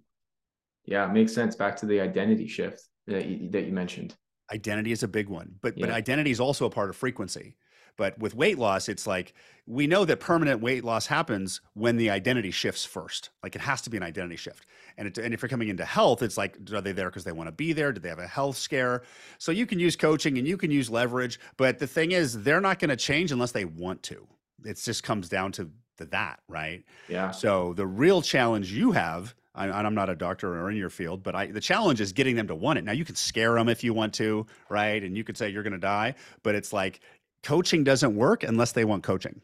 Yeah, 0.84 1.10
it 1.10 1.13
makes 1.13 1.34
sense. 1.34 1.56
Back 1.56 1.78
to 1.78 1.86
the 1.86 2.02
identity 2.02 2.47
shift 2.47 2.89
that 3.08 3.26
you, 3.26 3.50
that 3.50 3.66
you 3.66 3.72
mentioned. 3.72 4.16
Identity 4.52 4.92
is 4.92 5.04
a 5.04 5.08
big 5.08 5.30
one, 5.30 5.56
but 5.62 5.78
yeah. 5.78 5.86
but 5.86 5.96
identity 5.96 6.32
is 6.32 6.39
also 6.39 6.66
a 6.66 6.70
part 6.70 6.89
of 6.89 6.96
frequency. 6.96 7.56
But 7.96 8.18
with 8.18 8.36
weight 8.36 8.58
loss, 8.58 8.89
it's 8.89 9.06
like 9.06 9.34
we 9.68 9.88
know 9.88 10.04
that 10.06 10.20
permanent 10.20 10.62
weight 10.62 10.84
loss 10.84 11.06
happens 11.06 11.62
when 11.74 11.98
the 11.98 12.10
identity 12.10 12.52
shifts 12.52 12.86
first. 12.86 13.30
Like 13.44 13.56
it 13.56 13.62
has 13.62 13.82
to 13.84 13.89
be 13.89 13.98
an 13.98 14.04
identity 14.04 14.36
shift. 14.36 14.66
And, 14.98 15.08
it, 15.08 15.18
and 15.18 15.34
if 15.34 15.42
you're 15.42 15.50
coming 15.50 15.70
into 15.70 15.86
health, 15.86 16.22
it's 16.22 16.38
like, 16.38 16.58
are 16.74 16.82
they 16.82 16.92
there 16.92 17.10
because 17.10 17.24
they 17.24 17.32
want 17.32 17.48
to 17.48 17.52
be 17.52 17.72
there? 17.74 17.92
Do 17.92 18.00
they 18.00 18.10
have 18.10 18.20
a 18.20 18.28
health 18.28 18.58
scare? 18.58 19.04
So 19.38 19.52
you 19.52 19.66
can 19.66 19.80
use 19.80 19.96
coaching 19.96 20.38
and 20.38 20.48
you 20.48 20.58
can 20.58 20.72
use 20.72 20.89
leverage. 20.89 21.39
But 21.58 21.80
the 21.80 21.88
thing 21.88 22.12
is, 22.12 22.44
they're 22.44 22.62
not 22.62 22.80
going 22.80 22.89
to 22.89 22.96
change 22.96 23.32
unless 23.32 23.52
they 23.52 23.66
want 23.66 24.02
to. 24.04 24.28
It 24.66 24.82
just 24.84 25.04
comes 25.04 25.30
down 25.30 25.52
to, 25.54 25.70
to 25.98 26.06
that, 26.06 26.39
right? 26.48 26.84
Yeah. 27.08 27.32
So 27.32 27.74
the 27.74 27.86
real 27.86 28.22
challenge 28.22 28.72
you 28.72 28.92
have 28.92 29.36
I, 29.56 29.70
I'm 29.70 29.94
not 29.94 30.10
a 30.10 30.16
doctor 30.16 30.60
or 30.60 30.72
in 30.72 30.78
your 30.78 30.89
field, 30.89 31.22
but 31.22 31.36
I, 31.36 31.48
the 31.48 31.62
challenge 31.62 32.02
is 32.02 32.12
getting 32.12 32.36
them 32.36 32.48
to 32.48 32.56
want 32.56 32.80
it. 32.80 32.86
Now 32.86 32.92
you 32.92 33.06
can 33.06 33.16
scare 33.16 33.54
them 33.54 33.70
if 33.70 33.84
you 33.84 33.94
want 33.94 34.13
to, 34.16 34.48
right? 34.70 35.04
And 35.04 35.16
you 35.16 35.24
could 35.24 35.38
say 35.38 35.50
you're 35.50 35.63
going 35.63 35.74
to 35.74 35.80
die, 35.80 36.16
but 36.42 36.56
it's 36.56 36.74
like 36.74 37.02
coaching 37.44 37.84
doesn't 37.84 38.16
work 38.16 38.44
unless 38.44 38.72
they 38.72 38.84
want 38.84 39.04
coaching. 39.04 39.42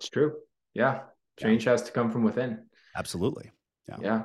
It's 0.00 0.08
true. 0.08 0.34
Yeah. 0.74 1.02
Change 1.38 1.64
yeah. 1.64 1.72
has 1.72 1.82
to 1.82 1.92
come 1.92 2.10
from 2.10 2.24
within. 2.24 2.66
Absolutely. 2.96 3.52
Yeah. 3.88 3.96
Yeah. 4.00 4.22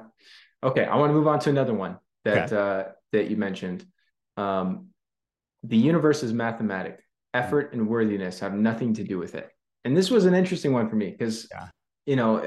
Okay. 0.64 0.86
I 0.86 0.96
want 0.96 1.12
to 1.12 1.14
move 1.14 1.28
on 1.28 1.40
to 1.42 1.50
another 1.52 1.74
one 1.74 1.98
that, 2.26 2.52
okay. 2.52 2.56
uh, 2.56 2.92
that 3.12 3.30
you 3.30 3.38
mentioned. 3.38 3.86
Um, 4.36 4.88
the 5.64 5.78
universe 5.78 6.24
is 6.24 6.34
mathematic. 6.34 6.96
Mm. 6.96 7.02
Effort 7.36 7.74
and 7.74 7.88
worthiness 7.88 8.40
have 8.40 8.56
nothing 8.56 8.96
to 8.96 9.04
do 9.04 9.20
with 9.20 9.36
it. 9.36 9.50
And 9.86 9.96
this 9.96 10.10
was 10.10 10.26
an 10.26 10.34
interesting 10.34 10.74
one 10.74 10.90
for 10.90 10.96
me 10.96 11.12
because 11.12 11.48
yeah 11.52 11.68
you 12.08 12.16
know, 12.16 12.42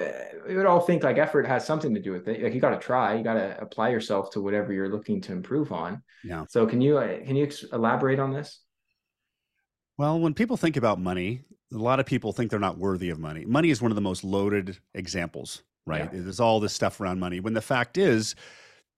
we 0.48 0.56
would 0.56 0.64
all 0.64 0.80
think 0.80 1.04
like 1.04 1.18
effort 1.18 1.46
has 1.46 1.66
something 1.66 1.94
to 1.94 2.00
do 2.00 2.12
with 2.12 2.26
it. 2.28 2.42
Like 2.42 2.54
you 2.54 2.60
got 2.60 2.70
to 2.70 2.78
try, 2.78 3.14
you 3.14 3.22
got 3.22 3.34
to 3.34 3.60
apply 3.60 3.90
yourself 3.90 4.30
to 4.30 4.40
whatever 4.40 4.72
you're 4.72 4.88
looking 4.88 5.20
to 5.20 5.32
improve 5.32 5.70
on. 5.70 6.02
Yeah. 6.24 6.46
So 6.48 6.66
can 6.66 6.80
you 6.80 6.96
uh, 6.96 7.18
can 7.18 7.36
you 7.36 7.48
elaborate 7.70 8.18
on 8.18 8.32
this? 8.32 8.60
Well, 9.98 10.18
when 10.18 10.32
people 10.32 10.56
think 10.56 10.78
about 10.78 10.98
money, 10.98 11.42
a 11.74 11.76
lot 11.76 12.00
of 12.00 12.06
people 12.06 12.32
think 12.32 12.50
they're 12.50 12.58
not 12.58 12.78
worthy 12.78 13.10
of 13.10 13.18
money. 13.18 13.44
Money 13.44 13.68
is 13.68 13.82
one 13.82 13.92
of 13.92 13.96
the 13.96 14.00
most 14.00 14.24
loaded 14.24 14.78
examples, 14.94 15.62
right? 15.86 16.08
Yeah. 16.10 16.20
There's 16.22 16.40
all 16.40 16.58
this 16.58 16.72
stuff 16.72 16.98
around 16.98 17.20
money. 17.20 17.38
When 17.40 17.52
the 17.52 17.60
fact 17.60 17.98
is, 17.98 18.34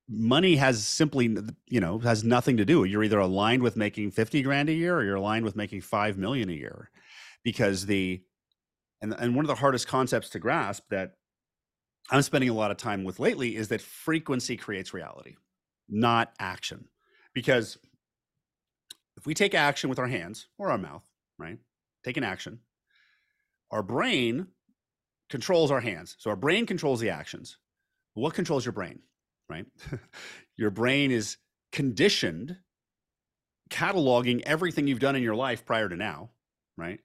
money 0.08 0.54
has 0.54 0.86
simply, 0.86 1.36
you 1.66 1.80
know, 1.80 1.98
has 1.98 2.22
nothing 2.22 2.56
to 2.58 2.64
do. 2.64 2.84
You're 2.84 3.02
either 3.02 3.18
aligned 3.18 3.64
with 3.64 3.76
making 3.76 4.12
50 4.12 4.42
grand 4.42 4.68
a 4.68 4.74
year 4.74 4.96
or 4.96 5.02
you're 5.02 5.16
aligned 5.16 5.44
with 5.44 5.56
making 5.56 5.80
5 5.80 6.18
million 6.18 6.48
a 6.48 6.52
year 6.52 6.88
because 7.42 7.86
the 7.86 8.22
and, 9.02 9.14
and 9.18 9.34
one 9.34 9.44
of 9.44 9.48
the 9.48 9.56
hardest 9.56 9.88
concepts 9.88 10.30
to 10.30 10.38
grasp 10.38 10.84
that 10.90 11.16
I'm 12.10 12.22
spending 12.22 12.50
a 12.50 12.54
lot 12.54 12.70
of 12.70 12.76
time 12.76 13.04
with 13.04 13.18
lately 13.20 13.56
is 13.56 13.68
that 13.68 13.80
frequency 13.80 14.56
creates 14.56 14.94
reality, 14.94 15.36
not 15.88 16.32
action. 16.38 16.88
Because 17.34 17.78
if 19.16 19.26
we 19.26 19.34
take 19.34 19.54
action 19.54 19.90
with 19.90 19.98
our 19.98 20.06
hands 20.06 20.46
or 20.58 20.70
our 20.70 20.78
mouth, 20.78 21.08
right? 21.38 21.58
Take 22.04 22.16
an 22.16 22.24
action, 22.24 22.60
our 23.70 23.82
brain 23.82 24.48
controls 25.30 25.70
our 25.70 25.80
hands. 25.80 26.16
So 26.18 26.30
our 26.30 26.36
brain 26.36 26.66
controls 26.66 27.00
the 27.00 27.10
actions. 27.10 27.58
What 28.14 28.34
controls 28.34 28.64
your 28.64 28.72
brain, 28.72 29.00
right? 29.48 29.66
your 30.56 30.70
brain 30.70 31.10
is 31.10 31.38
conditioned 31.72 32.56
cataloging 33.70 34.42
everything 34.42 34.86
you've 34.86 35.00
done 35.00 35.16
in 35.16 35.22
your 35.22 35.34
life 35.34 35.64
prior 35.64 35.88
to 35.88 35.96
now, 35.96 36.30
right? 36.76 37.00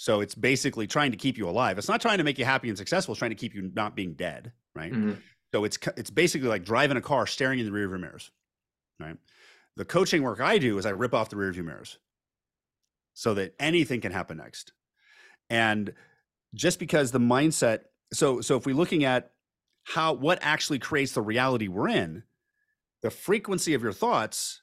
So 0.00 0.22
it's 0.22 0.34
basically 0.34 0.86
trying 0.86 1.10
to 1.10 1.18
keep 1.18 1.36
you 1.36 1.46
alive. 1.46 1.76
It's 1.76 1.86
not 1.86 2.00
trying 2.00 2.16
to 2.16 2.24
make 2.24 2.38
you 2.38 2.46
happy 2.46 2.70
and 2.70 2.78
successful. 2.78 3.12
It's 3.12 3.18
trying 3.18 3.32
to 3.32 3.34
keep 3.34 3.54
you 3.54 3.70
not 3.74 3.94
being 3.94 4.14
dead, 4.14 4.50
right? 4.74 4.90
Mm-hmm. 4.90 5.12
So 5.52 5.64
it's 5.64 5.76
it's 5.94 6.08
basically 6.08 6.48
like 6.48 6.64
driving 6.64 6.96
a 6.96 7.02
car, 7.02 7.26
staring 7.26 7.58
in 7.58 7.66
the 7.66 7.70
rearview 7.70 8.00
mirrors, 8.00 8.30
right? 8.98 9.18
The 9.76 9.84
coaching 9.84 10.22
work 10.22 10.40
I 10.40 10.56
do 10.56 10.78
is 10.78 10.86
I 10.86 10.90
rip 10.90 11.12
off 11.12 11.28
the 11.28 11.36
rearview 11.36 11.66
mirrors, 11.66 11.98
so 13.12 13.34
that 13.34 13.54
anything 13.60 14.00
can 14.00 14.10
happen 14.10 14.38
next. 14.38 14.72
And 15.50 15.92
just 16.54 16.78
because 16.78 17.10
the 17.10 17.20
mindset, 17.20 17.80
so 18.10 18.40
so 18.40 18.56
if 18.56 18.64
we're 18.64 18.74
looking 18.74 19.04
at 19.04 19.32
how 19.84 20.14
what 20.14 20.38
actually 20.40 20.78
creates 20.78 21.12
the 21.12 21.20
reality 21.20 21.68
we're 21.68 21.88
in, 21.88 22.22
the 23.02 23.10
frequency 23.10 23.74
of 23.74 23.82
your 23.82 23.92
thoughts 23.92 24.62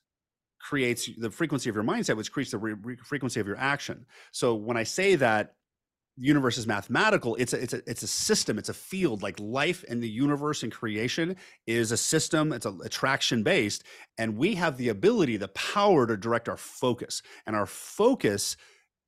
creates 0.67 1.09
the 1.17 1.31
frequency 1.31 1.69
of 1.69 1.75
your 1.75 1.83
mindset, 1.83 2.17
which 2.17 2.31
creates 2.31 2.51
the 2.51 2.57
re- 2.57 2.73
re- 2.73 2.97
frequency 2.97 3.39
of 3.39 3.47
your 3.47 3.57
action. 3.57 4.05
So 4.33 4.53
when 4.53 4.75
I 4.75 4.83
say 4.83 5.15
that 5.15 5.53
universe 6.17 6.57
is 6.57 6.67
mathematical, 6.67 7.35
it's 7.35 7.53
a, 7.53 7.63
it's 7.63 7.73
a 7.73 7.81
it's 7.89 8.03
a 8.03 8.07
system, 8.07 8.57
it's 8.57 8.67
a 8.67 8.73
field. 8.73 9.23
Like 9.23 9.39
life 9.39 9.85
and 9.87 10.03
the 10.03 10.09
universe 10.09 10.63
and 10.63 10.71
creation 10.71 11.37
is 11.67 11.93
a 11.93 11.97
system. 11.97 12.51
It's 12.51 12.65
a 12.65 12.73
attraction 12.83 13.43
based, 13.43 13.83
and 14.17 14.35
we 14.35 14.55
have 14.55 14.75
the 14.75 14.89
ability, 14.89 15.37
the 15.37 15.47
power 15.49 16.05
to 16.05 16.17
direct 16.17 16.49
our 16.49 16.57
focus, 16.57 17.21
and 17.45 17.55
our 17.55 17.65
focus 17.65 18.57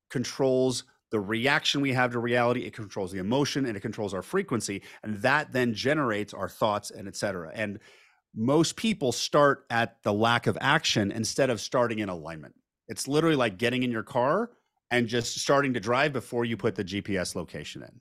controls 0.09 0.85
the 1.11 1.19
reaction 1.19 1.81
we 1.81 1.91
have 1.91 2.11
to 2.11 2.19
reality 2.19 2.61
it 2.65 2.73
controls 2.73 3.11
the 3.11 3.17
emotion 3.17 3.65
and 3.65 3.75
it 3.75 3.79
controls 3.79 4.13
our 4.13 4.21
frequency 4.21 4.81
and 5.03 5.17
that 5.17 5.51
then 5.51 5.73
generates 5.73 6.35
our 6.35 6.47
thoughts 6.47 6.91
and 6.91 7.07
etc 7.07 7.51
and 7.55 7.79
most 8.35 8.75
people 8.75 9.11
start 9.11 9.65
at 9.69 10.01
the 10.03 10.13
lack 10.13 10.47
of 10.47 10.57
action 10.61 11.11
instead 11.11 11.49
of 11.49 11.59
starting 11.59 11.99
in 11.99 12.09
alignment. 12.09 12.55
It's 12.87 13.07
literally 13.07 13.35
like 13.35 13.57
getting 13.57 13.83
in 13.83 13.91
your 13.91 14.03
car 14.03 14.51
and 14.91 15.07
just 15.07 15.39
starting 15.39 15.73
to 15.73 15.79
drive 15.79 16.13
before 16.13 16.45
you 16.45 16.57
put 16.57 16.75
the 16.75 16.83
GPS 16.83 17.35
location 17.35 17.83
in, 17.83 17.99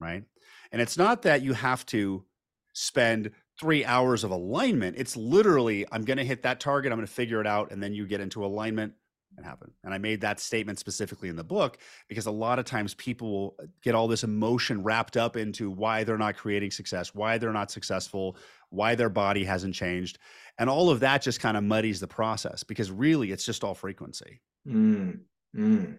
right? 0.00 0.24
And 0.70 0.80
it's 0.80 0.96
not 0.96 1.22
that 1.22 1.42
you 1.42 1.52
have 1.52 1.84
to 1.86 2.24
spend 2.72 3.30
three 3.60 3.84
hours 3.84 4.24
of 4.24 4.30
alignment. 4.30 4.96
It's 4.96 5.16
literally, 5.16 5.86
I'm 5.92 6.04
going 6.04 6.16
to 6.16 6.24
hit 6.24 6.42
that 6.42 6.60
target. 6.60 6.92
I'm 6.92 6.98
going 6.98 7.06
to 7.06 7.12
figure 7.12 7.40
it 7.40 7.46
out. 7.46 7.70
And 7.70 7.82
then 7.82 7.92
you 7.92 8.06
get 8.06 8.20
into 8.20 8.44
alignment 8.44 8.94
and 9.36 9.46
happen. 9.46 9.72
And 9.84 9.94
I 9.94 9.98
made 9.98 10.20
that 10.20 10.40
statement 10.40 10.78
specifically 10.78 11.28
in 11.28 11.36
the 11.36 11.44
book 11.44 11.78
because 12.08 12.26
a 12.26 12.30
lot 12.30 12.58
of 12.58 12.64
times 12.64 12.94
people 12.94 13.30
will 13.30 13.56
get 13.82 13.94
all 13.94 14.08
this 14.08 14.24
emotion 14.24 14.82
wrapped 14.82 15.16
up 15.16 15.36
into 15.36 15.70
why 15.70 16.04
they're 16.04 16.18
not 16.18 16.36
creating 16.36 16.70
success, 16.70 17.14
why 17.14 17.38
they're 17.38 17.52
not 17.52 17.70
successful, 17.70 18.36
why 18.70 18.94
their 18.94 19.08
body 19.08 19.44
hasn't 19.44 19.74
changed. 19.74 20.18
And 20.58 20.68
all 20.68 20.90
of 20.90 21.00
that 21.00 21.22
just 21.22 21.40
kind 21.40 21.56
of 21.56 21.64
muddies 21.64 22.00
the 22.00 22.08
process 22.08 22.62
because 22.62 22.90
really 22.90 23.32
it's 23.32 23.44
just 23.44 23.64
all 23.64 23.74
frequency. 23.74 24.40
Mm, 24.66 25.20
mm. 25.56 25.96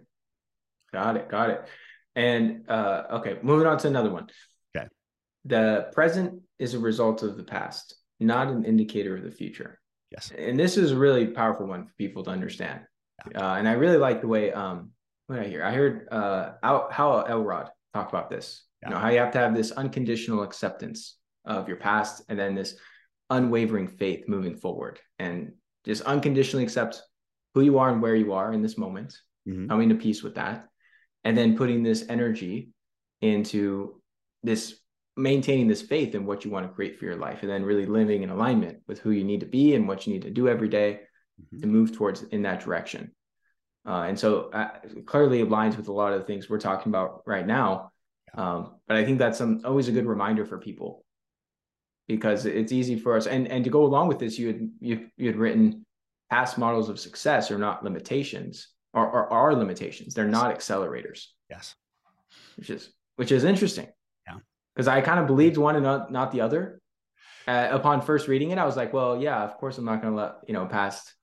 Got 0.91 1.17
it. 1.17 1.29
Got 1.29 1.49
it. 1.49 1.65
And 2.15 2.69
uh, 2.69 3.03
okay, 3.13 3.39
moving 3.41 3.67
on 3.67 3.77
to 3.79 3.87
another 3.87 4.11
one. 4.11 4.27
Okay. 4.75 4.87
The 5.45 5.89
present 5.91 6.41
is 6.59 6.73
a 6.75 6.79
result 6.79 7.23
of 7.23 7.37
the 7.37 7.43
past, 7.43 7.95
not 8.19 8.47
an 8.47 8.65
indicator 8.65 9.17
of 9.17 9.23
the 9.23 9.31
future. 9.31 9.79
Yes. 10.11 10.31
And 10.37 10.59
this 10.59 10.77
is 10.77 10.91
a 10.91 10.97
really 10.97 11.27
powerful 11.27 11.65
one 11.65 11.85
for 11.85 11.93
people 11.97 12.23
to 12.25 12.29
understand. 12.29 12.81
Uh, 13.35 13.55
and 13.55 13.67
I 13.67 13.73
really 13.73 13.97
like 13.97 14.21
the 14.21 14.27
way 14.27 14.51
um 14.51 14.91
what 15.27 15.39
I 15.39 15.45
hear. 15.45 15.63
I 15.63 15.71
heard 15.73 16.07
uh 16.11 16.53
Al, 16.61 16.89
Hal 16.91 17.25
Elrod 17.27 17.69
talk 17.93 18.09
about 18.09 18.29
this. 18.29 18.65
Yeah. 18.81 18.89
You 18.89 18.95
know, 18.95 18.99
how 18.99 19.09
you 19.09 19.19
have 19.19 19.31
to 19.31 19.39
have 19.39 19.55
this 19.55 19.71
unconditional 19.71 20.43
acceptance 20.43 21.17
of 21.45 21.67
your 21.67 21.77
past 21.77 22.23
and 22.29 22.37
then 22.37 22.55
this 22.55 22.75
unwavering 23.29 23.87
faith 23.87 24.27
moving 24.27 24.55
forward 24.55 24.99
and 25.19 25.53
just 25.85 26.01
unconditionally 26.03 26.63
accept 26.63 27.01
who 27.53 27.61
you 27.61 27.79
are 27.79 27.89
and 27.89 28.01
where 28.01 28.15
you 28.15 28.33
are 28.33 28.53
in 28.53 28.61
this 28.61 28.77
moment, 28.77 29.17
mm-hmm. 29.47 29.67
coming 29.67 29.89
to 29.89 29.95
peace 29.95 30.23
with 30.23 30.35
that, 30.35 30.67
and 31.23 31.37
then 31.37 31.57
putting 31.57 31.83
this 31.83 32.05
energy 32.09 32.69
into 33.21 34.01
this 34.43 34.75
maintaining 35.15 35.67
this 35.67 35.81
faith 35.81 36.15
in 36.15 36.25
what 36.25 36.43
you 36.43 36.51
want 36.51 36.65
to 36.65 36.73
create 36.73 36.97
for 36.97 37.05
your 37.05 37.15
life 37.15 37.39
and 37.41 37.49
then 37.49 37.63
really 37.63 37.85
living 37.85 38.23
in 38.23 38.31
alignment 38.31 38.79
with 38.87 38.99
who 38.99 39.11
you 39.11 39.23
need 39.23 39.41
to 39.41 39.45
be 39.45 39.75
and 39.75 39.87
what 39.87 40.07
you 40.07 40.13
need 40.13 40.23
to 40.23 40.31
do 40.31 40.47
every 40.47 40.67
day 40.67 41.01
mm-hmm. 41.41 41.61
to 41.61 41.67
move 41.67 41.95
towards 41.95 42.23
in 42.23 42.43
that 42.43 42.61
direction. 42.61 43.11
Uh, 43.85 44.05
and 44.07 44.17
so 44.17 44.49
uh, 44.51 44.69
clearly 45.05 45.43
aligns 45.43 45.75
with 45.75 45.87
a 45.87 45.91
lot 45.91 46.13
of 46.13 46.19
the 46.19 46.25
things 46.25 46.49
we're 46.49 46.59
talking 46.59 46.89
about 46.89 47.23
right 47.25 47.45
now. 47.45 47.91
Um, 48.35 48.75
but 48.87 48.97
i 48.97 49.05
think 49.05 49.19
that's 49.19 49.37
some, 49.37 49.61
always 49.63 49.87
a 49.87 49.91
good 49.91 50.05
reminder 50.05 50.45
for 50.45 50.57
people. 50.57 51.03
Because 52.07 52.45
it's 52.45 52.73
easy 52.73 52.99
for 52.99 53.15
us 53.15 53.27
and 53.27 53.47
and 53.47 53.63
to 53.63 53.69
go 53.69 53.85
along 53.85 54.09
with 54.09 54.19
this 54.19 54.37
you 54.37 54.47
had 54.47 54.69
you, 54.81 55.07
you 55.15 55.27
had 55.27 55.37
written 55.37 55.85
past 56.29 56.57
models 56.57 56.89
of 56.89 56.99
success 56.99 57.49
are 57.49 57.57
not 57.57 57.81
limitations 57.81 58.67
or, 58.93 59.09
or 59.09 59.31
are 59.31 59.55
limitations. 59.55 60.13
They're 60.13 60.27
not 60.27 60.53
accelerators. 60.53 61.27
Yes. 61.49 61.75
Which 62.57 62.69
is 62.69 62.91
which 63.15 63.31
is 63.31 63.45
interesting. 63.45 63.87
Yeah. 64.27 64.39
Because 64.75 64.89
i 64.89 64.99
kind 64.99 65.19
of 65.19 65.27
believed 65.27 65.57
one 65.57 65.75
and 65.75 65.83
not, 65.83 66.11
not 66.11 66.31
the 66.31 66.41
other. 66.41 66.81
Uh, 67.47 67.67
upon 67.71 68.01
first 68.01 68.29
reading 68.29 68.51
it 68.51 68.57
i 68.57 68.63
was 68.63 68.77
like 68.77 68.93
well 68.93 69.21
yeah 69.21 69.43
of 69.43 69.57
course 69.57 69.77
i'm 69.77 69.83
not 69.83 70.01
going 70.01 70.13
to 70.13 70.17
let 70.17 70.35
you 70.47 70.53
know 70.53 70.65
past 70.65 71.13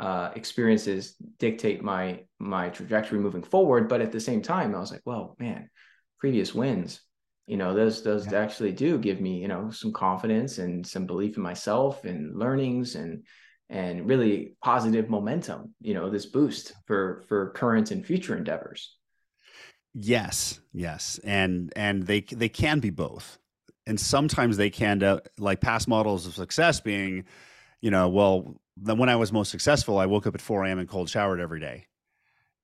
uh, 0.00 0.30
experiences 0.34 1.14
dictate 1.38 1.82
my 1.82 2.20
my 2.38 2.68
trajectory 2.68 3.18
moving 3.18 3.42
forward. 3.42 3.88
But 3.88 4.00
at 4.00 4.12
the 4.12 4.20
same 4.20 4.42
time 4.42 4.74
i 4.74 4.78
was 4.78 4.92
like 4.92 5.02
well 5.04 5.36
man 5.38 5.70
previous 6.18 6.54
wins 6.54 7.00
you 7.46 7.56
know 7.56 7.74
those 7.74 8.02
those 8.02 8.30
yeah. 8.30 8.40
actually 8.40 8.72
do 8.72 8.98
give 8.98 9.20
me 9.20 9.40
you 9.40 9.48
know 9.48 9.70
some 9.70 9.92
confidence 9.92 10.58
and 10.58 10.86
some 10.86 11.06
belief 11.06 11.36
in 11.36 11.42
myself 11.42 12.04
and 12.04 12.38
learnings 12.38 12.94
and 12.94 13.24
and 13.70 14.06
really 14.06 14.56
positive 14.62 15.08
momentum 15.10 15.74
you 15.80 15.94
know 15.94 16.10
this 16.10 16.26
boost 16.26 16.72
for 16.86 17.22
for 17.28 17.50
current 17.50 17.90
and 17.90 18.04
future 18.04 18.36
endeavors. 18.36 18.96
Yes 19.94 20.60
yes. 20.72 21.20
And 21.24 21.72
and 21.76 22.02
they 22.02 22.20
they 22.20 22.48
can 22.48 22.80
be 22.80 22.90
both. 22.90 23.38
And 23.86 24.00
sometimes 24.00 24.56
they 24.56 24.70
can 24.70 25.02
uh, 25.02 25.20
like 25.38 25.60
past 25.60 25.88
models 25.88 26.26
of 26.26 26.34
success 26.34 26.80
being 26.80 27.24
you 27.80 27.90
know 27.90 28.08
well 28.08 28.60
when 28.82 29.08
i 29.08 29.16
was 29.16 29.32
most 29.32 29.50
successful 29.50 29.98
i 29.98 30.06
woke 30.06 30.26
up 30.26 30.34
at 30.34 30.40
4 30.40 30.64
a.m 30.64 30.78
and 30.78 30.88
cold 30.88 31.08
showered 31.08 31.40
every 31.40 31.60
day. 31.60 31.86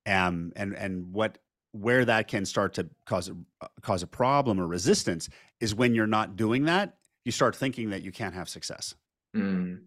Um, 0.06 0.52
and 0.56 0.74
and 0.74 1.12
what 1.12 1.38
where 1.72 2.04
that 2.04 2.26
can 2.26 2.44
start 2.44 2.74
to 2.74 2.88
cause 3.06 3.28
a, 3.28 3.36
uh, 3.60 3.68
cause 3.82 4.02
a 4.02 4.06
problem 4.06 4.58
or 4.58 4.66
resistance 4.66 5.28
is 5.60 5.74
when 5.74 5.94
you're 5.94 6.06
not 6.06 6.36
doing 6.36 6.64
that 6.64 6.96
you 7.24 7.32
start 7.32 7.54
thinking 7.54 7.90
that 7.90 8.02
you 8.02 8.10
can't 8.10 8.34
have 8.34 8.48
success. 8.48 8.94
Mm. 9.36 9.82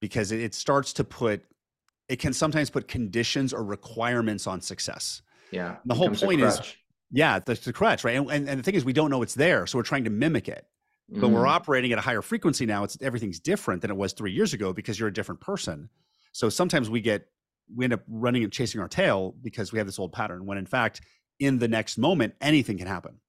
because 0.00 0.30
it, 0.32 0.40
it 0.40 0.54
starts 0.54 0.92
to 0.94 1.04
put 1.04 1.42
it 2.10 2.16
can 2.16 2.34
sometimes 2.34 2.68
put 2.68 2.86
conditions 2.86 3.54
or 3.54 3.64
requirements 3.64 4.46
on 4.46 4.60
success. 4.60 5.22
Yeah 5.50 5.76
the 5.86 5.94
whole 5.94 6.10
point 6.10 6.42
is 6.42 6.60
yeah 7.10 7.38
that's 7.38 7.64
the 7.64 7.72
crutch 7.72 8.04
right? 8.04 8.16
And, 8.16 8.30
and, 8.30 8.48
and 8.48 8.58
the 8.58 8.62
thing 8.62 8.74
is 8.74 8.84
we 8.84 8.92
don't 8.92 9.10
know 9.10 9.22
it's 9.22 9.34
there 9.34 9.66
so 9.66 9.78
we're 9.78 9.84
trying 9.84 10.04
to 10.04 10.10
mimic 10.10 10.48
it 10.48 10.66
but 11.08 11.28
mm. 11.28 11.32
we're 11.32 11.46
operating 11.46 11.92
at 11.92 11.98
a 11.98 12.02
higher 12.02 12.22
frequency 12.22 12.66
now 12.66 12.84
it's 12.84 12.96
everything's 13.00 13.40
different 13.40 13.82
than 13.82 13.90
it 13.90 13.96
was 13.96 14.12
three 14.12 14.32
years 14.32 14.54
ago 14.54 14.72
because 14.72 14.98
you're 14.98 15.08
a 15.08 15.12
different 15.12 15.40
person. 15.40 15.88
So 16.32 16.48
sometimes 16.48 16.90
we 16.90 17.00
get 17.00 17.26
we 17.74 17.84
end 17.84 17.94
up 17.94 18.02
running 18.08 18.44
and 18.44 18.52
chasing 18.52 18.80
our 18.80 18.88
tail 18.88 19.34
because 19.42 19.72
we 19.72 19.78
have 19.78 19.86
this 19.86 19.98
old 19.98 20.12
pattern 20.12 20.46
when 20.46 20.58
in 20.58 20.66
fact 20.66 21.00
in 21.38 21.58
the 21.58 21.68
next 21.68 21.98
moment 21.98 22.34
anything 22.40 22.78
can 22.78 22.86
happen. 22.86 23.20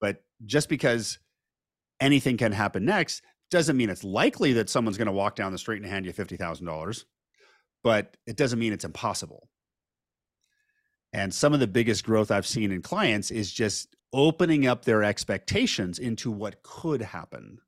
But 0.00 0.22
just 0.46 0.68
because 0.68 1.18
anything 2.00 2.36
can 2.36 2.52
happen 2.52 2.84
next 2.84 3.22
doesn't 3.50 3.76
mean 3.76 3.90
it's 3.90 4.04
likely 4.04 4.52
that 4.54 4.70
someone's 4.70 4.96
going 4.96 5.06
to 5.06 5.12
walk 5.12 5.36
down 5.36 5.52
the 5.52 5.58
street 5.58 5.82
and 5.82 5.90
hand 5.90 6.06
you 6.06 6.12
$50,000 6.12 7.04
but 7.82 8.16
it 8.26 8.36
doesn't 8.36 8.58
mean 8.58 8.72
it's 8.72 8.84
impossible. 8.84 9.48
And 11.12 11.32
some 11.34 11.52
of 11.52 11.60
the 11.60 11.66
biggest 11.66 12.04
growth 12.04 12.30
I've 12.30 12.46
seen 12.46 12.70
in 12.70 12.82
clients 12.82 13.30
is 13.30 13.52
just 13.52 13.96
opening 14.12 14.66
up 14.66 14.84
their 14.84 15.04
expectations 15.04 15.98
into 15.98 16.30
what 16.30 16.62
could 16.62 17.02
happen 17.02 17.60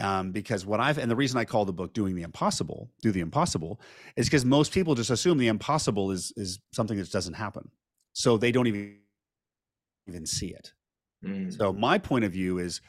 um, 0.00 0.30
because 0.30 0.64
what 0.64 0.80
I've 0.80 0.98
and 0.98 1.10
the 1.10 1.16
reason 1.16 1.38
I 1.38 1.44
call 1.44 1.64
the 1.64 1.72
book 1.72 1.92
"Doing 1.92 2.14
the 2.14 2.22
Impossible," 2.22 2.90
"Do 3.02 3.10
the 3.10 3.20
Impossible," 3.20 3.80
is 4.16 4.26
because 4.26 4.44
most 4.44 4.72
people 4.72 4.94
just 4.94 5.10
assume 5.10 5.38
the 5.38 5.48
impossible 5.48 6.10
is 6.10 6.32
is 6.36 6.60
something 6.72 6.96
that 6.98 7.10
doesn't 7.10 7.34
happen, 7.34 7.70
so 8.12 8.36
they 8.36 8.52
don't 8.52 8.68
even 8.68 8.98
even 10.06 10.24
see 10.24 10.48
it. 10.48 10.72
Mm. 11.24 11.56
So 11.56 11.72
my 11.72 11.98
point 11.98 12.24
of 12.24 12.32
view 12.32 12.58
is 12.58 12.80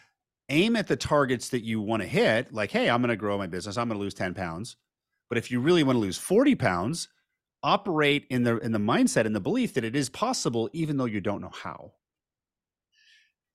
aim 0.49 0.75
at 0.75 0.87
the 0.87 0.95
targets 0.95 1.49
that 1.49 1.63
you 1.63 1.81
want 1.81 2.03
to 2.03 2.07
hit. 2.07 2.53
Like, 2.53 2.71
hey, 2.71 2.89
I'm 2.89 3.01
going 3.01 3.09
to 3.09 3.15
grow 3.15 3.37
my 3.37 3.47
business. 3.47 3.77
I'm 3.77 3.87
going 3.87 3.97
to 3.97 4.03
lose 4.03 4.13
ten 4.13 4.35
pounds, 4.35 4.77
but 5.29 5.37
if 5.39 5.49
you 5.49 5.59
really 5.61 5.83
want 5.83 5.95
to 5.95 6.01
lose 6.01 6.17
forty 6.17 6.53
pounds, 6.53 7.07
operate 7.63 8.27
in 8.29 8.43
the 8.43 8.57
in 8.57 8.71
the 8.71 8.79
mindset 8.79 9.25
and 9.25 9.35
the 9.35 9.39
belief 9.39 9.73
that 9.73 9.83
it 9.83 9.95
is 9.95 10.09
possible, 10.09 10.69
even 10.73 10.97
though 10.97 11.05
you 11.05 11.21
don't 11.21 11.41
know 11.41 11.51
how. 11.51 11.93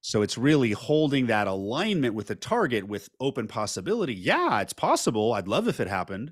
So 0.06 0.20
it's 0.20 0.36
really 0.36 0.72
holding 0.72 1.28
that 1.28 1.46
alignment 1.46 2.14
with 2.14 2.26
the 2.26 2.34
target 2.34 2.86
with 2.86 3.08
open 3.20 3.48
possibility. 3.48 4.12
Yeah, 4.12 4.60
it's 4.60 4.74
possible. 4.74 5.32
I'd 5.32 5.48
love 5.48 5.66
if 5.66 5.80
it 5.80 5.88
happened. 5.88 6.30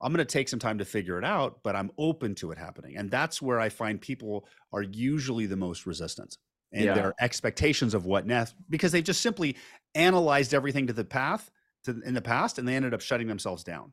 I'm 0.00 0.14
going 0.14 0.26
to 0.26 0.32
take 0.32 0.48
some 0.48 0.58
time 0.58 0.78
to 0.78 0.86
figure 0.86 1.18
it 1.18 1.24
out, 1.24 1.58
but 1.62 1.76
I'm 1.76 1.90
open 1.98 2.34
to 2.36 2.52
it 2.52 2.58
happening. 2.58 2.96
And 2.96 3.10
that's 3.10 3.42
where 3.42 3.60
I 3.60 3.68
find 3.68 4.00
people 4.00 4.48
are 4.72 4.80
usually 4.80 5.44
the 5.44 5.58
most 5.58 5.84
resistant 5.84 6.38
and 6.72 6.86
yeah. 6.86 6.94
their 6.94 7.12
expectations 7.20 7.92
of 7.92 8.06
what 8.06 8.26
next 8.26 8.54
because 8.70 8.92
they've 8.92 9.04
just 9.04 9.20
simply 9.20 9.58
analyzed 9.94 10.54
everything 10.54 10.86
to 10.86 10.94
the 10.94 11.04
path 11.04 11.50
to 11.84 12.00
in 12.06 12.14
the 12.14 12.22
past 12.22 12.58
and 12.58 12.66
they 12.66 12.76
ended 12.76 12.94
up 12.94 13.02
shutting 13.02 13.26
themselves 13.26 13.62
down. 13.62 13.92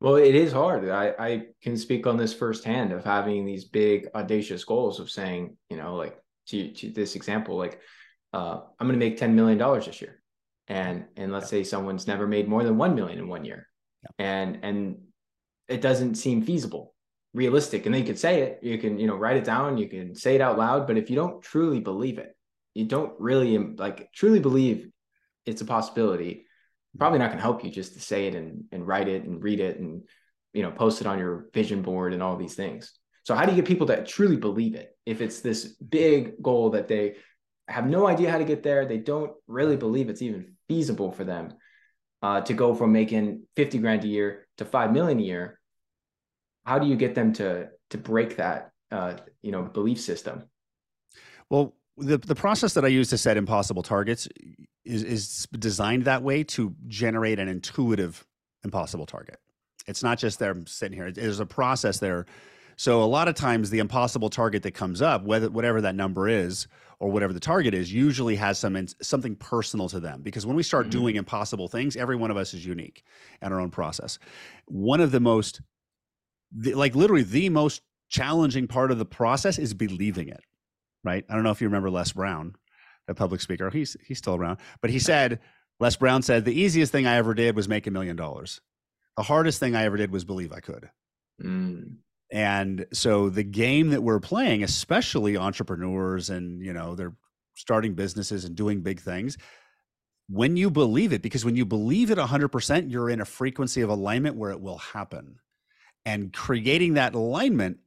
Well, 0.00 0.16
it 0.16 0.34
is 0.34 0.50
hard. 0.50 0.88
I, 0.88 1.14
I 1.20 1.46
can 1.62 1.76
speak 1.76 2.04
on 2.08 2.16
this 2.16 2.34
firsthand 2.34 2.90
of 2.90 3.04
having 3.04 3.46
these 3.46 3.64
big 3.64 4.08
audacious 4.12 4.64
goals 4.64 4.98
of 4.98 5.08
saying, 5.08 5.56
you 5.70 5.76
know, 5.76 5.94
like 5.94 6.18
to, 6.48 6.72
to 6.72 6.90
this 6.90 7.14
example, 7.14 7.56
like 7.56 7.80
uh, 8.38 8.60
I'm 8.78 8.86
going 8.86 8.98
to 8.98 9.04
make 9.04 9.18
$10 9.18 9.32
million 9.32 9.58
this 9.80 10.00
year. 10.00 10.22
And, 10.68 11.06
and 11.16 11.32
let's 11.32 11.48
say 11.48 11.64
someone's 11.64 12.06
never 12.06 12.26
made 12.26 12.46
more 12.46 12.62
than 12.62 12.76
1 12.76 12.94
million 12.94 13.18
in 13.18 13.28
one 13.28 13.44
year 13.44 13.68
yeah. 14.02 14.24
and, 14.24 14.58
and 14.62 14.98
it 15.66 15.80
doesn't 15.80 16.16
seem 16.16 16.42
feasible, 16.42 16.94
realistic. 17.34 17.86
And 17.86 17.94
they 17.94 18.02
could 18.02 18.18
say 18.18 18.42
it, 18.42 18.60
you 18.62 18.78
can, 18.78 18.98
you 18.98 19.06
know, 19.06 19.16
write 19.16 19.36
it 19.36 19.44
down, 19.44 19.78
you 19.78 19.88
can 19.88 20.14
say 20.14 20.34
it 20.34 20.40
out 20.40 20.58
loud, 20.58 20.86
but 20.86 20.96
if 20.96 21.10
you 21.10 21.16
don't 21.16 21.42
truly 21.42 21.80
believe 21.80 22.18
it, 22.18 22.36
you 22.74 22.84
don't 22.84 23.12
really 23.18 23.56
like 23.58 24.10
truly 24.12 24.40
believe 24.40 24.88
it's 25.46 25.62
a 25.62 25.64
possibility, 25.64 26.44
probably 26.98 27.18
not 27.18 27.28
going 27.28 27.38
to 27.38 27.42
help 27.42 27.64
you 27.64 27.70
just 27.70 27.94
to 27.94 28.00
say 28.00 28.26
it 28.26 28.34
and, 28.34 28.64
and 28.72 28.86
write 28.86 29.08
it 29.08 29.24
and 29.24 29.42
read 29.42 29.60
it 29.60 29.78
and, 29.78 30.02
you 30.52 30.62
know, 30.62 30.70
post 30.70 31.00
it 31.00 31.06
on 31.06 31.18
your 31.18 31.48
vision 31.52 31.82
board 31.82 32.12
and 32.12 32.22
all 32.22 32.36
these 32.36 32.54
things. 32.54 32.92
So 33.24 33.34
how 33.34 33.44
do 33.44 33.52
you 33.52 33.56
get 33.56 33.66
people 33.66 33.88
that 33.88 34.06
truly 34.06 34.36
believe 34.36 34.74
it? 34.74 34.96
If 35.04 35.20
it's 35.20 35.40
this 35.40 35.64
big 35.64 36.42
goal 36.42 36.70
that 36.70 36.88
they 36.88 37.16
have 37.68 37.86
no 37.86 38.06
idea 38.06 38.30
how 38.30 38.38
to 38.38 38.44
get 38.44 38.62
there. 38.62 38.86
They 38.86 38.98
don't 38.98 39.32
really 39.46 39.76
believe 39.76 40.08
it's 40.08 40.22
even 40.22 40.54
feasible 40.68 41.12
for 41.12 41.24
them 41.24 41.54
uh, 42.22 42.40
to 42.42 42.54
go 42.54 42.74
from 42.74 42.92
making 42.92 43.42
50 43.56 43.78
grand 43.78 44.04
a 44.04 44.08
year 44.08 44.46
to 44.56 44.64
5 44.64 44.92
million 44.92 45.18
a 45.18 45.22
year. 45.22 45.60
How 46.64 46.78
do 46.78 46.86
you 46.86 46.96
get 46.96 47.14
them 47.14 47.32
to, 47.34 47.68
to 47.90 47.98
break 47.98 48.36
that, 48.36 48.72
uh, 48.90 49.14
you 49.42 49.52
know, 49.52 49.62
belief 49.62 50.00
system? 50.00 50.44
Well, 51.50 51.74
the, 51.96 52.18
the 52.18 52.34
process 52.34 52.74
that 52.74 52.84
I 52.84 52.88
use 52.88 53.08
to 53.10 53.18
set 53.18 53.36
impossible 53.36 53.82
targets 53.82 54.28
is, 54.84 55.02
is 55.02 55.46
designed 55.58 56.04
that 56.04 56.22
way 56.22 56.44
to 56.44 56.74
generate 56.86 57.38
an 57.38 57.48
intuitive 57.48 58.24
impossible 58.64 59.06
target. 59.06 59.38
It's 59.86 60.02
not 60.02 60.18
just 60.18 60.38
them 60.38 60.66
sitting 60.66 60.96
here. 60.96 61.10
There's 61.10 61.40
a 61.40 61.46
process 61.46 61.98
there 61.98 62.26
So 62.78 63.02
a 63.02 63.04
lot 63.04 63.26
of 63.26 63.34
times 63.34 63.70
the 63.70 63.80
impossible 63.80 64.30
target 64.30 64.62
that 64.62 64.70
comes 64.70 65.02
up, 65.02 65.24
whether 65.24 65.50
whatever 65.50 65.80
that 65.80 65.96
number 65.96 66.28
is 66.28 66.68
or 67.00 67.10
whatever 67.10 67.32
the 67.32 67.40
target 67.40 67.74
is, 67.74 67.92
usually 67.92 68.36
has 68.36 68.56
some 68.56 68.86
something 69.02 69.34
personal 69.34 69.88
to 69.88 69.98
them. 69.98 70.22
Because 70.22 70.46
when 70.46 70.54
we 70.54 70.62
start 70.62 70.84
mm-hmm. 70.84 71.00
doing 71.00 71.16
impossible 71.16 71.66
things, 71.66 71.96
every 71.96 72.14
one 72.14 72.30
of 72.30 72.36
us 72.36 72.54
is 72.54 72.64
unique 72.64 73.02
in 73.42 73.52
our 73.52 73.60
own 73.60 73.70
process. 73.70 74.20
One 74.66 75.00
of 75.00 75.10
the 75.10 75.18
most, 75.18 75.60
the, 76.52 76.74
like 76.74 76.94
literally 76.94 77.24
the 77.24 77.48
most 77.48 77.82
challenging 78.10 78.68
part 78.68 78.92
of 78.92 78.98
the 78.98 79.04
process 79.04 79.58
is 79.58 79.74
believing 79.74 80.28
it. 80.28 80.40
Right? 81.02 81.24
I 81.28 81.34
don't 81.34 81.42
know 81.42 81.50
if 81.50 81.60
you 81.60 81.66
remember 81.66 81.90
Les 81.90 82.12
Brown, 82.12 82.54
a 83.08 83.14
public 83.14 83.40
speaker. 83.40 83.70
He's 83.70 83.96
he's 84.06 84.18
still 84.18 84.36
around, 84.36 84.58
but 84.80 84.90
he 84.90 85.00
said 85.00 85.40
Les 85.80 85.96
Brown 85.96 86.22
said 86.22 86.44
the 86.44 86.54
easiest 86.54 86.92
thing 86.92 87.08
I 87.08 87.16
ever 87.16 87.34
did 87.34 87.56
was 87.56 87.68
make 87.68 87.88
a 87.88 87.90
million 87.90 88.14
dollars. 88.14 88.60
The 89.16 89.24
hardest 89.24 89.58
thing 89.58 89.74
I 89.74 89.82
ever 89.82 89.96
did 89.96 90.12
was 90.12 90.24
believe 90.24 90.52
I 90.52 90.60
could. 90.60 90.90
Mm. 91.42 91.96
And 92.30 92.86
so 92.92 93.30
the 93.30 93.42
game 93.42 93.90
that 93.90 94.02
we're 94.02 94.20
playing, 94.20 94.62
especially 94.62 95.36
entrepreneurs 95.36 96.30
and, 96.30 96.62
you 96.62 96.72
know, 96.72 96.94
they're 96.94 97.14
starting 97.54 97.94
businesses 97.94 98.44
and 98.44 98.54
doing 98.54 98.82
big 98.82 99.00
things, 99.00 99.38
when 100.28 100.56
you 100.56 100.70
believe 100.70 101.12
it, 101.12 101.22
because 101.22 101.44
when 101.44 101.56
you 101.56 101.64
believe 101.64 102.10
it 102.10 102.18
100%, 102.18 102.90
you're 102.90 103.08
in 103.08 103.20
a 103.20 103.24
frequency 103.24 103.80
of 103.80 103.88
alignment 103.88 104.36
where 104.36 104.50
it 104.50 104.60
will 104.60 104.78
happen. 104.78 105.38
And 106.04 106.32
creating 106.32 106.94
that 106.94 107.14
alignment, 107.14 107.78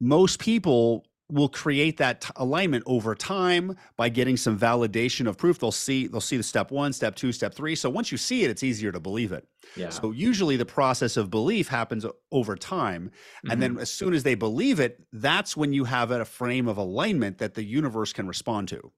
most 0.00 0.38
people 0.38 1.04
will 1.30 1.48
create 1.48 1.98
that 1.98 2.22
t- 2.22 2.30
alignment 2.36 2.82
over 2.86 3.14
time 3.14 3.76
by 3.96 4.08
getting 4.08 4.36
some 4.36 4.58
validation 4.58 5.26
of 5.26 5.36
proof. 5.36 5.58
They'll 5.58 5.70
see 5.70 6.06
they'll 6.06 6.20
see 6.20 6.36
the 6.36 6.42
step 6.42 6.70
one 6.70 6.92
step 6.92 7.14
two 7.16 7.32
step 7.32 7.54
three. 7.54 7.74
So 7.74 7.90
once 7.90 8.10
you 8.10 8.18
see 8.18 8.44
it 8.44 8.50
it's 8.50 8.62
easier 8.62 8.92
to 8.92 9.00
believe 9.00 9.32
it. 9.32 9.46
Yeah. 9.76 9.90
so 9.90 10.12
usually 10.12 10.56
the 10.56 10.64
process 10.64 11.18
of 11.18 11.30
belief 11.30 11.68
happens 11.68 12.06
over 12.32 12.56
time. 12.56 13.10
Mm-hmm. 13.10 13.50
and 13.50 13.62
then 13.62 13.70
mm-hmm. 13.72 13.80
as 13.80 13.90
soon 13.90 14.14
as 14.14 14.22
they 14.22 14.34
believe 14.34 14.80
it 14.80 15.00
that's 15.12 15.56
when 15.56 15.72
you 15.72 15.84
have 15.84 16.10
a 16.10 16.24
frame 16.24 16.68
of 16.68 16.78
alignment 16.78 17.38
that 17.38 17.54
the 17.54 17.62
universe 17.62 18.12
can 18.12 18.26
respond 18.26 18.68
to. 18.68 18.92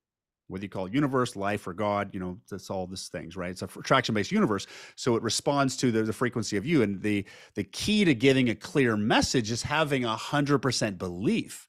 Whether 0.46 0.64
you 0.64 0.68
call 0.68 0.86
it 0.86 0.94
universe 0.94 1.34
life 1.34 1.66
or 1.66 1.72
god 1.72 2.10
you 2.12 2.20
know 2.20 2.38
that's 2.48 2.70
all 2.70 2.86
these 2.86 3.08
things 3.08 3.36
right? 3.36 3.50
It's 3.50 3.62
a 3.62 3.68
attraction 3.76 4.14
based 4.14 4.30
universe. 4.30 4.68
So 4.94 5.16
it 5.16 5.22
responds 5.22 5.76
to 5.78 5.90
the, 5.90 6.04
the 6.04 6.12
frequency 6.12 6.56
of 6.56 6.64
you. 6.64 6.82
And 6.82 7.02
the 7.02 7.24
the 7.54 7.64
key 7.64 8.04
to 8.04 8.14
getting 8.14 8.50
a 8.50 8.54
clear 8.54 8.96
message 8.96 9.50
is 9.50 9.64
having 9.64 10.04
a 10.04 10.16
hundred 10.16 10.60
percent 10.60 10.96
belief 10.96 11.66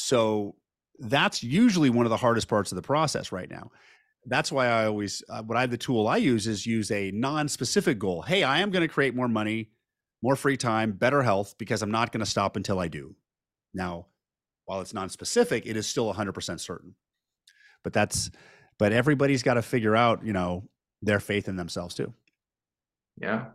so 0.00 0.56
that's 0.98 1.42
usually 1.42 1.90
one 1.90 2.06
of 2.06 2.10
the 2.10 2.16
hardest 2.16 2.48
parts 2.48 2.72
of 2.72 2.76
the 2.76 2.82
process 2.82 3.32
right 3.32 3.50
now. 3.50 3.70
That's 4.26 4.52
why 4.52 4.66
I 4.66 4.86
always, 4.86 5.22
uh, 5.28 5.42
what 5.42 5.56
I 5.56 5.66
the 5.66 5.78
tool 5.78 6.06
I 6.06 6.18
use 6.18 6.46
is 6.46 6.66
use 6.66 6.90
a 6.90 7.10
non-specific 7.12 7.98
goal. 7.98 8.22
Hey, 8.22 8.42
I 8.42 8.60
am 8.60 8.70
going 8.70 8.86
to 8.86 8.92
create 8.92 9.14
more 9.14 9.28
money, 9.28 9.70
more 10.22 10.36
free 10.36 10.58
time, 10.58 10.92
better 10.92 11.22
health 11.22 11.54
because 11.56 11.80
I'm 11.80 11.90
not 11.90 12.12
going 12.12 12.24
to 12.24 12.30
stop 12.30 12.56
until 12.56 12.78
I 12.78 12.88
do. 12.88 13.14
Now, 13.72 14.06
while 14.66 14.82
it's 14.82 14.92
non-specific, 14.92 15.64
it 15.64 15.76
is 15.76 15.86
still 15.86 16.12
100% 16.12 16.60
certain. 16.60 16.94
But 17.82 17.94
that's, 17.94 18.30
but 18.78 18.92
everybody's 18.92 19.42
got 19.42 19.54
to 19.54 19.62
figure 19.62 19.96
out, 19.96 20.24
you 20.24 20.34
know, 20.34 20.68
their 21.00 21.20
faith 21.20 21.48
in 21.48 21.56
themselves 21.56 21.94
too. 21.94 22.12
Yeah. 23.16 23.46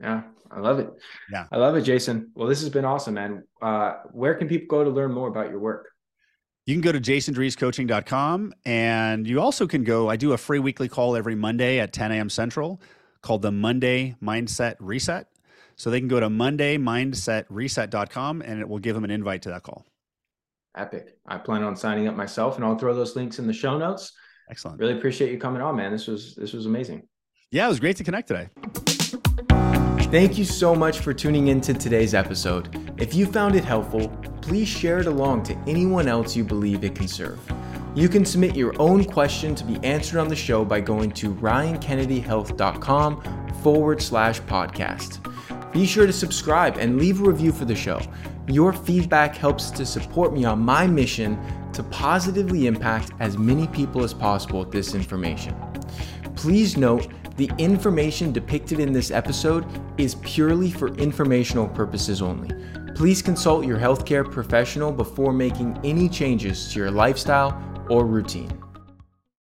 Yeah, 0.00 0.22
I 0.50 0.60
love 0.60 0.78
it. 0.78 0.90
Yeah, 1.30 1.46
I 1.50 1.56
love 1.56 1.76
it, 1.76 1.82
Jason. 1.82 2.30
Well, 2.34 2.48
this 2.48 2.60
has 2.60 2.70
been 2.70 2.84
awesome, 2.84 3.14
man. 3.14 3.44
Uh, 3.60 3.94
where 4.12 4.34
can 4.34 4.48
people 4.48 4.66
go 4.68 4.84
to 4.84 4.90
learn 4.90 5.12
more 5.12 5.28
about 5.28 5.50
your 5.50 5.60
work? 5.60 5.88
You 6.66 6.74
can 6.74 6.80
go 6.80 6.92
to 6.92 7.00
jasondreescoaching.com 7.00 8.54
and 8.64 9.26
you 9.26 9.40
also 9.40 9.66
can 9.66 9.84
go. 9.84 10.08
I 10.08 10.16
do 10.16 10.32
a 10.32 10.38
free 10.38 10.58
weekly 10.58 10.88
call 10.88 11.14
every 11.14 11.34
Monday 11.34 11.78
at 11.78 11.92
10 11.92 12.12
a.m. 12.12 12.30
Central 12.30 12.80
called 13.20 13.42
the 13.42 13.52
Monday 13.52 14.16
Mindset 14.22 14.76
Reset. 14.80 15.26
So 15.76 15.90
they 15.90 15.98
can 15.98 16.08
go 16.08 16.20
to 16.20 16.28
mondaymindsetreset.com 16.28 18.42
and 18.42 18.60
it 18.60 18.68
will 18.68 18.78
give 18.78 18.94
them 18.94 19.04
an 19.04 19.10
invite 19.10 19.42
to 19.42 19.50
that 19.50 19.62
call. 19.62 19.84
Epic. 20.76 21.18
I 21.26 21.38
plan 21.38 21.62
on 21.62 21.76
signing 21.76 22.08
up 22.08 22.16
myself 22.16 22.56
and 22.56 22.64
I'll 22.64 22.78
throw 22.78 22.94
those 22.94 23.14
links 23.14 23.38
in 23.38 23.46
the 23.46 23.52
show 23.52 23.76
notes. 23.76 24.12
Excellent. 24.50 24.80
Really 24.80 24.96
appreciate 24.96 25.32
you 25.32 25.38
coming 25.38 25.62
on, 25.62 25.76
man. 25.76 25.92
This 25.92 26.06
was 26.06 26.34
this 26.34 26.52
was 26.52 26.66
amazing. 26.66 27.08
Yeah, 27.50 27.66
it 27.66 27.68
was 27.68 27.80
great 27.80 27.96
to 27.96 28.04
connect 28.04 28.28
today. 28.28 28.48
Thank 30.14 30.38
you 30.38 30.44
so 30.44 30.76
much 30.76 31.00
for 31.00 31.12
tuning 31.12 31.48
in 31.48 31.60
to 31.62 31.74
today's 31.74 32.14
episode. 32.14 32.68
If 32.98 33.14
you 33.14 33.26
found 33.26 33.56
it 33.56 33.64
helpful, 33.64 34.06
please 34.42 34.68
share 34.68 35.00
it 35.00 35.08
along 35.08 35.42
to 35.46 35.58
anyone 35.66 36.06
else 36.06 36.36
you 36.36 36.44
believe 36.44 36.84
it 36.84 36.94
can 36.94 37.08
serve. 37.08 37.40
You 37.96 38.08
can 38.08 38.24
submit 38.24 38.54
your 38.54 38.80
own 38.80 39.04
question 39.04 39.56
to 39.56 39.64
be 39.64 39.84
answered 39.84 40.20
on 40.20 40.28
the 40.28 40.36
show 40.36 40.64
by 40.64 40.82
going 40.82 41.10
to 41.10 41.34
ryankennedyhealth.com 41.34 43.54
forward 43.64 44.00
slash 44.00 44.40
podcast. 44.42 45.72
Be 45.72 45.84
sure 45.84 46.06
to 46.06 46.12
subscribe 46.12 46.76
and 46.76 46.96
leave 46.96 47.20
a 47.20 47.24
review 47.24 47.50
for 47.50 47.64
the 47.64 47.74
show. 47.74 48.00
Your 48.46 48.72
feedback 48.72 49.34
helps 49.34 49.72
to 49.72 49.84
support 49.84 50.32
me 50.32 50.44
on 50.44 50.60
my 50.60 50.86
mission 50.86 51.36
to 51.72 51.82
positively 51.82 52.68
impact 52.68 53.10
as 53.18 53.36
many 53.36 53.66
people 53.66 54.04
as 54.04 54.14
possible 54.14 54.60
with 54.60 54.70
this 54.70 54.94
information. 54.94 55.56
Please 56.36 56.76
note 56.76 57.08
the 57.36 57.50
information 57.58 58.32
depicted 58.32 58.78
in 58.80 58.92
this 58.92 59.10
episode 59.10 59.66
is 59.98 60.14
purely 60.16 60.70
for 60.70 60.88
informational 60.94 61.68
purposes 61.68 62.22
only. 62.22 62.50
Please 62.94 63.20
consult 63.20 63.66
your 63.66 63.78
healthcare 63.78 64.30
professional 64.30 64.92
before 64.92 65.32
making 65.32 65.78
any 65.82 66.08
changes 66.08 66.72
to 66.72 66.78
your 66.78 66.90
lifestyle 66.90 67.60
or 67.90 68.06
routine. 68.06 68.63